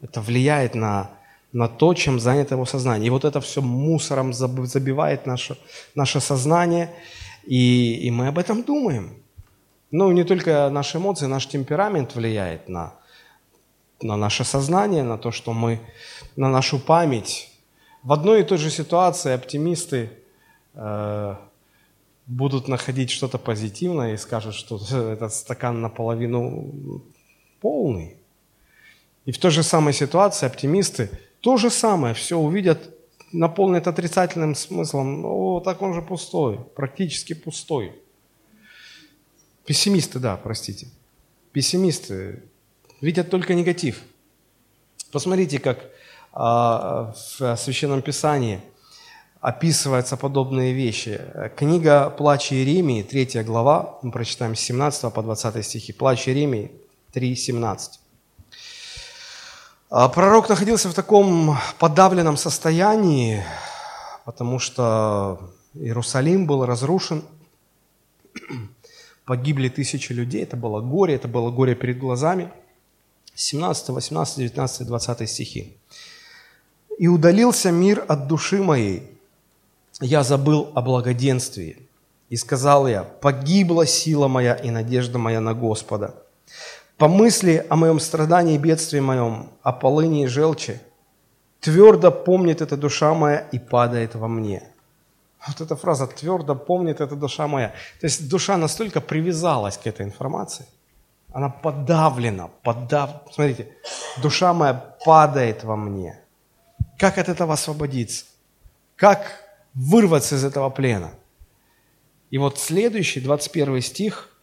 Это 0.00 0.20
влияет 0.20 0.74
на, 0.74 1.10
на 1.52 1.68
то, 1.68 1.94
чем 1.94 2.18
занято 2.18 2.56
его 2.56 2.66
сознание. 2.66 3.06
И 3.06 3.10
вот 3.10 3.24
это 3.24 3.40
все 3.40 3.62
мусором 3.62 4.32
забивает 4.32 5.26
наше, 5.26 5.56
наше 5.94 6.20
сознание, 6.20 6.90
и, 7.44 7.94
и 8.02 8.10
мы 8.10 8.26
об 8.26 8.38
этом 8.38 8.64
думаем. 8.64 9.14
Ну, 9.92 10.10
не 10.10 10.24
только 10.24 10.68
наши 10.70 10.98
эмоции, 10.98 11.26
наш 11.26 11.46
темперамент 11.46 12.16
влияет 12.16 12.68
на, 12.68 12.94
на 14.00 14.16
наше 14.16 14.42
сознание, 14.42 15.04
на 15.04 15.18
то, 15.18 15.30
что 15.30 15.52
мы, 15.52 15.78
на 16.34 16.48
нашу 16.48 16.80
память. 16.80 17.48
В 18.02 18.12
одной 18.12 18.40
и 18.40 18.44
той 18.44 18.58
же 18.58 18.70
ситуации 18.70 19.32
оптимисты 19.32 20.10
будут 22.26 22.68
находить 22.68 23.10
что-то 23.10 23.38
позитивное 23.38 24.14
и 24.14 24.16
скажут, 24.16 24.54
что 24.54 24.80
этот 25.12 25.34
стакан 25.34 25.80
наполовину 25.80 27.02
полный. 27.60 28.16
И 29.24 29.32
в 29.32 29.38
той 29.38 29.50
же 29.50 29.62
самой 29.62 29.92
ситуации 29.92 30.46
оптимисты 30.46 31.10
то 31.40 31.56
же 31.56 31.70
самое 31.70 32.14
все 32.14 32.36
увидят, 32.36 32.94
наполнят 33.32 33.86
отрицательным 33.86 34.54
смыслом. 34.54 35.24
О, 35.24 35.60
так 35.60 35.82
он 35.82 35.94
же 35.94 36.02
пустой, 36.02 36.58
практически 36.74 37.32
пустой. 37.32 37.92
Пессимисты, 39.64 40.18
да, 40.18 40.36
простите. 40.36 40.88
Пессимисты 41.52 42.42
видят 43.00 43.30
только 43.30 43.54
негатив. 43.54 44.02
Посмотрите, 45.12 45.58
как 45.58 45.90
а, 46.32 47.14
в 47.14 47.56
Священном 47.56 48.02
Писании 48.02 48.60
описываются 49.42 50.16
подобные 50.16 50.72
вещи. 50.72 51.20
Книга 51.56 52.10
«Плач 52.10 52.52
Иеремии», 52.52 53.02
3 53.02 53.42
глава, 53.42 53.98
мы 54.02 54.12
прочитаем 54.12 54.54
с 54.54 54.60
17 54.60 55.12
по 55.12 55.20
20 55.20 55.66
стихи. 55.66 55.92
«Плач 55.92 56.28
Иеремии», 56.28 56.70
3.17. 57.12 57.98
А 59.90 60.08
пророк 60.08 60.48
находился 60.48 60.88
в 60.88 60.94
таком 60.94 61.58
подавленном 61.80 62.36
состоянии, 62.36 63.42
потому 64.24 64.60
что 64.60 65.50
Иерусалим 65.74 66.46
был 66.46 66.64
разрушен, 66.64 67.24
погибли 69.24 69.68
тысячи 69.68 70.12
людей, 70.12 70.44
это 70.44 70.56
было 70.56 70.80
горе, 70.80 71.16
это 71.16 71.26
было 71.26 71.50
горе 71.50 71.74
перед 71.74 71.98
глазами. 71.98 72.52
17, 73.34 73.88
18, 73.88 74.36
19, 74.38 74.86
20 74.86 75.28
стихи. 75.28 75.76
«И 76.96 77.08
удалился 77.08 77.72
мир 77.72 78.04
от 78.06 78.28
души 78.28 78.62
моей, 78.62 79.11
я 80.02 80.22
забыл 80.22 80.70
о 80.74 80.82
благоденствии, 80.82 81.88
и 82.28 82.36
сказал 82.36 82.88
я, 82.88 83.04
погибла 83.04 83.86
сила 83.86 84.28
моя 84.28 84.54
и 84.54 84.70
надежда 84.70 85.18
моя 85.18 85.40
на 85.40 85.54
Господа. 85.54 86.14
Помысли 86.96 87.66
о 87.68 87.76
моем 87.76 88.00
страдании 88.00 88.54
и 88.54 88.58
бедствии 88.58 89.00
моем, 89.00 89.50
о 89.62 89.72
полыни 89.72 90.24
и 90.24 90.26
желчи. 90.26 90.80
Твердо 91.60 92.10
помнит 92.10 92.60
эта 92.60 92.76
душа 92.76 93.14
моя 93.14 93.38
и 93.52 93.58
падает 93.58 94.14
во 94.14 94.28
мне. 94.28 94.62
Вот 95.46 95.60
эта 95.60 95.76
фраза 95.76 96.06
«твердо 96.06 96.54
помнит 96.54 97.00
эта 97.00 97.16
душа 97.16 97.46
моя». 97.46 97.68
То 98.00 98.06
есть 98.06 98.28
душа 98.28 98.56
настолько 98.56 99.00
привязалась 99.00 99.76
к 99.76 99.86
этой 99.86 100.06
информации, 100.06 100.66
она 101.32 101.48
подавлена, 101.48 102.48
подав... 102.62 103.10
Смотрите, 103.32 103.76
душа 104.22 104.52
моя 104.52 104.74
падает 105.04 105.64
во 105.64 105.76
мне. 105.76 106.18
Как 106.98 107.18
от 107.18 107.28
этого 107.28 107.54
освободиться? 107.54 108.24
Как 108.96 109.41
вырваться 109.74 110.36
из 110.36 110.44
этого 110.44 110.70
плена? 110.70 111.12
И 112.30 112.38
вот 112.38 112.58
следующий, 112.58 113.20
21 113.20 113.80
стих– 113.80 114.28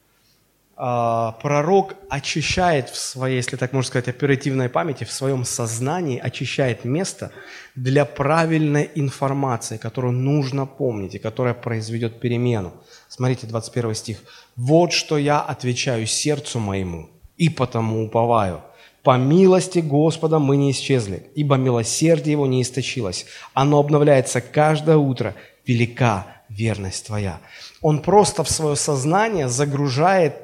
а, 0.82 1.34
пророк 1.42 1.96
очищает 2.10 2.88
в 2.90 2.96
своей, 2.96 3.36
если 3.36 3.58
так 3.58 3.74
можно 3.74 3.90
сказать, 3.90 4.08
оперативной 4.08 4.70
памяти, 4.70 5.04
в 5.04 5.12
своем 5.12 5.44
сознании 5.44 6.18
очищает 6.18 6.86
место 6.86 7.34
для 7.76 8.06
правильной 8.06 8.90
информации, 8.96 9.76
которую 9.76 10.14
нужно 10.14 10.66
помнить 10.66 11.16
и 11.16 11.20
которая 11.20 11.54
произведет 11.54 12.22
перемену. 12.22 12.72
Смотрите, 13.10 13.46
21 13.46 13.94
стих. 13.94 14.20
«Вот 14.56 14.94
что 14.94 15.18
я 15.18 15.42
отвечаю 15.42 16.06
сердцу 16.08 16.60
моему, 16.60 17.10
и 17.36 17.50
потому 17.50 18.06
уповаю. 18.06 18.62
По 19.04 19.18
милости 19.18 19.80
Господа 19.80 20.40
мы 20.40 20.58
не 20.58 20.72
исчезли, 20.72 21.30
ибо 21.36 21.56
милосердие 21.56 22.34
Его 22.34 22.48
не 22.48 22.62
истощилось. 22.62 23.26
Оно 23.54 23.80
обновляется 23.80 24.42
каждое 24.42 24.98
утро. 24.98 25.36
Велика 25.66 26.28
верность 26.50 27.06
Твоя. 27.06 27.40
Он 27.82 28.02
просто 28.02 28.44
в 28.44 28.50
свое 28.50 28.76
сознание 28.76 29.48
загружает 29.50 30.36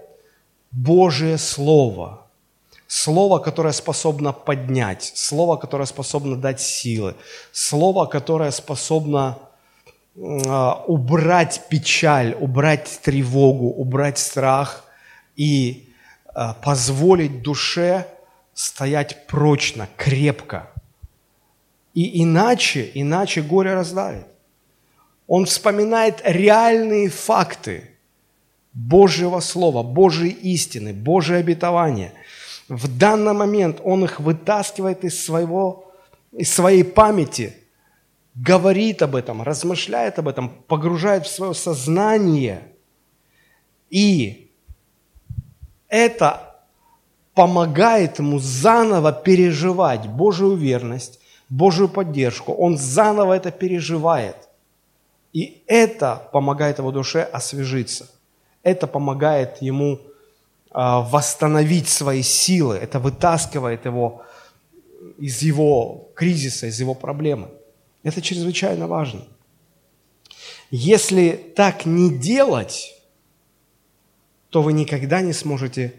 Божие 0.72 1.38
Слово– 1.38 2.22
Слово, 2.88 3.40
которое 3.40 3.74
способно 3.74 4.32
поднять, 4.32 5.12
слово, 5.16 5.58
которое 5.58 5.86
способно 5.86 6.36
дать 6.36 6.62
силы, 6.62 7.16
слово, 7.52 8.06
которое 8.06 8.52
способно 8.52 9.40
а, 10.18 10.84
убрать 10.86 11.64
печаль, 11.68 12.38
убрать 12.40 13.00
тревогу, 13.02 13.70
убрать 13.70 14.20
страх 14.20 14.86
и 15.36 15.90
а, 16.28 16.54
позволить 16.54 17.42
душе 17.42 18.08
стоять 18.56 19.28
прочно, 19.28 19.88
крепко. 19.96 20.72
И 21.94 22.24
иначе, 22.24 22.90
иначе 22.96 23.44
горе 23.44 23.76
раздавит. 23.76 24.26
Он 25.28 25.46
вспоминает 25.46 26.22
реальные 26.24 27.10
факты 27.10 27.92
Божьего 28.74 29.40
Слова, 29.42 29.84
Божьей 29.84 30.32
истины, 30.32 30.92
Божье 30.92 31.36
обетование– 31.36 32.12
в 32.68 32.98
данный 32.98 33.34
момент 33.34 33.80
он 33.84 34.04
их 34.06 34.20
вытаскивает 34.20 35.04
из, 35.04 35.24
своего, 35.24 35.94
из 36.32 36.52
своей 36.52 36.84
памяти, 36.84 37.56
говорит 38.34 39.02
об 39.02 39.16
этом, 39.16 39.44
размышляет 39.44 40.18
об 40.18 40.28
этом, 40.28 40.50
погружает 40.50 41.26
в 41.26 41.32
свое 41.32 41.54
сознание. 41.54 42.68
И 43.90 44.52
это 45.88 46.55
помогает 47.36 48.20
ему 48.20 48.40
заново 48.40 49.12
переживать 49.12 50.08
Божию 50.08 50.56
верность, 50.56 51.20
Божию 51.50 51.90
поддержку. 51.90 52.54
Он 52.54 52.78
заново 52.78 53.34
это 53.34 53.52
переживает. 53.52 54.38
И 55.34 55.62
это 55.68 56.30
помогает 56.32 56.80
его 56.80 56.92
душе 56.92 57.22
освежиться. 57.22 58.10
Это 58.64 58.88
помогает 58.88 59.62
ему 59.62 60.00
а, 60.72 61.02
восстановить 61.02 61.90
свои 61.90 62.22
силы. 62.22 62.78
Это 62.78 63.00
вытаскивает 63.00 63.86
его 63.86 64.24
из 65.18 65.42
его 65.42 66.10
кризиса, 66.16 66.68
из 66.68 66.80
его 66.80 66.96
проблемы. 66.96 67.50
Это 68.04 68.22
чрезвычайно 68.22 68.88
важно. 68.88 69.22
Если 70.72 71.54
так 71.56 71.86
не 71.86 72.18
делать, 72.18 72.94
то 74.50 74.62
вы 74.62 74.72
никогда 74.72 75.22
не 75.22 75.34
сможете 75.34 75.94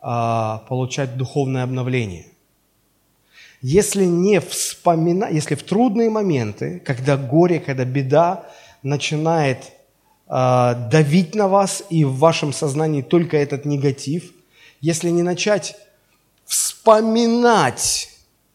получать 0.00 1.16
духовное 1.16 1.62
обновление. 1.62 2.26
Если 3.62 4.06
не 4.06 4.40
вспоминать, 4.40 5.34
если 5.34 5.54
в 5.54 5.62
трудные 5.62 6.08
моменты, 6.08 6.80
когда 6.80 7.18
горе, 7.18 7.60
когда 7.60 7.84
беда 7.84 8.46
начинает 8.82 9.72
а, 10.26 10.74
давить 10.74 11.34
на 11.34 11.48
вас 11.48 11.82
и 11.90 12.04
в 12.04 12.16
вашем 12.16 12.52
сознании 12.52 13.02
только 13.02 13.36
этот 13.36 13.66
негатив, 13.66 14.32
если 14.80 15.10
не 15.10 15.22
начать 15.22 15.76
вспоминать, 16.46 18.08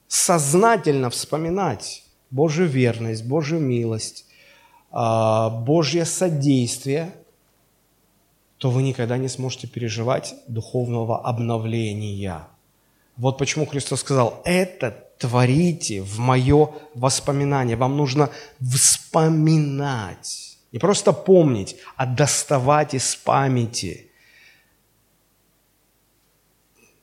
сознательно 0.08 1.10
вспоминать 1.10 2.04
Божью 2.32 2.66
верность, 2.66 3.26
Божью 3.26 3.60
милость, 3.60 4.26
а, 4.90 5.50
Божье 5.50 6.06
содействие, 6.06 7.14
то 8.58 8.70
вы 8.70 8.84
никогда 8.84 9.18
не 9.18 9.28
сможете 9.28 9.68
переживать 9.68 10.36
духовного 10.48 11.26
обновления. 11.26 12.48
Вот 13.18 13.38
почему 13.38 13.66
Христос 13.66 14.02
сказал, 14.02 14.42
это 14.46 15.06
творите 15.18 16.02
в 16.02 16.20
мое 16.20 16.72
воспоминание. 16.94 17.76
Вам 17.76 17.98
нужно 17.98 18.30
вспоминать. 18.60 20.58
Не 20.72 20.80
просто 20.80 21.14
помнить, 21.14 21.78
а 21.96 22.06
доставать 22.06 22.94
из 22.94 23.16
памяти. 23.16 24.12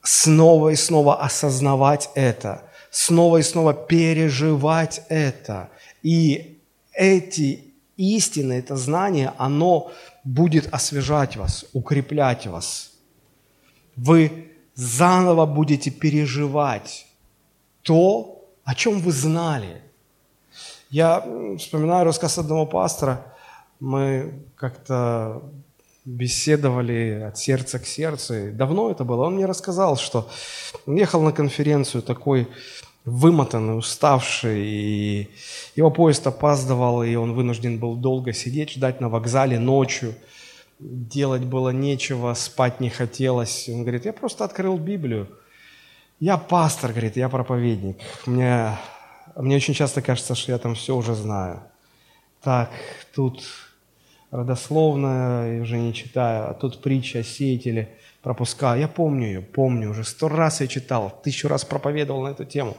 Снова 0.03 0.71
и 0.71 0.77
снова 0.77 1.23
осознавать 1.23 2.11
это. 2.15 2.65
Снова 2.91 3.39
и 3.39 3.43
снова 3.43 3.73
переживать 3.73 5.03
это. 5.09 5.71
И 6.03 6.59
эти 6.93 7.73
истины, 7.97 8.55
это 8.55 8.77
знание, 8.77 9.33
оно 9.39 9.93
будет 10.25 10.73
освежать 10.73 11.37
вас, 11.37 11.65
укреплять 11.73 12.47
вас. 12.47 12.93
Вы 13.97 14.53
заново 14.75 15.47
будете 15.47 15.91
переживать 15.91 17.07
то, 17.83 18.49
о 18.65 18.75
чем 18.75 19.01
вы 19.01 19.13
знали. 19.13 19.83
Я 20.91 21.25
вспоминаю 21.59 22.05
рассказ 22.05 22.39
одного 22.39 22.67
пастора– 22.67 23.27
мы 23.83 24.45
как-то 24.55 25.43
беседовали 26.05 27.25
от 27.29 27.37
сердца 27.37 27.81
к 27.81 27.87
сердцу. 27.87 28.53
давно 28.53 28.93
это 28.93 29.03
было. 29.03 29.27
Он 29.27 29.35
мне 29.35 29.45
рассказал, 29.45 29.97
что 29.97 30.29
ехал 30.87 31.21
на 31.21 31.33
конференцию 31.33 32.03
такой 32.03 32.47
вымотанный, 33.05 33.77
уставший, 33.77 34.65
и 34.65 35.31
его 35.77 35.91
поезд 35.91 36.27
опаздывал, 36.27 37.03
и 37.03 37.15
он 37.15 37.35
вынужден 37.35 37.79
был 37.79 37.97
долго 37.97 38.33
сидеть, 38.33 38.71
ждать 38.71 39.01
на 39.01 39.09
вокзале 39.09 39.59
ночью. 39.59 40.15
Делать 40.79 41.45
было 41.45 41.71
нечего, 41.71 42.35
спать 42.35 42.81
не 42.81 42.91
хотелось. 42.91 43.69
Он 43.69 43.83
говорит, 43.83 44.05
я 44.05 44.13
просто 44.13 44.45
открыл 44.45 44.79
Библию. 44.79 45.29
Я 46.19 46.37
пастор, 46.37 46.91
говорит, 46.91 47.17
я 47.17 47.29
проповедник. 47.29 47.99
Мне, 48.27 48.79
мне 49.37 49.57
очень 49.57 49.75
часто 49.75 50.03
кажется, 50.03 50.35
что 50.35 50.53
я 50.53 50.59
там 50.59 50.75
все 50.75 50.97
уже 50.97 51.15
знаю. 51.15 51.63
Так, 52.43 52.71
тут 53.15 53.45
родословно, 54.31 55.61
уже 55.61 55.79
не 55.79 55.93
читаю, 55.93 56.51
а 56.51 56.55
тут 56.55 56.83
притча 56.83 57.21
о 57.21 57.23
сеятеле 57.23 57.97
пропускаю. 58.23 58.81
Я 58.81 58.89
помню 58.89 59.27
ее, 59.27 59.41
помню, 59.41 59.91
уже 59.91 60.05
сто 60.05 60.29
раз 60.29 60.61
я 60.61 60.67
читал, 60.67 61.21
тысячу 61.23 61.49
раз 61.49 61.65
проповедовал 61.65 62.23
на 62.23 62.29
эту 62.29 62.45
тему. 62.45 62.77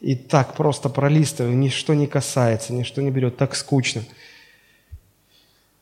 И 0.00 0.14
так 0.14 0.54
просто 0.54 0.88
пролистываю, 0.88 1.56
ничто 1.56 1.94
не 1.94 2.06
касается, 2.06 2.72
ничто 2.72 3.02
не 3.02 3.10
берет, 3.10 3.36
так 3.36 3.56
скучно. 3.56 4.04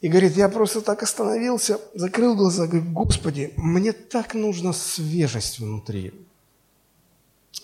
И 0.00 0.08
говорит, 0.08 0.36
я 0.36 0.48
просто 0.48 0.80
так 0.80 1.02
остановился, 1.02 1.78
закрыл 1.94 2.34
глаза, 2.34 2.66
говорю, 2.66 2.90
Господи, 2.92 3.52
мне 3.56 3.92
так 3.92 4.34
нужна 4.34 4.72
свежесть 4.72 5.58
внутри. 5.58 6.12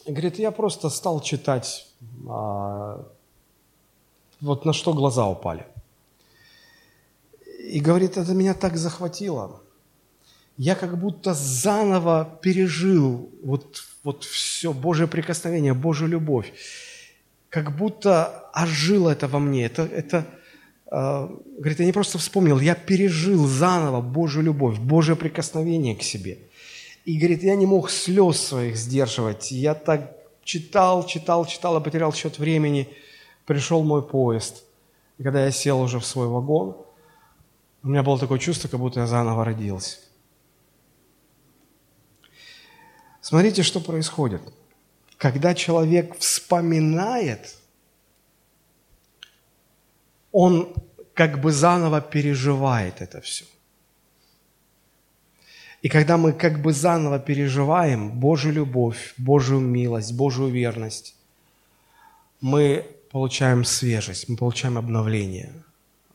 И 0.05 0.11
говорит, 0.11 0.39
я 0.39 0.51
просто 0.51 0.91
стал 0.91 1.21
читать, 1.21 1.87
а, 2.29 3.07
вот 4.41 4.65
на 4.65 4.73
что 4.73 4.93
глаза 4.93 5.27
упали. 5.27 5.67
И 7.59 7.81
говорит, 7.81 8.17
это 8.17 8.33
меня 8.33 8.55
так 8.55 8.77
захватило. 8.77 9.62
Я 10.59 10.75
как 10.75 10.99
будто 10.99 11.35
заново 11.35 12.39
пережил 12.43 13.31
вот, 13.43 13.83
вот 14.05 14.25
все, 14.25 14.73
Божье 14.73 15.07
прикосновение, 15.07 15.75
Божью 15.75 16.09
любовь. 16.09 16.53
Как 17.49 17.77
будто 17.77 18.51
ожило 18.53 19.11
это 19.11 19.29
во 19.29 19.39
мне. 19.39 19.65
Это, 19.65 19.83
это 19.83 20.27
э, 20.91 21.29
говорит, 21.59 21.81
я 21.81 21.87
не 21.87 21.93
просто 21.93 22.19
вспомнил, 22.19 22.61
я 22.61 22.75
пережил 22.75 23.47
заново 23.47 24.01
Божью 24.01 24.43
любовь, 24.43 24.79
Божье 24.79 25.17
прикосновение 25.17 25.97
к 25.97 26.03
себе. 26.03 26.39
И 27.05 27.19
говорит, 27.19 27.43
я 27.43 27.57
не 27.57 27.67
мог 27.67 27.91
слез 27.91 28.41
своих 28.41 28.77
сдерживать. 28.77 29.51
Я 29.51 29.75
так 29.75 30.17
читал, 30.45 31.05
читал, 31.07 31.47
читал, 31.47 31.77
а 31.77 31.81
потерял 31.81 32.13
счет 32.13 32.39
времени. 32.39 32.89
Пришел 33.47 33.83
мой 33.83 34.03
поезд. 34.03 34.65
И 35.19 35.23
когда 35.23 35.45
я 35.45 35.51
сел 35.51 35.81
уже 35.81 35.99
в 35.99 36.07
свой 36.07 36.29
вагон, 36.29 36.77
у 37.83 37.89
меня 37.89 38.03
было 38.03 38.19
такое 38.19 38.39
чувство, 38.39 38.69
как 38.69 38.79
будто 38.79 39.01
я 39.01 39.07
заново 39.07 39.45
родился. 39.45 39.99
Смотрите, 43.23 43.63
что 43.63 43.81
происходит. 43.81 44.43
Когда 45.17 45.55
человек 45.55 46.19
вспоминает, 46.19 47.57
он 50.33 50.75
как 51.15 51.41
бы 51.41 51.53
заново 51.53 52.01
переживает 52.01 53.01
это 53.01 53.21
все. 53.21 53.45
И 55.83 55.89
когда 55.89 56.17
мы 56.17 56.33
как 56.33 56.61
бы 56.61 56.73
заново 56.73 57.19
переживаем 57.19 58.11
Божью 58.11 58.53
любовь, 58.53 59.15
Божью 59.17 59.61
милость, 59.61 60.13
Божью 60.13 60.49
верность, 60.49 61.15
мы 62.41 62.87
получаем 63.11 63.65
свежесть, 63.65 64.29
мы 64.29 64.37
получаем 64.37 64.79
обновление, 64.79 65.53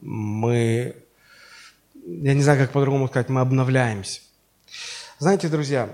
мы 0.02 0.96
я 2.06 2.34
не 2.34 2.42
знаю, 2.42 2.60
как 2.60 2.72
по-другому 2.72 3.08
сказать, 3.08 3.30
мы 3.30 3.42
обновляемся. 3.42 4.22
Знаете, 5.20 5.50
друзья, 5.50 5.90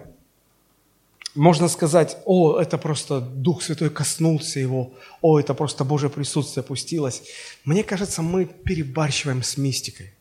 можно 1.36 1.68
сказать, 1.68 2.18
о, 2.26 2.60
это 2.60 2.78
просто 2.78 3.20
Дух 3.20 3.64
Святой 3.64 3.90
коснулся 3.90 4.60
его, 4.60 4.94
о, 5.22 5.40
это 5.40 5.54
просто 5.54 5.84
Божье 5.84 6.10
присутствие 6.10 6.62
опустилось. 6.62 7.24
Мне 7.66 7.84
кажется, 7.84 8.22
мы 8.22 8.46
перебарщиваем 8.46 9.42
с 9.42 9.58
мистикой. 9.58 10.14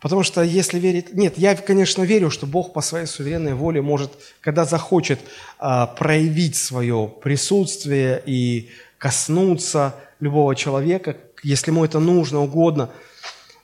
Потому 0.00 0.24
что 0.24 0.42
если 0.42 0.80
верить... 0.80 1.14
Нет, 1.14 1.38
я, 1.38 1.54
конечно, 1.54 2.02
верю, 2.02 2.28
что 2.30 2.46
Бог 2.46 2.72
по 2.72 2.80
своей 2.80 3.06
суверенной 3.06 3.54
воле 3.54 3.82
может, 3.82 4.10
когда 4.40 4.64
захочет, 4.64 5.20
а, 5.58 5.86
проявить 5.86 6.56
свое 6.56 7.12
присутствие 7.22 8.20
и 8.26 8.70
коснуться 8.98 9.94
любого 10.18 10.56
человека, 10.56 11.16
если 11.44 11.70
ему 11.70 11.84
это 11.84 12.00
нужно, 12.00 12.40
угодно. 12.40 12.90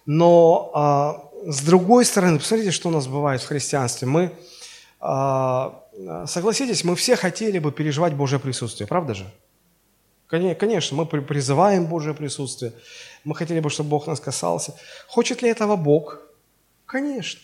Но 0.06 0.70
а, 0.74 1.28
с 1.44 1.62
другой 1.62 2.04
стороны, 2.04 2.38
посмотрите, 2.38 2.70
что 2.70 2.88
у 2.88 2.92
нас 2.92 3.08
бывает 3.08 3.42
в 3.42 3.46
христианстве. 3.46 4.06
Мы, 4.06 4.30
согласитесь, 5.00 6.84
мы 6.84 6.94
все 6.96 7.16
хотели 7.16 7.58
бы 7.58 7.72
переживать 7.72 8.14
Божье 8.14 8.38
присутствие, 8.38 8.86
правда 8.86 9.14
же? 9.14 9.30
Конечно, 10.28 10.96
мы 10.96 11.06
призываем 11.06 11.86
Божье 11.86 12.12
присутствие. 12.14 12.72
Мы 13.24 13.34
хотели 13.34 13.60
бы, 13.60 13.70
чтобы 13.70 13.90
Бог 13.90 14.06
нас 14.06 14.20
касался. 14.20 14.74
Хочет 15.06 15.42
ли 15.42 15.48
этого 15.48 15.76
Бог? 15.76 16.20
Конечно. 16.84 17.40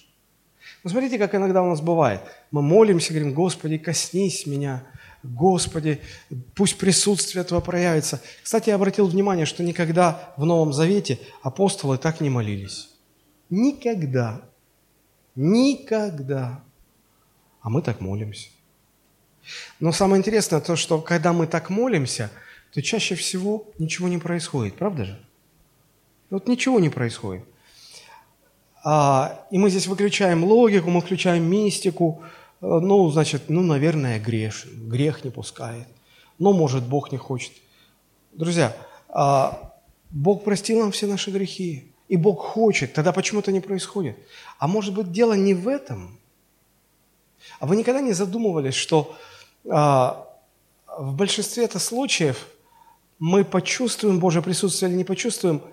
Но 0.83 0.91
смотрите, 0.91 1.19
как 1.19 1.35
иногда 1.35 1.63
у 1.63 1.71
нас 1.71 1.81
бывает. 1.81 2.21
Мы 2.51 2.61
молимся, 2.61 3.15
говорим, 3.15 3.33
Господи, 3.33 3.79
коснись 3.79 4.47
меня, 4.47 4.85
Господи, 5.23 6.03
пусть 6.55 6.77
присутствие 6.77 7.45
Твое 7.45 7.63
проявится. 7.63 8.21
Кстати, 8.43 8.69
я 8.69 8.75
обратил 8.75 9.07
внимание, 9.07 9.47
что 9.47 9.63
никогда 9.63 10.35
в 10.37 10.45
Новом 10.45 10.75
Завете 10.75 11.19
апостолы 11.43 11.97
так 11.97 12.21
не 12.21 12.29
молились. 12.29 12.91
Никогда. 13.49 14.43
Никогда. 15.35 16.63
А 17.65 17.71
мы 17.71 17.81
так 17.81 18.03
молимся. 18.03 18.51
Но 19.81 19.91
самое 19.91 20.21
интересное 20.21 20.61
то, 20.61 20.77
что 20.77 21.01
когда 21.01 21.33
мы 21.33 21.47
так 21.47 21.71
молимся, 21.71 22.31
то 22.75 22.83
чаще 22.83 23.15
всего 23.15 23.67
ничего 23.79 24.07
не 24.07 24.19
происходит, 24.19 24.75
правда 24.75 25.07
же? 25.07 25.19
Вот 26.29 26.47
ничего 26.47 26.79
не 26.79 26.91
происходит. 26.91 27.43
А, 28.85 29.47
и 29.51 29.57
мы 29.57 29.71
здесь 29.71 29.87
выключаем 29.87 30.45
логику, 30.45 30.91
мы 30.91 31.01
включаем 31.01 31.45
мистику. 31.45 32.23
Э, 32.61 32.67
ну, 32.67 33.11
значит, 33.11 33.45
ну, 33.49 33.63
наверное, 33.63 34.21
греш, 34.21 34.67
грех 34.67 35.25
не 35.25 35.31
пускает. 35.31 35.89
Но, 36.39 36.53
может, 36.53 36.85
Бог 36.85 37.13
не 37.13 37.19
хочет. 37.19 37.53
Друзья, 38.33 38.77
а, 39.09 39.73
Бог 40.11 40.45
простил 40.45 40.81
нам 40.81 40.93
все 40.93 41.07
наши 41.07 41.31
грехи. 41.31 41.91
И 42.09 42.19
Бог 42.19 42.41
хочет, 42.41 42.93
тогда 42.93 43.13
почему 43.13 43.41
это 43.41 43.53
не 43.53 43.61
происходит? 43.61 44.19
А 44.59 44.69
может 44.69 44.93
быть, 44.93 45.13
дело 45.13 45.33
не 45.33 45.55
в 45.55 45.67
этом? 45.67 46.19
А 47.61 47.67
вы 47.67 47.77
никогда 47.77 48.01
не 48.01 48.13
задумывались, 48.13 48.75
что 48.75 49.15
а, 49.69 50.27
в 50.99 51.15
большинстве 51.15 51.65
это 51.65 51.79
случаев 51.79 52.47
мы 53.19 53.45
почувствуем 53.45 54.19
Божье 54.19 54.43
присутствие 54.43 54.91
или 54.91 54.99
не 54.99 55.05
почувствуем– 55.05 55.63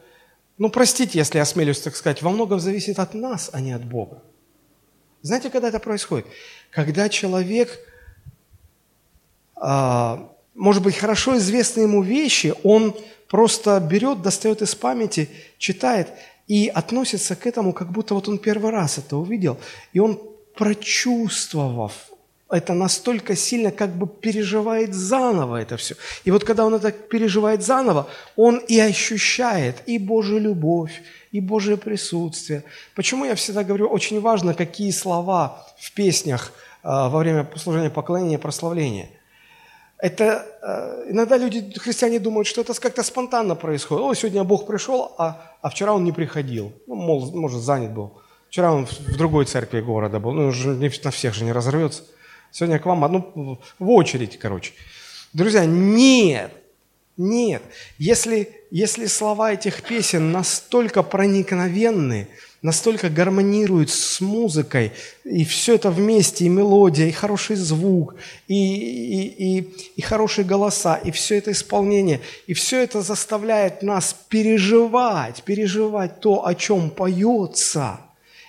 ну, 0.61 0.69
простите, 0.69 1.17
если 1.17 1.37
я 1.37 1.41
осмелюсь 1.41 1.81
так 1.81 1.95
сказать, 1.95 2.21
во 2.21 2.29
многом 2.29 2.59
зависит 2.59 2.99
от 2.99 3.15
нас, 3.15 3.49
а 3.51 3.59
не 3.59 3.71
от 3.71 3.83
Бога. 3.83 4.21
Знаете, 5.23 5.49
когда 5.49 5.69
это 5.69 5.79
происходит? 5.79 6.27
Когда 6.69 7.09
человек, 7.09 7.79
а, 9.55 10.29
может 10.53 10.83
быть, 10.83 10.95
хорошо 10.95 11.37
известные 11.37 11.85
ему 11.85 12.03
вещи, 12.03 12.53
он 12.61 12.95
просто 13.27 13.79
берет, 13.79 14.21
достает 14.21 14.61
из 14.61 14.75
памяти, 14.75 15.31
читает 15.57 16.09
и 16.47 16.67
относится 16.67 17.35
к 17.35 17.47
этому, 17.47 17.73
как 17.73 17.91
будто 17.91 18.13
вот 18.13 18.27
он 18.27 18.37
первый 18.37 18.69
раз 18.69 18.99
это 18.99 19.17
увидел. 19.17 19.57
И 19.93 19.99
он, 19.99 20.21
прочувствовав 20.55 22.11
это 22.51 22.73
настолько 22.73 23.35
сильно 23.35 23.71
как 23.71 23.95
бы 23.95 24.07
переживает 24.07 24.93
заново 24.93 25.61
это 25.61 25.77
все. 25.77 25.95
И 26.25 26.31
вот 26.31 26.43
когда 26.43 26.65
он 26.65 26.73
это 26.75 26.91
переживает 26.91 27.63
заново, 27.63 28.07
он 28.35 28.57
и 28.57 28.77
ощущает 28.79 29.83
и 29.85 29.97
Божью 29.97 30.39
любовь, 30.39 31.01
и 31.31 31.39
Божье 31.39 31.77
присутствие. 31.77 32.63
Почему 32.93 33.25
я 33.25 33.35
всегда 33.35 33.63
говорю, 33.63 33.87
очень 33.87 34.19
важно, 34.19 34.53
какие 34.53 34.91
слова 34.91 35.65
в 35.79 35.93
песнях 35.93 36.51
э, 36.83 36.87
во 36.89 37.19
время 37.19 37.49
служения 37.55 37.89
поклонения 37.89 38.37
и 38.37 38.41
прославления. 38.41 39.09
Это 39.97 40.45
э, 40.61 41.11
иногда 41.11 41.37
люди, 41.37 41.73
христиане 41.79 42.19
думают, 42.19 42.47
что 42.47 42.61
это 42.61 42.73
как-то 42.73 43.03
спонтанно 43.03 43.55
происходит. 43.55 44.03
О, 44.03 44.13
сегодня 44.13 44.43
Бог 44.43 44.67
пришел, 44.67 45.13
а, 45.17 45.53
а 45.61 45.69
вчера 45.69 45.93
он 45.93 46.03
не 46.03 46.11
приходил. 46.11 46.73
Ну, 46.87 46.95
мол, 46.95 47.31
может, 47.33 47.61
занят 47.61 47.93
был. 47.93 48.20
Вчера 48.51 48.73
он 48.73 48.85
в 48.85 49.15
другой 49.15 49.45
церкви 49.45 49.79
города 49.79 50.19
был. 50.19 50.33
Ну, 50.33 50.47
уже 50.47 50.71
на 50.73 51.11
всех 51.11 51.33
же 51.33 51.45
не 51.45 51.53
разорвется. 51.53 52.03
Сегодня 52.51 52.79
к 52.79 52.85
вам 52.85 53.05
одну 53.05 53.61
в 53.79 53.89
очередь, 53.89 54.37
короче. 54.37 54.73
Друзья, 55.31 55.63
нет, 55.63 56.51
нет. 57.15 57.61
Если, 57.97 58.49
если 58.69 59.05
слова 59.05 59.53
этих 59.53 59.83
песен 59.83 60.33
настолько 60.33 61.01
проникновенны, 61.01 62.27
настолько 62.61 63.09
гармонируют 63.09 63.89
с 63.89 64.19
музыкой, 64.19 64.91
и 65.23 65.45
все 65.45 65.75
это 65.75 65.89
вместе, 65.89 66.43
и 66.43 66.49
мелодия, 66.49 67.07
и 67.07 67.11
хороший 67.11 67.55
звук, 67.55 68.15
и, 68.49 68.53
и, 68.53 69.59
и, 69.59 69.91
и 69.95 70.01
хорошие 70.01 70.43
голоса, 70.43 70.97
и 70.97 71.11
все 71.11 71.37
это 71.37 71.53
исполнение, 71.53 72.19
и 72.47 72.53
все 72.53 72.83
это 72.83 73.01
заставляет 73.01 73.81
нас 73.81 74.13
переживать, 74.27 75.41
переживать 75.43 76.19
то, 76.19 76.45
о 76.45 76.53
чем 76.53 76.89
поется. 76.89 78.01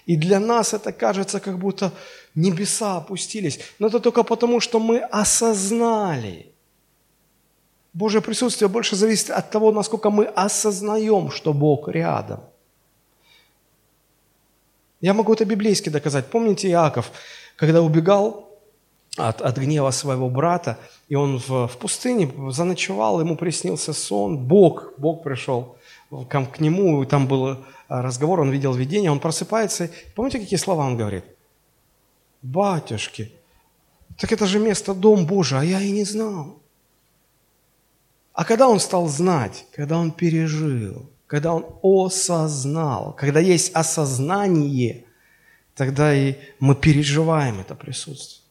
И 0.06 0.16
для 0.16 0.40
нас 0.40 0.74
это 0.74 0.92
кажется, 0.92 1.40
как 1.40 1.58
будто 1.58 1.92
небеса 2.34 2.96
опустились. 2.96 3.60
Но 3.78 3.86
это 3.86 4.00
только 4.00 4.22
потому, 4.22 4.60
что 4.60 4.80
мы 4.80 4.98
осознали. 4.98 6.52
Божье 7.92 8.20
присутствие 8.20 8.68
больше 8.68 8.96
зависит 8.96 9.30
от 9.30 9.50
того, 9.50 9.70
насколько 9.70 10.10
мы 10.10 10.24
осознаем, 10.24 11.30
что 11.30 11.52
Бог 11.52 11.88
рядом. 11.88 12.40
Я 15.00 15.14
могу 15.14 15.34
это 15.34 15.44
библейски 15.44 15.88
доказать. 15.88 16.26
Помните 16.26 16.68
Иаков, 16.68 17.10
когда 17.56 17.82
убегал 17.82 18.48
от, 19.16 19.42
от 19.42 19.58
гнева 19.58 19.90
своего 19.90 20.30
брата, 20.30 20.78
и 21.08 21.16
он 21.16 21.38
в, 21.38 21.66
в 21.68 21.76
пустыне 21.76 22.30
заночевал, 22.50 23.20
ему 23.20 23.36
приснился 23.36 23.92
сон, 23.92 24.38
Бог, 24.38 24.94
Бог 24.96 25.22
пришел 25.22 25.76
к, 26.10 26.44
к 26.46 26.60
нему, 26.60 27.02
и 27.02 27.06
там 27.06 27.26
был 27.26 27.58
разговор, 28.00 28.40
он 28.40 28.50
видел 28.50 28.72
видение, 28.72 29.10
он 29.10 29.20
просыпается. 29.20 29.90
Помните, 30.14 30.38
какие 30.38 30.58
слова 30.58 30.86
он 30.86 30.96
говорит? 30.96 31.24
батюшки, 32.42 33.32
так 34.18 34.32
это 34.32 34.46
же 34.46 34.58
место 34.58 34.94
Дом 34.94 35.26
Божий, 35.26 35.60
а 35.60 35.64
я 35.64 35.80
и 35.80 35.90
не 35.90 36.04
знал. 36.04 36.60
А 38.32 38.44
когда 38.44 38.68
он 38.68 38.80
стал 38.80 39.08
знать, 39.08 39.66
когда 39.72 39.98
он 39.98 40.10
пережил, 40.10 41.10
когда 41.26 41.54
он 41.54 41.78
осознал, 41.82 43.14
когда 43.14 43.40
есть 43.40 43.72
осознание, 43.74 45.04
тогда 45.74 46.14
и 46.14 46.36
мы 46.58 46.74
переживаем 46.74 47.60
это 47.60 47.74
присутствие. 47.74 48.42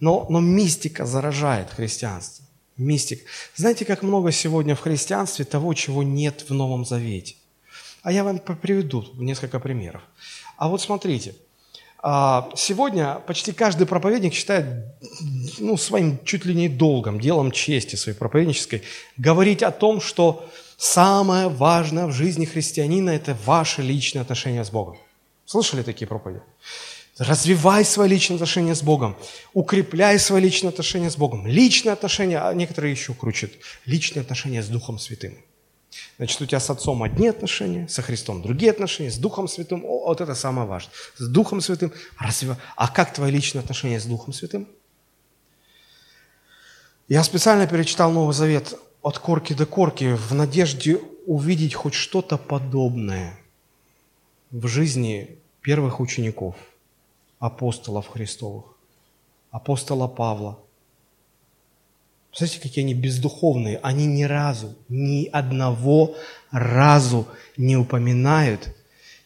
Но, 0.00 0.26
но 0.28 0.40
мистика 0.40 1.06
заражает 1.06 1.70
христианство. 1.70 2.45
Мистик. 2.76 3.24
Знаете, 3.54 3.84
как 3.84 4.02
много 4.02 4.32
сегодня 4.32 4.74
в 4.74 4.80
христианстве 4.80 5.44
того, 5.44 5.72
чего 5.74 6.02
нет 6.02 6.44
в 6.48 6.52
Новом 6.52 6.84
Завете? 6.84 7.36
А 8.02 8.12
я 8.12 8.22
вам 8.22 8.38
приведу 8.38 9.04
несколько 9.14 9.58
примеров. 9.58 10.02
А 10.56 10.68
вот 10.68 10.82
смотрите, 10.82 11.34
а, 12.02 12.50
сегодня 12.54 13.20
почти 13.26 13.52
каждый 13.52 13.86
проповедник 13.86 14.34
считает 14.34 14.84
ну, 15.58 15.76
своим 15.76 16.22
чуть 16.24 16.44
ли 16.44 16.54
не 16.54 16.68
долгом, 16.68 17.18
делом 17.18 17.50
чести 17.50 17.96
своей 17.96 18.16
проповеднической, 18.16 18.82
говорить 19.16 19.62
о 19.62 19.70
том, 19.70 20.00
что 20.00 20.48
самое 20.76 21.48
важное 21.48 22.06
в 22.06 22.12
жизни 22.12 22.44
христианина– 22.44 23.10
это 23.10 23.36
ваше 23.44 23.82
личное 23.82 24.22
отношение 24.22 24.64
с 24.64 24.70
Богом. 24.70 24.98
Слышали 25.46 25.82
такие 25.82 26.06
проповеди? 26.06 26.42
Развивай 27.18 27.84
свои 27.84 28.10
личные 28.10 28.34
отношения 28.34 28.74
с 28.74 28.82
Богом, 28.82 29.16
укрепляй 29.54 30.18
свои 30.18 30.42
личные 30.42 30.68
отношения 30.68 31.10
с 31.10 31.16
Богом. 31.16 31.46
Личные 31.46 31.94
отношения, 31.94 32.38
а 32.38 32.52
некоторые 32.52 32.92
еще 32.92 33.14
кручат, 33.14 33.52
личные 33.86 34.20
отношения 34.20 34.62
с 34.62 34.68
Духом 34.68 34.98
Святым. 34.98 35.38
Значит, 36.18 36.40
у 36.42 36.46
тебя 36.46 36.60
с 36.60 36.68
Отцом 36.68 37.02
одни 37.02 37.28
отношения, 37.28 37.88
со 37.88 38.02
Христом 38.02 38.42
другие 38.42 38.70
отношения, 38.70 39.10
с 39.10 39.16
Духом 39.16 39.48
Святым, 39.48 39.82
о, 39.84 40.08
вот 40.08 40.20
это 40.20 40.34
самое 40.34 40.68
важное. 40.68 40.92
С 41.16 41.26
Духом 41.28 41.62
Святым, 41.62 41.90
разве... 42.18 42.56
а 42.76 42.88
как 42.88 43.14
твои 43.14 43.30
личные 43.30 43.60
отношения 43.60 43.98
с 43.98 44.04
Духом 44.04 44.34
Святым? 44.34 44.68
Я 47.08 47.22
специально 47.22 47.66
перечитал 47.66 48.10
Новый 48.12 48.34
Завет 48.34 48.78
от 49.00 49.18
корки 49.18 49.52
до 49.54 49.64
корки 49.64 50.14
в 50.14 50.34
надежде 50.34 50.98
увидеть 51.24 51.74
хоть 51.74 51.94
что-то 51.94 52.36
подобное 52.36 53.38
в 54.50 54.66
жизни 54.66 55.38
первых 55.62 56.00
учеников, 56.00 56.56
апостолов 57.38 58.08
Христовых, 58.08 58.64
апостола 59.50 60.08
Павла– 60.08 60.58
Смотрите, 62.36 62.60
какие 62.60 62.84
они 62.84 62.92
бездуховные. 62.92 63.78
Они 63.78 64.04
ни 64.04 64.24
разу, 64.24 64.76
ни 64.90 65.24
одного 65.24 66.14
разу 66.50 67.26
не 67.56 67.78
упоминают, 67.78 68.76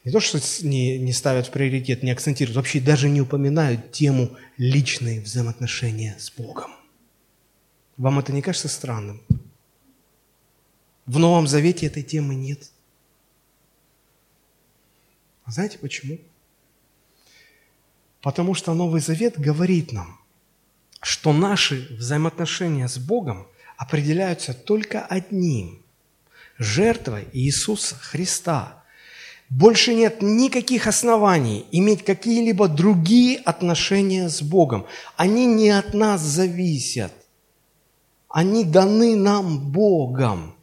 не 0.04 0.12
то, 0.12 0.20
что 0.20 0.38
не, 0.62 0.96
не 0.96 1.12
ставят 1.12 1.48
в 1.48 1.50
приоритет, 1.50 2.04
не 2.04 2.12
акцентируют, 2.12 2.54
вообще 2.54 2.78
даже 2.78 3.08
не 3.08 3.20
упоминают 3.20 3.90
тему 3.90 4.30
личные 4.58 5.20
взаимоотношения 5.20 6.16
с 6.20 6.30
Богом. 6.30 6.70
Вам 7.96 8.20
это 8.20 8.32
не 8.32 8.42
кажется 8.42 8.68
странным? 8.68 9.20
В 11.04 11.18
Новом 11.18 11.48
Завете 11.48 11.86
этой 11.86 12.04
темы 12.04 12.36
нет. 12.36 12.70
Знаете 15.48 15.78
почему? 15.78 16.18
Потому 18.22 18.54
что 18.54 18.74
Новый 18.74 19.00
Завет 19.00 19.38
говорит 19.38 19.92
нам, 19.92 20.20
что 21.00 21.32
наши 21.32 21.88
взаимоотношения 21.96 22.88
с 22.88 22.98
Богом 22.98 23.46
определяются 23.76 24.52
только 24.52 25.00
одним– 25.00 25.82
жертвой 26.58 27.26
Иисуса 27.32 27.94
Христа. 27.96 28.84
Больше 29.48 29.94
нет 29.94 30.22
никаких 30.22 30.86
оснований 30.86 31.66
иметь 31.72 32.04
какие-либо 32.04 32.68
другие 32.68 33.38
отношения 33.38 34.28
с 34.28 34.42
Богом. 34.42 34.86
Они 35.16 35.46
не 35.46 35.70
от 35.70 35.94
нас 35.94 36.20
зависят. 36.20 37.12
Они 38.28 38.64
даны 38.64 39.16
нам 39.16 39.72
Богом. 39.72 40.54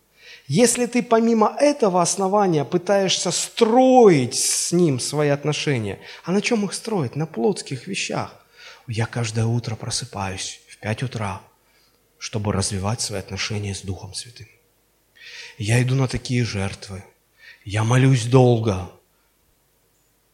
Если 0.47 0.85
ты 0.85 1.03
помимо 1.03 1.55
этого 1.59 2.01
основания 2.01 2.63
пытаешься 2.63 3.31
строить 3.31 4.35
с 4.35 4.71
ним 4.71 4.97
свои 4.97 5.27
отношения, 5.27 5.99
а 6.23 6.31
на 6.31 6.41
чем 6.41 6.63
их 6.63 6.73
строить? 6.73 7.17
На 7.17 7.25
плотских 7.25 7.85
вещах. 7.87 8.33
Я 8.87 9.07
каждое 9.07 9.45
утро 9.45 9.75
просыпаюсь 9.75 10.61
в 10.69 10.77
5 10.77 11.03
утра, 11.03 11.41
чтобы 12.17 12.53
развивать 12.53 13.01
свои 13.01 13.19
отношения 13.19 13.75
с 13.75 13.81
Духом 13.81 14.13
Святым. 14.13 14.47
Я 15.57 15.83
иду 15.83 15.95
на 15.95 16.07
такие 16.07 16.45
жертвы. 16.45 17.03
Я 17.65 17.83
молюсь 17.83 18.25
долго. 18.25 18.89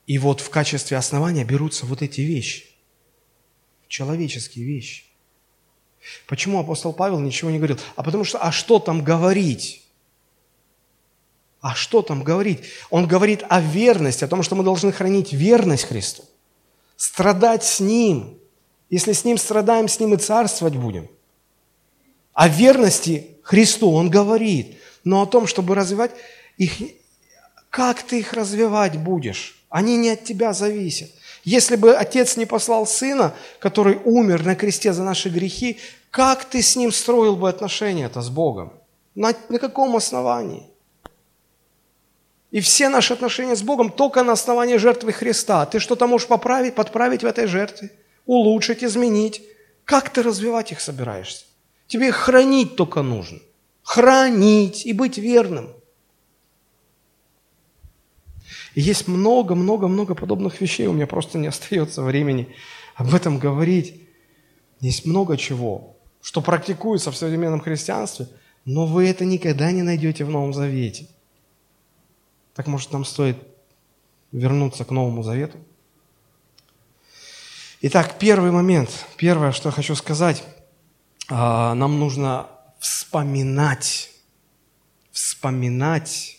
И 0.05 0.20
вот 0.20 0.41
в 0.41 0.49
качестве 0.51 0.97
основания 0.97 1.43
берутся 1.43 1.88
вот 1.88 2.03
эти 2.03 2.22
вещи. 2.22 2.66
Человеческие 3.88 4.66
вещи. 4.66 5.05
Почему 6.28 6.59
апостол 6.59 6.93
Павел 6.93 7.20
ничего 7.20 7.49
не 7.49 7.57
говорил? 7.57 7.80
А 7.95 8.03
потому 8.03 8.24
что, 8.24 8.38
а 8.38 8.51
что 8.51 8.78
там 8.78 9.03
говорить? 9.03 9.82
А 11.64 11.76
что 11.76 12.01
там 12.01 12.24
говорить? 12.24 12.59
Он 12.89 13.07
говорит 13.07 13.45
о 13.47 13.61
верности, 13.61 14.26
о 14.26 14.28
том, 14.28 14.43
что 14.43 14.53
мы 14.53 14.66
должны 14.66 14.91
хранить 14.91 15.32
верность 15.32 15.86
Христу, 15.86 16.24
страдать 16.97 17.64
с 17.64 17.80
Ним. 17.80 18.38
Если 18.89 19.14
с 19.14 19.24
Ним 19.24 19.38
страдаем, 19.38 19.88
с 19.88 19.97
Ним 19.97 20.14
и 20.14 20.18
царствовать 20.18 20.76
будем. 20.76 21.07
О 22.34 22.49
верности 22.49 23.38
Христу 23.43 23.93
Он 23.93 24.09
говорит, 24.09 24.78
но 25.05 25.22
о 25.22 25.26
том, 25.26 25.47
чтобы 25.47 25.74
развивать 25.74 26.11
их, 26.57 26.74
как 27.70 28.03
ты 28.03 28.20
их 28.20 28.34
развивать 28.34 28.97
будешь? 28.97 29.64
Они 29.70 29.95
не 29.95 30.09
от 30.09 30.26
тебя 30.26 30.51
зависят. 30.51 31.11
Если 31.45 31.78
бы 31.78 31.95
Отец 31.95 32.36
не 32.36 32.45
послал 32.45 32.86
Сына, 32.86 33.34
который 33.59 34.01
умер 34.03 34.43
на 34.43 34.55
кресте 34.55 34.91
за 34.91 35.03
наши 35.03 35.30
грехи, 35.30 35.80
как 36.11 36.43
ты 36.43 36.61
с 36.61 36.76
Ним 36.76 36.91
строил 36.91 37.38
бы 37.38 37.47
отношения-то 37.47 38.22
с 38.22 38.30
Богом? 38.30 38.74
На, 39.16 39.34
на 39.47 39.59
каком 39.59 39.95
основании? 39.95 40.72
И 42.54 42.60
все 42.60 42.88
наши 42.88 43.14
отношения 43.14 43.56
с 43.56 43.64
Богом 43.64 43.89
только 43.89 44.24
на 44.24 44.34
основании 44.34 44.78
жертвы 44.78 45.12
Христа. 45.12 45.66
Ты 45.66 45.80
что-то 45.80 46.06
можешь 46.06 46.28
поправить, 46.28 46.76
подправить 46.76 47.24
в 47.24 47.26
этой 47.26 47.47
жертве, 47.47 47.89
улучшить, 48.28 48.84
изменить. 48.84 49.41
Как 49.86 50.12
ты 50.12 50.22
развивать 50.22 50.72
их 50.72 50.80
собираешься? 50.80 51.45
Тебе 51.88 52.10
их 52.10 52.16
хранить 52.16 52.76
только 52.76 53.01
нужно. 53.01 53.39
Хранить 53.82 54.86
и 54.86 54.93
быть 54.93 55.18
верным. 55.18 55.74
И 58.76 58.82
есть 58.82 59.08
много-много-много 59.08 60.14
подобных 60.14 60.62
вещей. 60.62 60.86
У 60.86 60.93
меня 60.93 61.08
просто 61.08 61.39
не 61.39 61.47
остается 61.47 62.04
времени 62.04 62.56
об 62.93 63.16
этом 63.16 63.39
говорить. 63.39 63.99
Есть 64.80 65.08
много 65.08 65.38
чего, 65.38 65.97
что 66.22 66.39
практикуется 66.39 67.10
в 67.10 67.18
современном 67.18 67.62
христианстве, 67.62 68.28
но 68.64 68.86
вы 68.86 69.08
это 69.10 69.26
никогда 69.26 69.72
не 69.72 69.82
найдете 69.82 70.24
в 70.24 70.30
Новом 70.30 70.54
Завете. 70.54 71.08
Так 72.56 72.68
может 72.68 72.91
нам 72.91 73.04
стоит 73.04 73.38
вернуться 74.32 74.86
к 74.86 74.91
Новому 74.91 75.24
Завету? 75.24 75.58
Итак, 77.82 78.18
первый 78.20 78.51
момент, 78.51 78.89
первое, 79.18 79.51
что 79.51 79.70
я 79.70 79.74
хочу 79.74 79.95
сказать, 79.95 80.43
а, 81.30 81.74
нам 81.74 81.99
нужно 81.99 82.47
вспоминать, 82.80 84.12
вспоминать 85.12 86.38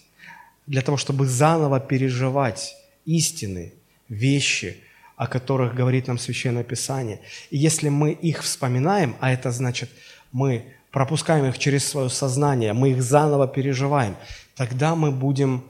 для 0.67 0.83
того, 0.83 0.97
чтобы 0.97 1.27
заново 1.27 1.81
переживать 1.81 2.77
истины, 3.05 3.75
вещи, 4.09 4.81
о 5.17 5.27
которых 5.27 5.75
говорит 5.75 6.07
нам 6.07 6.19
Священное 6.19 6.65
Писание. 6.65 7.21
И 7.51 7.59
если 7.59 7.89
мы 7.89 8.13
их 8.13 8.43
вспоминаем, 8.43 9.17
а 9.21 9.31
это 9.33 9.51
значит, 9.51 9.91
мы 10.33 10.65
пропускаем 10.91 11.45
их 11.47 11.59
через 11.59 11.87
свое 11.87 12.09
сознание, 12.09 12.73
мы 12.73 12.93
их 12.93 13.03
заново 13.03 13.49
переживаем, 13.49 14.17
тогда 14.55 14.95
мы 14.95 15.11
будем 15.11 15.65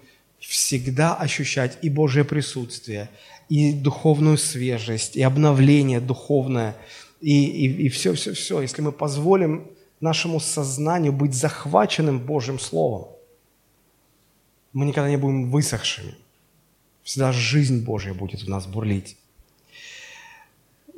всегда 0.49 1.15
ощущать 1.15 1.79
и 1.83 1.91
Божье 1.91 2.25
присутствие, 2.25 3.09
и 3.49 3.73
духовную 3.73 4.39
свежесть, 4.39 5.17
и 5.17 5.23
обновление 5.23 6.01
духовное, 6.01 6.77
и, 7.21 7.45
и, 7.45 7.87
и 7.87 7.89
все, 7.89 8.15
все, 8.15 8.33
все. 8.33 8.61
Если 8.61 8.83
мы 8.83 8.93
позволим 8.93 9.67
нашему 10.01 10.41
сознанию 10.41 11.13
быть 11.13 11.35
захваченным 11.35 12.19
Божьим 12.19 12.59
Словом, 12.59 13.09
мы 14.73 14.87
никогда 14.87 15.09
не 15.09 15.17
будем 15.17 15.51
высохшими. 15.51 16.15
Всегда 17.03 17.33
жизнь 17.33 17.85
Божья 17.85 18.15
будет 18.15 18.43
в 18.43 18.49
нас 18.49 18.67
бурлить. 18.67 19.17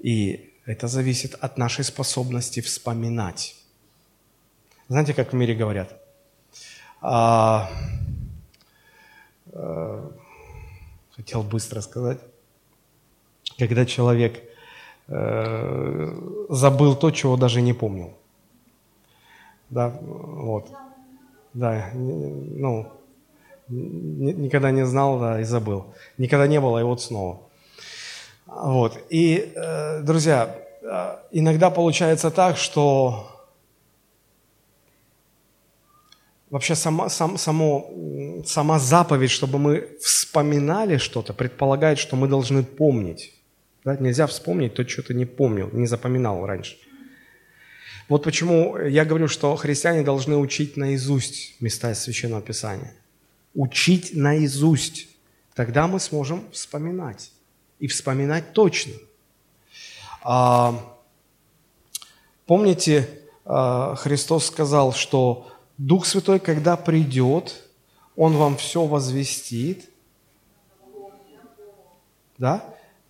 И 0.02 0.50
это 0.64 0.88
зависит 0.88 1.34
от 1.34 1.58
нашей 1.58 1.84
способности 1.84 2.60
вспоминать. 2.60 3.56
Знаете, 4.88 5.14
как 5.14 5.32
в 5.32 5.36
мире 5.36 5.54
говорят? 5.54 6.00
Э, 9.58 10.10
хотел 11.16 11.42
быстро 11.42 11.80
сказать, 11.80 12.18
когда 13.58 13.86
человек 13.86 14.42
э, 15.08 16.20
забыл 16.50 16.94
то, 16.94 17.10
чего 17.10 17.36
даже 17.36 17.62
не 17.62 17.72
помнил. 17.72 18.12
Да, 19.70 19.88
вот. 20.00 20.68
Да, 21.54 21.90
ну, 21.94 22.92
никогда 23.68 24.70
не 24.70 24.84
знал, 24.84 25.18
да, 25.18 25.40
и 25.40 25.44
забыл. 25.44 25.86
Никогда 26.18 26.46
не 26.46 26.60
было, 26.60 26.78
и 26.78 26.82
вот 26.82 27.00
снова. 27.00 27.40
Вот. 28.44 28.98
И, 29.08 29.52
э, 29.56 30.02
друзья, 30.02 30.54
иногда 31.32 31.70
получается 31.70 32.30
так, 32.30 32.58
что 32.58 33.36
вообще 36.50 36.74
сама, 36.74 37.08
сам, 37.08 37.38
само, 37.38 37.90
сама 38.44 38.78
заповедь, 38.78 39.30
чтобы 39.30 39.58
мы 39.58 39.88
вспоминали 40.00 40.98
что-то, 40.98 41.32
предполагает, 41.32 41.98
что 41.98 42.16
мы 42.16 42.28
должны 42.28 42.62
помнить. 42.62 43.34
Да? 43.84 43.96
Нельзя 43.96 44.26
вспомнить 44.26 44.74
то, 44.74 44.86
что 44.86 45.02
ты 45.02 45.14
не 45.14 45.24
помнил, 45.24 45.70
не 45.72 45.86
запоминал 45.86 46.44
раньше. 46.46 46.76
Вот 48.08 48.22
почему 48.22 48.76
я 48.78 49.04
говорю, 49.04 49.28
что 49.28 49.56
христиане 49.56 50.02
должны 50.02 50.36
учить 50.36 50.76
наизусть 50.76 51.60
места 51.60 51.90
из 51.90 51.98
Священного 52.00 52.42
Писания. 52.42 52.94
Учить 53.54 54.14
наизусть. 54.14 55.08
Тогда 55.54 55.86
мы 55.86 55.98
сможем 55.98 56.44
вспоминать. 56.52 57.32
И 57.78 57.88
вспоминать 57.88 58.52
точно. 58.52 58.92
А, 60.22 60.96
помните, 62.46 63.08
а, 63.44 63.94
Христос 63.96 64.46
сказал, 64.46 64.92
что 64.92 65.50
Дух 65.78 66.06
Святой, 66.06 66.40
когда 66.40 66.76
придет, 66.76 67.65
Он 68.16 68.36
вам 68.36 68.56
все 68.56 68.84
возвестит. 68.84 69.90
Да? 72.38 72.64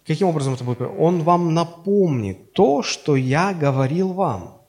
Каким 0.06 0.28
образом 0.28 0.54
это 0.54 0.64
будет? 0.64 0.80
Он 0.80 1.22
вам 1.22 1.54
напомнит 1.54 2.52
то, 2.52 2.82
что 2.82 3.16
я 3.16 3.54
говорил 3.54 4.12
вам. 4.12 4.60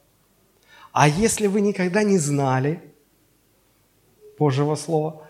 А 0.91 1.07
если 1.07 1.47
вы 1.47 1.61
никогда 1.61 2.03
не 2.03 2.17
знали 2.17 2.81
Божьего 4.39 4.75
Слова, 4.75 5.21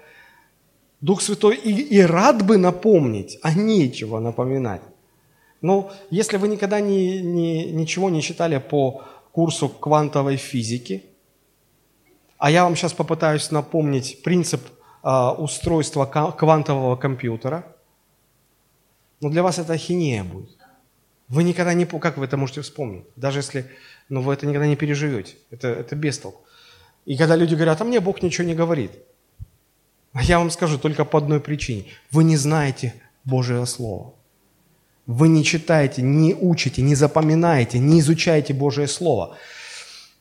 Дух 1.02 1.22
Святой 1.22 1.56
и, 1.56 1.72
и 1.72 2.02
рад 2.02 2.46
бы 2.46 2.58
напомнить, 2.58 3.38
а 3.44 3.54
нечего 3.54 4.20
напоминать. 4.20 4.82
Но 5.62 5.92
если 6.10 6.38
вы 6.38 6.48
никогда 6.48 6.80
не, 6.80 7.22
не, 7.22 7.72
ничего 7.72 8.10
не 8.10 8.22
читали 8.22 8.58
по 8.58 9.04
курсу 9.32 9.70
квантовой 9.70 10.38
физики– 10.38 11.04
а 12.38 12.52
я 12.52 12.64
вам 12.64 12.76
сейчас 12.76 12.94
попытаюсь 12.94 13.52
напомнить 13.52 14.22
принцип 14.24 14.62
э, 15.08 15.30
устройства 15.38 16.06
квантового 16.06 16.96
компьютера. 16.96 17.64
Но 19.22 19.30
для 19.30 19.42
вас 19.42 19.58
это 19.60 19.74
ахинея 19.74 20.24
будет. 20.24 20.50
Вы 21.30 21.44
никогда 21.44 21.74
не... 21.74 21.86
Как 21.86 22.18
вы 22.18 22.26
это 22.26 22.38
можете 22.38 22.62
вспомнить? 22.62 23.06
Даже 23.16 23.40
если... 23.40 23.66
Но 24.10 24.22
вы 24.22 24.34
это 24.34 24.46
никогда 24.46 24.68
не 24.68 24.76
переживете. 24.76 25.36
Это, 25.52 25.68
это 25.68 25.96
бестолк. 25.96 26.36
И 27.06 27.18
когда 27.18 27.36
люди 27.36 27.56
говорят, 27.56 27.82
а 27.82 27.86
мне 27.86 28.00
Бог 28.00 28.22
ничего 28.22 28.48
не 28.48 28.56
говорит. 28.56 28.92
А 30.14 30.24
я 30.24 30.40
вам 30.40 30.52
скажу 30.52 30.78
только 30.78 31.06
по 31.06 31.18
одной 31.18 31.40
причине. 31.40 31.86
Вы 32.12 32.24
не 32.24 32.38
знаете 32.38 32.94
Божие 33.24 33.66
Слово. 33.66 34.14
Вы 35.06 35.30
не 35.30 35.44
читаете, 35.44 36.02
не 36.02 36.34
учите, 36.34 36.82
не 36.82 36.96
запоминаете, 36.96 37.80
не 37.80 38.00
изучаете 38.00 38.54
Божие 38.54 38.88
Слово. 38.88 39.38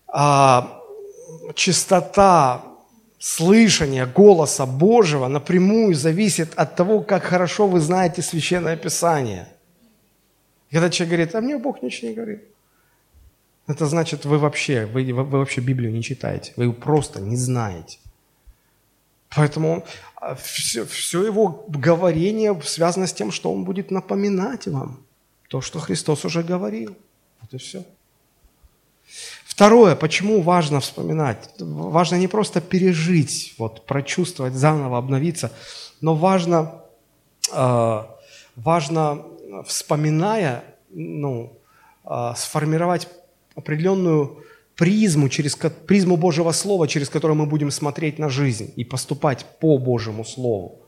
А, 0.06 0.80
чистота 1.54 2.75
слышание 3.18 4.06
голоса 4.06 4.66
Божьего 4.66 5.28
напрямую 5.28 5.94
зависит 5.94 6.54
от 6.54 6.76
того, 6.76 7.00
как 7.00 7.24
хорошо 7.24 7.66
вы 7.66 7.80
знаете 7.80 8.22
Священное 8.22 8.76
Писание. 8.76 9.48
Когда 10.70 10.90
человек 10.90 11.14
говорит, 11.14 11.34
а 11.34 11.40
мне 11.40 11.58
Бог 11.58 11.82
ничего 11.82 12.08
не 12.08 12.14
говорит. 12.14 12.44
Это 13.66 13.86
значит, 13.86 14.24
вы 14.24 14.38
вообще, 14.38 14.86
вы, 14.86 15.04
вы 15.12 15.38
вообще 15.38 15.60
Библию 15.60 15.92
не 15.92 16.02
читаете, 16.02 16.52
вы 16.56 16.64
ее 16.64 16.72
просто 16.72 17.20
не 17.20 17.36
знаете. 17.36 17.98
Поэтому 19.34 19.84
все, 20.42 20.84
все 20.84 21.24
его 21.24 21.64
говорение 21.68 22.60
связано 22.62 23.06
с 23.06 23.12
тем, 23.12 23.32
что 23.32 23.52
он 23.52 23.64
будет 23.64 23.90
напоминать 23.90 24.66
вам 24.66 25.04
то, 25.48 25.60
что 25.60 25.78
Христос 25.80 26.24
уже 26.24 26.42
говорил. 26.42 26.96
Вот 27.40 27.54
и 27.54 27.58
все. 27.58 27.84
Второе, 29.56 29.96
почему 29.96 30.42
важно 30.42 30.80
вспоминать? 30.80 31.48
Важно 31.58 32.16
не 32.16 32.28
просто 32.28 32.60
пережить, 32.60 33.54
вот, 33.56 33.86
прочувствовать, 33.86 34.52
заново 34.52 34.98
обновиться, 34.98 35.50
но 36.02 36.14
важно, 36.14 36.82
э, 37.54 38.02
важно 38.56 39.22
вспоминая, 39.64 40.62
ну, 40.90 41.58
э, 42.04 42.34
сформировать 42.36 43.08
определенную 43.54 44.44
призму, 44.74 45.30
через 45.30 45.56
призму 45.86 46.18
Божьего 46.18 46.52
Слова, 46.52 46.86
через 46.86 47.08
которую 47.08 47.38
мы 47.38 47.46
будем 47.46 47.70
смотреть 47.70 48.18
на 48.18 48.28
жизнь 48.28 48.74
и 48.76 48.84
поступать 48.84 49.46
по 49.58 49.78
Божьему 49.78 50.26
Слову. 50.26 50.82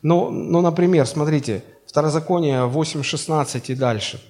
Ну, 0.00 0.30
ну 0.30 0.62
например, 0.62 1.06
смотрите, 1.06 1.62
Второзаконие 1.86 2.60
8.16 2.66 3.72
и 3.72 3.74
дальше– 3.74 4.22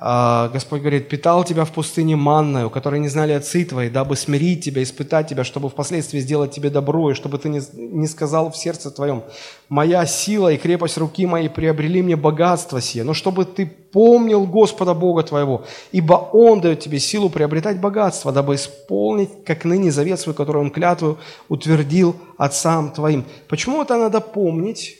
Господь 0.00 0.80
говорит, 0.80 1.08
питал 1.08 1.42
тебя 1.42 1.64
в 1.64 1.72
пустыне 1.72 2.14
манною, 2.14 2.70
которой 2.70 3.00
не 3.00 3.08
знали 3.08 3.32
отцы 3.32 3.64
твои, 3.64 3.90
дабы 3.90 4.14
смирить 4.14 4.64
тебя, 4.64 4.80
испытать 4.84 5.26
тебя, 5.26 5.42
чтобы 5.42 5.68
впоследствии 5.68 6.20
сделать 6.20 6.52
тебе 6.52 6.70
добро, 6.70 7.10
и 7.10 7.14
чтобы 7.14 7.36
ты 7.38 7.48
не, 7.48 7.60
не 7.72 8.06
сказал 8.06 8.52
в 8.52 8.56
сердце 8.56 8.92
твоем, 8.92 9.24
моя 9.68 10.06
сила 10.06 10.52
и 10.52 10.56
крепость 10.56 10.98
руки 10.98 11.26
моей 11.26 11.48
приобрели 11.48 12.00
мне 12.00 12.14
богатство 12.14 12.80
сие, 12.80 13.02
но 13.02 13.12
чтобы 13.12 13.44
ты 13.44 13.66
помнил 13.66 14.46
Господа 14.46 14.94
Бога 14.94 15.24
твоего, 15.24 15.64
ибо 15.90 16.14
Он 16.32 16.60
дает 16.60 16.78
тебе 16.78 17.00
силу 17.00 17.28
приобретать 17.28 17.80
богатство, 17.80 18.30
дабы 18.30 18.54
исполнить, 18.54 19.44
как 19.44 19.64
ныне, 19.64 19.90
завет 19.90 20.20
свой, 20.20 20.36
который 20.36 20.62
Он 20.62 20.70
клятву 20.70 21.18
утвердил 21.48 22.14
отцам 22.36 22.92
твоим. 22.92 23.24
Почему 23.48 23.82
это 23.82 23.96
надо 23.96 24.20
помнить? 24.20 24.96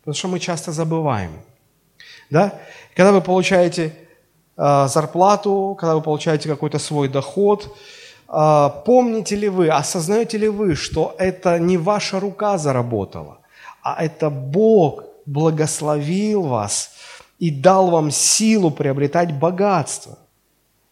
Потому 0.00 0.16
что 0.16 0.26
мы 0.26 0.40
часто 0.40 0.72
забываем. 0.72 1.30
Да? 2.28 2.58
Когда 2.96 3.12
вы 3.12 3.20
получаете 3.20 3.92
зарплату, 4.56 5.76
когда 5.78 5.94
вы 5.94 6.02
получаете 6.02 6.48
какой-то 6.48 6.78
свой 6.78 7.08
доход, 7.08 7.76
э, 8.28 8.70
помните 8.84 9.36
ли 9.36 9.48
вы, 9.48 9.68
осознаете 9.68 10.38
ли 10.38 10.48
вы, 10.48 10.74
что 10.74 11.14
это 11.18 11.58
не 11.58 11.76
ваша 11.76 12.20
рука 12.20 12.58
заработала, 12.58 13.38
а 13.82 14.02
это 14.02 14.30
Бог 14.30 15.04
благословил 15.26 16.42
вас 16.42 16.90
и 17.38 17.50
дал 17.50 17.90
вам 17.90 18.10
силу 18.10 18.70
приобретать 18.70 19.32
богатство. 19.32 20.18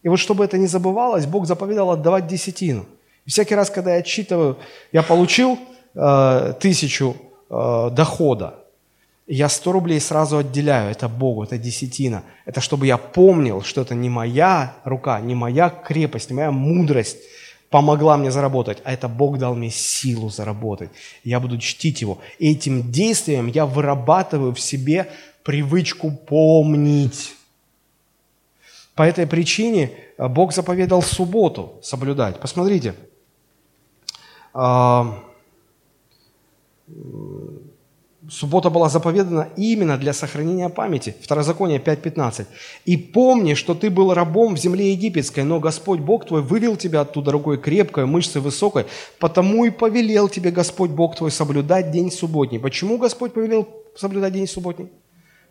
И 0.03 0.09
вот 0.09 0.19
чтобы 0.19 0.45
это 0.45 0.57
не 0.57 0.67
забывалось, 0.67 1.25
Бог 1.25 1.47
заповедал 1.47 1.89
отдавать 1.89 2.27
десятину. 2.27 2.85
И 3.25 3.29
всякий 3.31 3.55
раз, 3.55 3.71
когда 3.71 3.93
я 3.93 3.99
отчитываю, 3.99 4.57
я 4.91 5.01
получил 5.01 5.57
э, 5.95 6.53
тысячу 6.59 7.15
э, 7.49 7.89
дохода, 7.91 8.53
я 9.27 9.49
100 9.49 9.71
рублей 9.71 9.99
сразу 9.99 10.37
отделяю, 10.37 10.91
это 10.91 11.09
Богу, 11.09 11.43
это 11.43 11.57
десятина. 11.57 12.23
Это 12.45 12.61
чтобы 12.61 12.85
я 12.85 12.97
помнил, 12.97 13.63
что 13.63 13.81
это 13.81 13.95
не 13.95 14.09
моя 14.09 14.75
рука, 14.83 15.19
не 15.19 15.33
моя 15.33 15.69
крепость, 15.69 16.29
не 16.29 16.35
моя 16.35 16.51
мудрость 16.51 17.17
помогла 17.69 18.17
мне 18.17 18.31
заработать, 18.31 18.77
а 18.85 18.93
это 18.93 19.07
Бог 19.07 19.37
дал 19.37 19.55
мне 19.55 19.71
силу 19.71 20.29
заработать. 20.29 20.91
Я 21.23 21.39
буду 21.39 21.57
чтить 21.57 22.01
Его. 22.01 22.19
И 22.37 22.51
этим 22.51 22.91
действием 22.91 23.47
я 23.47 23.65
вырабатываю 23.65 24.53
в 24.53 24.59
себе 24.59 25.09
привычку 25.43 26.11
помнить. 26.11 27.35
По 28.93 29.03
этой 29.03 29.27
причине 29.27 29.91
э, 30.17 30.27
Бог 30.27 30.53
заповедал 30.53 31.01
субботу 31.01 31.79
соблюдать. 31.81 32.39
Посмотрите. 32.39 32.95
Суббота 38.29 38.71
была 38.71 38.89
заповедана 38.89 39.49
именно 39.55 39.97
для 39.97 40.11
сохранения 40.13 40.69
памяти. 40.69 41.15
Второзаконие 41.21 41.79
5.15. 41.79 42.45
«И 42.85 42.97
помни, 42.97 43.53
что 43.53 43.75
ты 43.75 43.89
был 43.91 44.13
рабом 44.13 44.55
в 44.55 44.57
земле 44.57 44.91
египетской, 44.91 45.43
но 45.43 45.59
Господь 45.59 45.99
Бог 45.99 46.25
твой 46.25 46.41
вывел 46.41 46.75
тебя 46.75 47.01
оттуда 47.01 47.31
рукой 47.31 47.57
крепкой, 47.57 48.05
мышцей 48.05 48.41
высокой, 48.41 48.85
потому 49.19 49.65
и 49.65 49.69
повелел 49.69 50.27
тебе 50.27 50.49
Господь 50.49 50.89
Бог 50.89 51.15
твой 51.15 51.29
соблюдать 51.29 51.91
день 51.91 52.11
субботний». 52.11 52.59
Почему 52.59 52.97
Господь 52.97 53.33
повелел 53.33 53.67
соблюдать 53.95 54.33
день 54.33 54.47
субботний? 54.47 54.89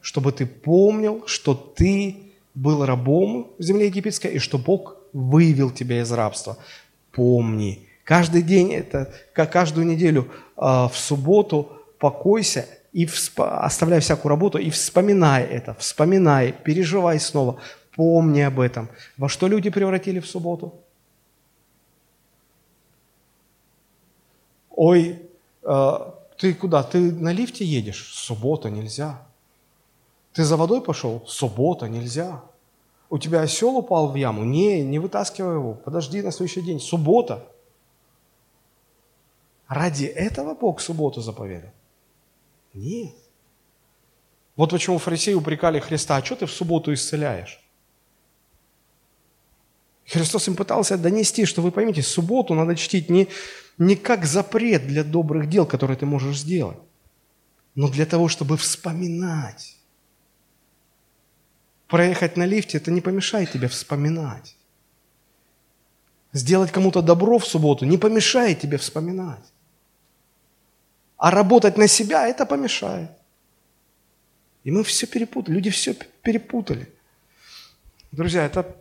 Чтобы 0.01 0.33
ты 0.33 0.45
помнил, 0.45 1.23
что 1.27 1.55
ты 1.55 2.17
был 2.55 2.85
рабом 2.85 3.53
в 3.59 3.63
земле 3.63 3.87
египетской, 3.87 4.33
и 4.33 4.39
что 4.39 4.59
Бог 4.59 4.97
вывел 5.13 5.71
тебя 5.71 6.01
из 6.01 6.11
рабства. 6.11 6.57
Помни. 7.13 7.87
Каждый 8.03 8.43
день, 8.43 8.73
это, 8.73 9.15
каждую 9.33 9.87
неделю 9.87 10.29
а, 10.57 10.89
в 10.89 10.99
субботу– 10.99 11.69
покойся 12.05 12.69
и 12.93 13.07
всп... 13.07 13.41
оставляй 13.41 14.01
всякую 14.01 14.29
работу 14.29 14.59
и 14.59 14.69
вспоминай 14.69 15.43
это, 15.43 15.73
вспоминай, 15.73 16.53
переживай 16.53 17.19
снова, 17.19 17.57
помни 17.97 18.43
об 18.43 18.61
этом. 18.61 18.91
Во 19.17 19.31
что 19.31 19.49
люди 19.49 19.71
превратили 19.71 20.21
в 20.21 20.27
субботу? 20.27 20.75
Ой, 24.69 25.19
э, 25.63 25.93
ты 26.37 26.53
куда? 26.53 26.83
Ты 26.83 26.99
на 26.99 27.33
лифте 27.33 27.65
едешь? 27.65 28.13
Суббота, 28.13 28.69
нельзя. 28.69 29.23
Ты 30.35 30.45
за 30.45 30.59
водой 30.59 30.83
пошел? 30.83 31.23
Суббота, 31.27 31.89
нельзя. 31.89 32.43
У 33.09 33.19
тебя 33.19 33.41
осел 33.41 33.79
упал 33.79 34.09
в 34.09 34.15
яму? 34.17 34.45
Не, 34.45 34.85
не 34.85 34.99
вытаскивай 34.99 35.55
его. 35.55 35.73
Подожди 35.73 36.21
на 36.21 36.33
следующий 36.33 36.61
день. 36.61 36.81
Суббота. 36.81 37.49
Ради 39.69 40.05
этого 40.05 40.55
Бог 40.55 40.83
субботу 40.83 41.23
заповедал. 41.23 41.71
Нет. 42.75 43.15
Вот 44.57 44.71
почему 44.71 44.99
фарисеи 44.99 45.35
упрекали 45.35 45.81
Христа, 45.81 46.17
а 46.17 46.25
что 46.25 46.37
ты 46.37 46.47
в 46.47 46.53
субботу 46.53 46.93
исцеляешь? 46.93 47.61
Христос 50.07 50.49
им 50.49 50.57
пытался 50.57 50.99
донести, 50.99 51.47
что 51.47 51.63
вы 51.63 51.71
поймите, 51.71 52.03
субботу 52.03 52.55
надо 52.55 52.77
чтить 52.77 53.09
не, 53.09 53.29
не 53.79 53.97
как 53.97 54.27
запрет 54.27 54.87
для 54.87 55.03
добрых 55.03 55.49
дел, 55.49 55.67
которые 55.67 55.97
ты 55.97 56.05
можешь 56.05 56.39
сделать, 56.39 56.79
но 57.75 57.89
для 57.89 58.05
того, 58.05 58.29
чтобы 58.29 58.57
вспоминать. 58.57 59.77
Проехать 61.89 62.37
на 62.37 62.45
лифте– 62.45 62.77
это 62.79 62.91
не 62.91 63.01
помешает 63.01 63.53
тебе 63.53 63.69
вспоминать. 63.69 64.57
Сделать 66.33 66.73
кому-то 66.73 67.03
добро 67.03 67.39
в 67.39 67.47
субботу 67.47 67.85
не 67.85 67.97
помешает 67.97 68.61
тебе 68.61 68.77
вспоминать. 68.77 69.45
А 71.25 71.31
работать 71.31 71.79
на 71.79 71.89
себя 71.89 72.29
это 72.29 72.45
помешает. 72.45 73.09
И 74.63 74.71
мы 74.71 74.83
все 74.83 75.07
перепутали, 75.07 75.55
люди 75.55 75.71
все 75.71 75.95
перепутали. 76.23 76.87
Друзья, 78.13 78.45
это, 78.45 78.77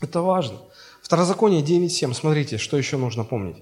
это 0.00 0.22
важно. 0.22 0.58
Второзаконие 1.02 1.60
9.7, 1.60 2.14
смотрите, 2.14 2.58
что 2.58 2.78
еще 2.78 2.98
нужно 2.98 3.24
помнить. 3.24 3.56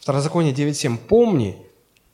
Второзаконие 0.00 0.52
9.7, 0.52 0.98
помни, 0.98 1.56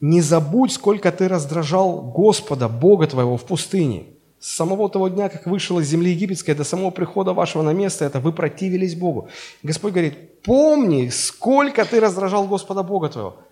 не 0.03 0.21
забудь, 0.21 0.71
сколько 0.73 1.11
ты 1.13 1.29
раздражал 1.29 2.03
Господа, 2.03 2.69
Бога 2.69 3.07
твоего 3.07 3.39
в 3.39 3.45
пустыне. 3.47 4.05
С 4.41 4.51
самого 4.55 4.91
того 4.91 5.09
дня, 5.09 5.31
как 5.31 5.47
вышел 5.47 5.79
из 5.79 5.89
земли 5.89 6.11
египетской, 6.11 6.53
до 6.53 6.65
самого 6.65 6.91
прихода 6.91 7.33
вашего 7.33 7.63
на 7.63 7.73
место, 7.73 8.05
это 8.05 8.21
вы 8.21 8.35
противились 8.35 8.95
Богу. 8.95 9.31
Господь 9.63 9.93
говорит, 9.93 10.43
помни, 10.43 11.09
сколько 11.09 11.87
ты 11.87 12.01
раздражал 12.01 12.47
Господа 12.47 12.83
Бога 12.83 13.09
твоего. 13.09 13.48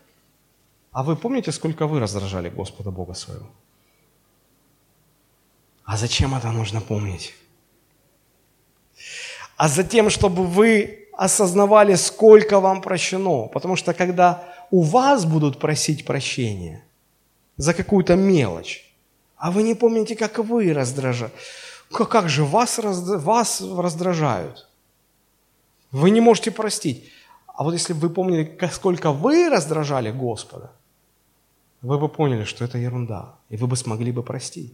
А 0.97 1.03
вы 1.03 1.15
помните, 1.15 1.53
сколько 1.53 1.87
вы 1.87 2.01
раздражали 2.01 2.49
Господа 2.49 2.91
Бога 2.91 3.13
своего? 3.13 3.47
А 5.85 5.99
зачем 5.99 6.35
это 6.35 6.51
нужно 6.53 6.81
помнить? 6.81 7.35
А 9.59 9.69
затем, 9.69 10.09
чтобы 10.09 10.47
вы 10.47 11.07
осознавали, 11.13 11.97
сколько 11.97 12.61
вам 12.61 12.81
прощено. 12.81 13.47
Потому 13.49 13.77
что 13.77 13.93
когда 13.93 14.43
у 14.71 14.81
вас 14.81 15.27
будут 15.27 15.59
просить 15.59 16.07
прощения 16.07 16.83
за 17.59 17.75
какую-то 17.75 18.17
мелочь, 18.17 18.91
а 19.37 19.51
вы 19.51 19.65
не 19.65 19.75
помните, 19.75 20.17
как 20.17 20.39
вы 20.39 20.73
раздражаете, 20.73 21.35
как 21.91 22.29
же 22.31 22.43
вас, 22.43 22.79
вас 22.79 23.61
раздражают? 23.61 24.67
Вы 25.93 26.09
не 26.09 26.23
можете 26.23 26.51
простить. 26.51 27.05
А 27.47 27.65
вот 27.65 27.75
если 27.75 27.93
бы 27.93 28.09
вы 28.09 28.15
помнили, 28.15 28.59
сколько 28.73 29.13
вы 29.13 29.51
раздражали 29.51 30.11
Господа, 30.11 30.71
вы 31.83 31.99
бы 31.99 32.09
поняли, 32.09 32.45
что 32.45 32.65
это 32.65 32.79
ерунда, 32.79 33.35
и 33.49 33.57
вы 33.57 33.67
бы 33.67 33.77
смогли 33.77 34.13
бы 34.13 34.23
простить. 34.23 34.73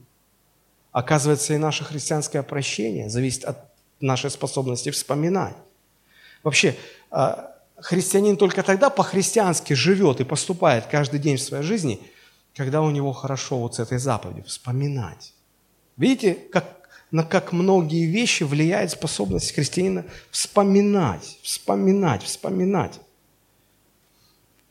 Оказывается, 0.93 1.55
и 1.55 1.59
наше 1.59 1.85
христианское 1.85 2.43
прощение 2.43 3.09
зависит 3.09 3.45
от 3.45 3.59
нашей 4.01 4.31
способности 4.31 4.91
вспоминать. 4.91 5.57
Вообще, 6.43 6.77
а, 7.11 7.53
христианин 7.77 8.37
только 8.37 8.63
тогда 8.63 8.91
по-христиански 8.91 9.73
живет 9.73 10.21
и 10.21 10.25
поступает 10.25 10.87
каждый 10.87 11.19
день 11.19 11.37
в 11.37 11.43
своей 11.43 11.63
жизни, 11.63 12.01
когда 12.55 12.83
у 12.83 12.91
него 12.91 13.13
хорошо 13.13 13.59
вот 13.59 13.77
с 13.77 13.79
этой 13.79 13.99
заповедью 13.99 14.45
вспоминать. 14.45 15.33
Видите, 15.97 16.35
как, 16.35 16.89
на 17.11 17.25
как 17.25 17.53
многие 17.53 18.07
вещи 18.07 18.43
влияет 18.43 18.91
способность 18.91 19.53
христианина 19.53 20.05
вспоминать, 20.31 21.39
вспоминать, 21.43 22.23
вспоминать. 22.23 23.01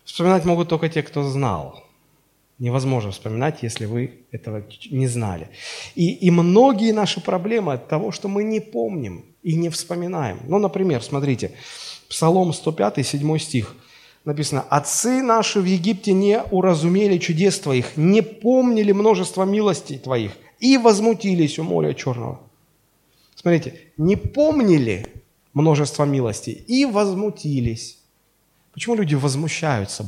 Вспоминать 0.03 0.45
могут 0.45 0.69
только 0.69 0.89
те, 0.89 1.03
кто 1.03 1.23
знал. 1.23 1.83
Невозможно 2.61 3.09
вспоминать, 3.09 3.63
если 3.63 3.85
вы 3.87 4.19
этого 4.29 4.63
не 4.91 5.07
знали. 5.07 5.49
И, 5.95 6.13
и 6.13 6.29
многие 6.29 6.91
наши 6.91 7.19
проблемы 7.19 7.73
от 7.73 7.87
того, 7.87 8.11
что 8.11 8.27
мы 8.27 8.43
не 8.43 8.59
помним 8.59 9.25
и 9.41 9.55
не 9.55 9.69
вспоминаем. 9.69 10.41
Ну, 10.47 10.59
например, 10.59 11.01
смотрите, 11.01 11.53
Псалом 12.07 12.53
105, 12.53 13.03
7 13.03 13.37
стих. 13.39 13.75
Написано, 14.25 14.61
«Отцы 14.69 15.23
наши 15.23 15.59
в 15.59 15.65
Египте 15.65 16.13
не 16.13 16.39
уразумели 16.51 17.17
чудес 17.17 17.59
Твоих, 17.59 17.97
не 17.97 18.21
помнили 18.21 18.91
множество 18.91 19.43
милостей 19.43 19.97
Твоих 19.97 20.33
и 20.59 20.77
возмутились 20.77 21.57
у 21.57 21.63
моря 21.63 21.95
черного». 21.95 22.41
Смотрите, 23.33 23.73
не 23.97 24.15
помнили 24.15 25.07
множество 25.55 26.03
милостей 26.03 26.53
и 26.67 26.85
возмутились. 26.85 27.97
Почему 28.71 28.93
люди 28.93 29.15
возмущаются 29.15 30.05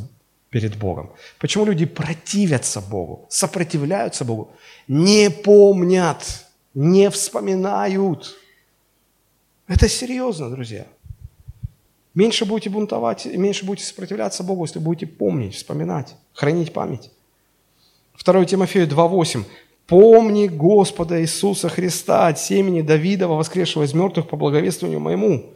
перед 0.54 0.78
Богом? 0.78 1.10
Почему 1.40 1.66
люди 1.66 1.86
противятся 1.86 2.80
Богу, 2.80 3.26
сопротивляются 3.30 4.24
Богу? 4.24 4.52
Не 4.88 5.32
помнят, 5.32 6.46
не 6.76 7.10
вспоминают. 7.10 8.36
Это 9.68 9.90
серьезно, 9.90 10.52
друзья. 10.52 10.86
Меньше 12.14 12.46
будете 12.46 12.70
бунтовать, 12.70 13.26
меньше 13.26 13.66
будете 13.66 13.88
сопротивляться 13.88 14.44
Богу, 14.44 14.66
если 14.66 14.78
будете 14.80 15.08
помнить, 15.08 15.56
вспоминать, 15.56 16.16
хранить 16.34 16.72
память. 16.72 17.10
2 18.24 18.46
Тимофею 18.46 18.88
2.8. 18.88 19.44
«Помни 19.88 20.48
Господа 20.48 21.20
Иисуса 21.20 21.68
Христа 21.68 22.28
от 22.28 22.40
семени 22.40 22.82
Давидова, 22.82 23.36
воскресшего 23.36 23.84
из 23.84 23.94
мертвых 23.94 24.30
по 24.30 24.38
благовествованию 24.38 25.00
моему». 25.00 25.50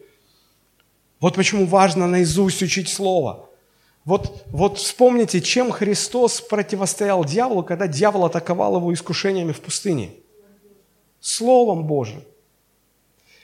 Вот 1.19 1.35
почему 1.35 1.65
важно 1.65 2.07
наизусть 2.07 2.61
учить 2.63 2.89
Слово. 2.89 3.47
Вот, 4.07 4.45
вот 4.51 4.77
вспомните, 4.77 5.41
чем 5.41 5.69
Христос 5.69 6.39
противостоял 6.39 7.25
дьяволу, 7.25 7.61
когда 7.61 7.87
дьявол 7.87 8.23
атаковал 8.23 8.77
его 8.77 8.93
искушениями 8.93 9.51
в 9.51 9.59
пустыне. 9.59 10.11
Словом 11.19 11.83
Божьим. 11.83 12.23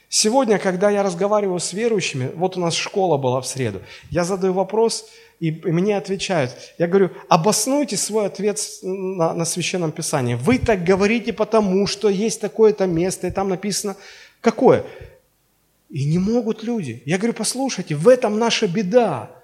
Сегодня, 0.07 0.57
когда 0.60 0.90
я 0.90 1.03
разговариваю 1.03 1.60
с 1.60 1.73
верующими, 1.73 2.31
вот 2.35 2.56
у 2.56 2.61
нас 2.61 2.76
школа 2.76 3.18
была 3.18 3.41
в 3.41 3.45
среду, 3.45 3.81
я 4.10 4.23
задаю 4.23 4.53
вопрос, 4.53 5.07
и, 5.41 5.52
мне 5.52 5.98
отвечают. 5.98 6.56
Я 6.77 6.88
говорю, 6.88 7.10
обоснуйте 7.27 7.98
свой 7.98 8.27
ответ 8.27 8.57
на, 8.84 9.34
на 9.34 9.44
Священном 9.44 9.91
Писании. 9.91 10.35
Вы 10.35 10.60
так 10.60 10.85
говорите 10.85 11.34
потому, 11.34 11.88
что 11.88 12.07
есть 12.07 12.40
такое-то 12.40 12.85
место, 12.85 13.27
и 13.27 13.31
там 13.31 13.49
написано, 13.49 13.98
какое? 14.40 14.85
И 15.90 16.06
не 16.06 16.19
могут 16.19 16.64
люди. 16.64 17.03
Я 17.06 17.18
говорю, 17.18 17.34
послушайте, 17.34 17.95
в 17.95 18.07
этом 18.07 18.40
наша 18.40 18.65
беда. 18.65 19.43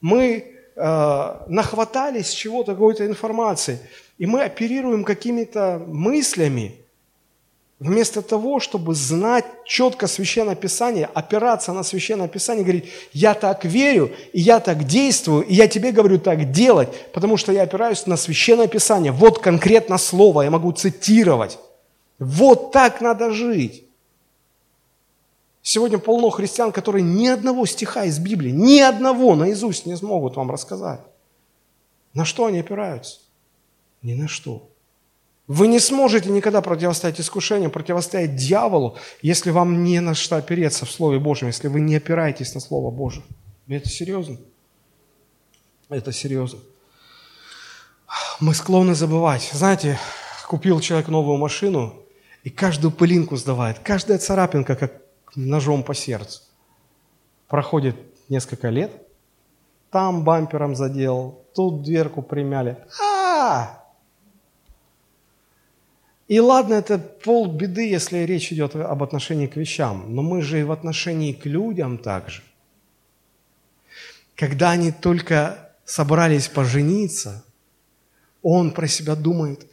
Мы 0.00 0.54
э, 0.76 1.34
нахватались 1.48 2.30
чего-то, 2.30 2.72
какой-то 2.72 3.06
информации, 3.06 3.80
и 4.18 4.26
мы 4.26 4.42
оперируем 4.42 5.04
какими-то 5.04 5.82
мыслями, 5.86 6.78
Вместо 7.80 8.22
того, 8.22 8.58
чтобы 8.58 8.92
знать 8.96 9.44
четко 9.64 10.08
Священное 10.08 10.56
Писание, 10.56 11.08
опираться 11.14 11.72
на 11.72 11.84
Священное 11.84 12.26
Писание, 12.26 12.64
говорить, 12.64 12.90
я 13.12 13.34
так 13.34 13.64
верю, 13.64 14.10
и 14.32 14.40
я 14.40 14.58
так 14.58 14.84
действую, 14.84 15.44
и 15.44 15.54
я 15.54 15.68
тебе 15.68 15.92
говорю 15.92 16.18
так 16.18 16.50
делать, 16.50 16.88
потому 17.12 17.36
что 17.36 17.52
я 17.52 17.62
опираюсь 17.62 18.04
на 18.06 18.16
Священное 18.16 18.66
Писание. 18.66 19.12
Вот 19.12 19.38
конкретно 19.38 19.96
слово, 19.96 20.42
я 20.42 20.50
могу 20.50 20.72
цитировать. 20.72 21.60
Вот 22.18 22.72
так 22.72 23.00
надо 23.00 23.30
жить. 23.30 23.84
Сегодня 25.70 25.98
полно 25.98 26.30
христиан, 26.30 26.72
которые 26.72 27.02
ни 27.02 27.26
одного 27.26 27.66
стиха 27.66 28.04
из 28.04 28.18
Библии, 28.18 28.52
ни 28.52 28.78
одного 28.78 29.34
наизусть 29.34 29.84
не 29.84 29.98
смогут 29.98 30.34
вам 30.34 30.50
рассказать. 30.50 31.00
На 32.14 32.24
что 32.24 32.46
они 32.46 32.60
опираются? 32.60 33.18
Ни 34.00 34.14
на 34.14 34.28
что. 34.28 34.66
Вы 35.46 35.68
не 35.68 35.78
сможете 35.78 36.30
никогда 36.30 36.62
противостоять 36.62 37.20
искушению, 37.20 37.70
противостоять 37.70 38.34
дьяволу, 38.34 38.96
если 39.20 39.50
вам 39.50 39.84
не 39.84 40.00
на 40.00 40.14
что 40.14 40.36
опереться 40.36 40.86
в 40.86 40.90
Слове 40.90 41.18
Божьем, 41.18 41.48
если 41.48 41.68
вы 41.68 41.80
не 41.80 41.96
опираетесь 41.96 42.54
на 42.54 42.60
Слово 42.60 42.90
Божье. 42.90 43.22
Это 43.68 43.90
серьезно. 43.90 44.38
Это 45.90 46.12
серьезно. 46.12 46.60
Мы 48.40 48.54
склонны 48.54 48.94
забывать. 48.94 49.50
Знаете, 49.52 49.98
купил 50.46 50.80
человек 50.80 51.08
новую 51.08 51.36
машину, 51.36 51.94
и 52.42 52.48
каждую 52.48 52.90
пылинку 52.90 53.36
сдавает, 53.36 53.80
каждая 53.80 54.16
царапинка, 54.16 54.74
как 54.74 55.07
ножом 55.46 55.82
по 55.82 55.94
сердцу. 55.94 56.42
Проходит 57.46 57.96
несколько 58.28 58.68
лет, 58.68 58.90
там 59.90 60.24
бампером 60.24 60.74
задел, 60.74 61.44
тут 61.54 61.82
дверку 61.82 62.22
примяли. 62.22 62.76
А, 63.02 63.84
и 66.28 66.40
ладно, 66.40 66.74
это 66.74 66.98
пол 66.98 67.50
беды, 67.50 67.88
если 67.88 68.18
речь 68.18 68.52
идет 68.52 68.76
об 68.76 69.02
отношении 69.02 69.46
к 69.46 69.56
вещам, 69.56 70.14
но 70.14 70.22
мы 70.22 70.42
же 70.42 70.60
и 70.60 70.64
в 70.64 70.72
отношении 70.72 71.32
к 71.32 71.46
людям 71.46 71.96
также. 71.96 72.42
Когда 74.34 74.70
они 74.70 74.92
только 74.92 75.70
собрались 75.86 76.48
пожениться, 76.48 77.44
он 78.42 78.72
про 78.72 78.86
себя 78.86 79.14
думает, 79.14 79.66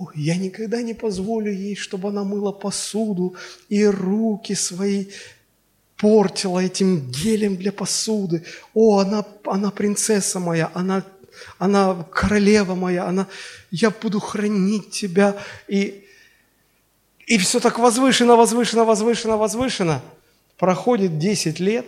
Ой, 0.00 0.14
я 0.14 0.36
никогда 0.36 0.80
не 0.80 0.94
позволю 0.94 1.52
ей, 1.52 1.76
чтобы 1.76 2.08
она 2.08 2.24
мыла 2.24 2.52
посуду 2.52 3.36
и 3.68 3.84
руки 3.84 4.54
свои 4.54 5.08
портила 5.98 6.58
этим 6.58 7.10
гелем 7.10 7.56
для 7.56 7.70
посуды. 7.70 8.42
О, 8.72 9.00
она, 9.00 9.26
она 9.44 9.70
принцесса 9.70 10.40
моя, 10.40 10.70
она 10.72 11.04
она 11.58 12.06
королева 12.10 12.74
моя, 12.74 13.06
она, 13.06 13.26
я 13.70 13.90
буду 13.90 14.20
хранить 14.20 14.90
тебя. 14.90 15.36
И, 15.68 16.06
и 17.26 17.36
все 17.36 17.60
так 17.60 17.78
возвышено, 17.78 18.36
возвышено, 18.36 18.86
возвышено, 18.86 19.36
возвышено. 19.36 20.00
Проходит 20.56 21.18
10 21.18 21.60
лет, 21.60 21.86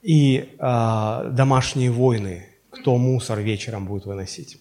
и 0.00 0.56
э, 0.58 1.30
домашние 1.30 1.90
войны, 1.90 2.53
кто 2.74 2.96
мусор 2.96 3.40
вечером 3.40 3.86
будет 3.86 4.06
выносить. 4.06 4.58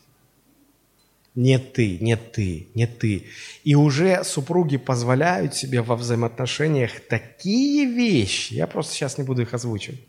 Нет 1.35 1.73
ты, 1.73 1.97
нет 1.99 2.31
ты, 2.31 2.67
нет 2.75 2.99
ты. 2.99 3.25
И 3.63 3.73
уже 3.73 4.23
супруги 4.23 4.77
позволяют 4.77 5.55
себе 5.55 5.81
во 5.81 5.95
взаимоотношениях 5.95 6.91
такие 7.09 7.85
вещи, 7.85 8.53
я 8.53 8.67
просто 8.67 8.93
сейчас 8.93 9.17
не 9.17 9.23
буду 9.23 9.41
их 9.41 9.53
озвучивать, 9.53 10.01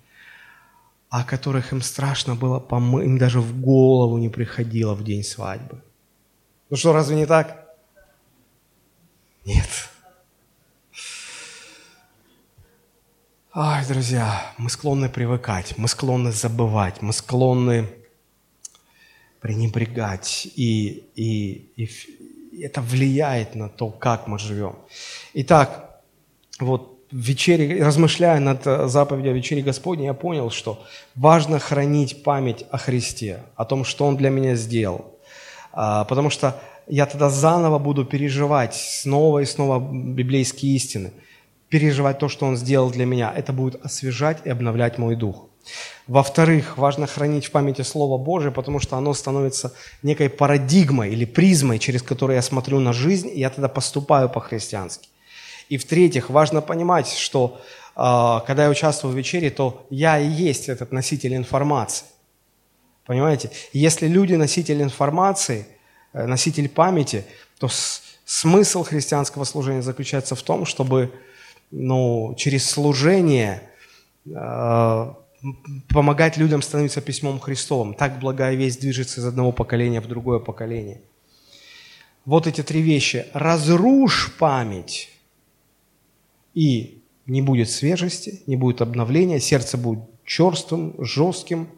о 1.08 1.24
которых 1.24 1.72
им 1.72 1.80
страшно 1.80 2.34
было 2.34 2.60
помыть, 2.60 3.06
им 3.06 3.16
даже 3.16 3.40
в 3.40 3.58
голову 3.60 4.18
не 4.18 4.28
приходило 4.28 4.94
в 4.94 5.02
день 5.02 5.24
свадьбы. 5.24 5.82
Ну 6.68 6.76
что, 6.76 6.92
разве 6.92 7.16
не 7.16 7.26
так? 7.26 7.74
Нет. 9.46 9.68
Ай, 13.56 13.86
друзья, 13.86 14.52
мы 14.58 14.68
склонны 14.68 15.08
привыкать, 15.08 15.74
мы 15.78 15.86
склонны 15.86 16.32
забывать, 16.32 17.00
мы 17.02 17.12
склонны 17.12 17.86
пренебрегать, 19.40 20.48
и, 20.56 21.04
и, 21.14 21.70
и 21.76 22.60
это 22.60 22.80
влияет 22.80 23.54
на 23.54 23.68
то, 23.68 23.90
как 23.90 24.26
мы 24.26 24.40
живем. 24.40 24.74
Итак, 25.34 26.00
вот 26.58 26.98
вечере, 27.12 27.84
размышляя 27.84 28.40
над 28.40 28.66
э, 28.66 28.88
заповедью 28.88 29.30
о 29.30 29.34
вечере 29.34 29.62
Господней, 29.62 30.06
я 30.06 30.14
понял, 30.14 30.50
что 30.50 30.84
важно 31.14 31.60
хранить 31.60 32.24
память 32.24 32.64
о 32.72 32.78
Христе, 32.78 33.44
о 33.54 33.64
том, 33.64 33.84
что 33.84 34.06
Он 34.06 34.16
для 34.16 34.30
меня 34.30 34.56
сделал. 34.56 35.16
А, 35.70 36.04
потому 36.06 36.28
что 36.28 36.60
я 36.88 37.06
тогда 37.06 37.30
заново 37.30 37.78
буду 37.78 38.04
переживать 38.04 38.74
снова 38.74 39.38
и 39.38 39.44
снова 39.44 39.78
библейские 39.78 40.74
истины, 40.74 41.12
переживать 41.74 42.20
то, 42.20 42.28
что 42.28 42.46
Он 42.46 42.56
сделал 42.56 42.88
для 42.88 43.04
меня. 43.04 43.34
Это 43.36 43.52
будет 43.52 43.84
освежать 43.84 44.38
и 44.44 44.48
обновлять 44.48 44.96
мой 44.96 45.16
дух. 45.16 45.48
Во-вторых, 46.06 46.78
важно 46.78 47.08
хранить 47.08 47.46
в 47.46 47.50
памяти 47.50 47.82
Слово 47.82 48.16
Божие, 48.16 48.52
потому 48.52 48.78
что 48.78 48.96
оно 48.96 49.12
становится 49.12 49.72
некой 50.04 50.28
парадигмой 50.28 51.10
или 51.10 51.24
призмой, 51.24 51.80
через 51.80 52.00
которую 52.00 52.36
я 52.36 52.42
смотрю 52.42 52.78
на 52.78 52.92
жизнь, 52.92 53.28
и 53.28 53.40
я 53.40 53.50
тогда 53.50 53.68
поступаю 53.68 54.28
по-христиански. 54.28 55.08
И 55.68 55.76
в-третьих, 55.76 56.30
важно 56.30 56.60
понимать, 56.60 57.08
что 57.08 57.60
э, 57.96 58.46
когда 58.46 58.64
я 58.64 58.70
участвую 58.70 59.12
в 59.12 59.16
вечере, 59.16 59.50
то 59.50 59.84
я 59.90 60.20
и 60.20 60.28
есть 60.28 60.68
этот 60.68 60.92
носитель 60.92 61.34
информации. 61.34 62.06
Понимаете? 63.04 63.50
Если 63.72 64.06
люди 64.06 64.34
носитель 64.34 64.80
информации, 64.80 65.66
э, 66.12 66.24
носитель 66.24 66.68
памяти, 66.68 67.24
то 67.58 67.68
смысл 68.24 68.84
христианского 68.84 69.42
служения 69.42 69.82
заключается 69.82 70.36
в 70.36 70.42
том, 70.42 70.66
чтобы 70.66 71.10
ну, 71.70 72.34
через 72.36 72.68
служение 72.68 73.62
э, 74.26 75.12
помогать 75.88 76.36
людям 76.36 76.62
становиться 76.62 77.00
письмом 77.00 77.40
Христовым. 77.40 77.94
Так 77.94 78.18
благая 78.20 78.54
весть 78.54 78.80
движется 78.80 79.20
из 79.20 79.26
одного 79.26 79.52
поколения 79.52 80.00
в 80.00 80.06
другое 80.06 80.38
поколение. 80.38 81.00
Вот 82.24 82.46
эти 82.46 82.62
три 82.62 82.80
вещи. 82.80 83.26
Разрушь 83.34 84.34
память, 84.38 85.10
и 86.54 87.02
не 87.26 87.42
будет 87.42 87.70
свежести, 87.70 88.42
не 88.46 88.56
будет 88.56 88.80
обновления, 88.80 89.40
сердце 89.40 89.76
будет 89.76 90.04
черствым, 90.24 90.94
жестким. 90.98 91.68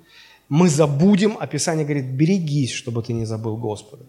Мы 0.49 0.69
забудем, 0.69 1.37
описание 1.41 1.85
говорит, 1.85 2.07
берегись, 2.07 2.73
чтобы 2.73 3.03
ты 3.03 3.13
не 3.13 3.25
забыл 3.25 3.57
Господа. 3.57 4.05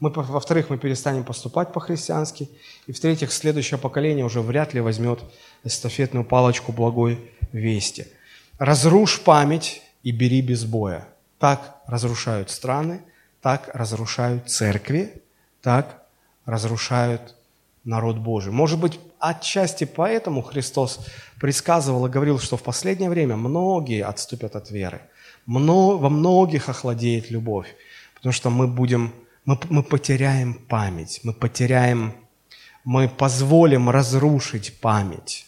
Мы, 0.00 0.10
во-вторых, 0.10 0.70
мы 0.70 0.78
перестанем 0.78 1.24
поступать 1.24 1.72
по-христиански. 1.72 2.48
И 2.86 2.92
в-третьих, 2.92 3.32
следующее 3.32 3.78
поколение 3.78 4.24
уже 4.24 4.40
вряд 4.40 4.74
ли 4.74 4.80
возьмет 4.80 5.20
эстафетную 5.62 6.24
палочку 6.24 6.72
благой 6.72 7.30
вести– 7.52 8.06
Разрушь 8.60 9.20
память 9.22 9.80
и 10.02 10.10
бери 10.10 10.42
без 10.42 10.66
боя. 10.66 11.08
Так 11.38 11.76
разрушают 11.86 12.50
страны, 12.50 13.00
так 13.40 13.70
разрушают 13.72 14.50
церкви, 14.50 15.22
так 15.62 16.02
разрушают 16.44 17.36
народ 17.84 18.18
Божий. 18.18 18.52
Может 18.52 18.78
быть, 18.78 19.00
отчасти 19.18 19.84
поэтому 19.84 20.42
Христос 20.42 21.00
предсказывал 21.40 22.04
и 22.04 22.10
говорил, 22.10 22.38
что 22.38 22.58
в 22.58 22.62
последнее 22.62 23.08
время 23.08 23.36
многие 23.36 24.04
отступят 24.04 24.54
от 24.56 24.70
веры. 24.70 25.00
Во 25.46 26.10
многих 26.10 26.68
охладеет 26.68 27.30
любовь, 27.30 27.74
потому 28.14 28.34
что 28.34 28.50
мы 28.50 28.66
будем, 28.68 29.14
мы, 29.50 29.58
мы 29.68 29.82
потеряем 29.82 30.54
память, 30.54 31.20
мы 31.24 31.32
потеряем, 31.32 32.14
мы 32.84 33.08
позволим 33.08 33.90
разрушить 33.90 34.80
память. 34.80 35.46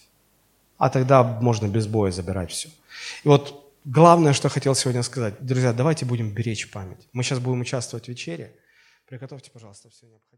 А 0.77 0.91
тогда 0.91 1.23
можно 1.23 1.69
без 1.69 1.87
боя 1.87 2.11
забирать 2.11 2.51
все. 2.51 2.69
И 3.23 3.29
вот 3.29 3.73
главное, 3.85 4.33
что 4.33 4.49
хотел 4.49 4.75
сегодня 4.75 5.05
сказать. 5.05 5.35
Друзья, 5.41 5.73
давайте 5.73 6.05
будем 6.05 6.35
беречь 6.35 6.69
память. 6.71 7.09
Мы 7.13 7.23
сейчас 7.23 7.39
будем 7.39 7.61
участвовать 7.61 8.07
в 8.07 8.09
вечере. 8.09 8.53
Приготовьте, 9.09 9.51
пожалуйста, 9.53 9.89
все 9.91 10.07
необходимое. 10.07 10.32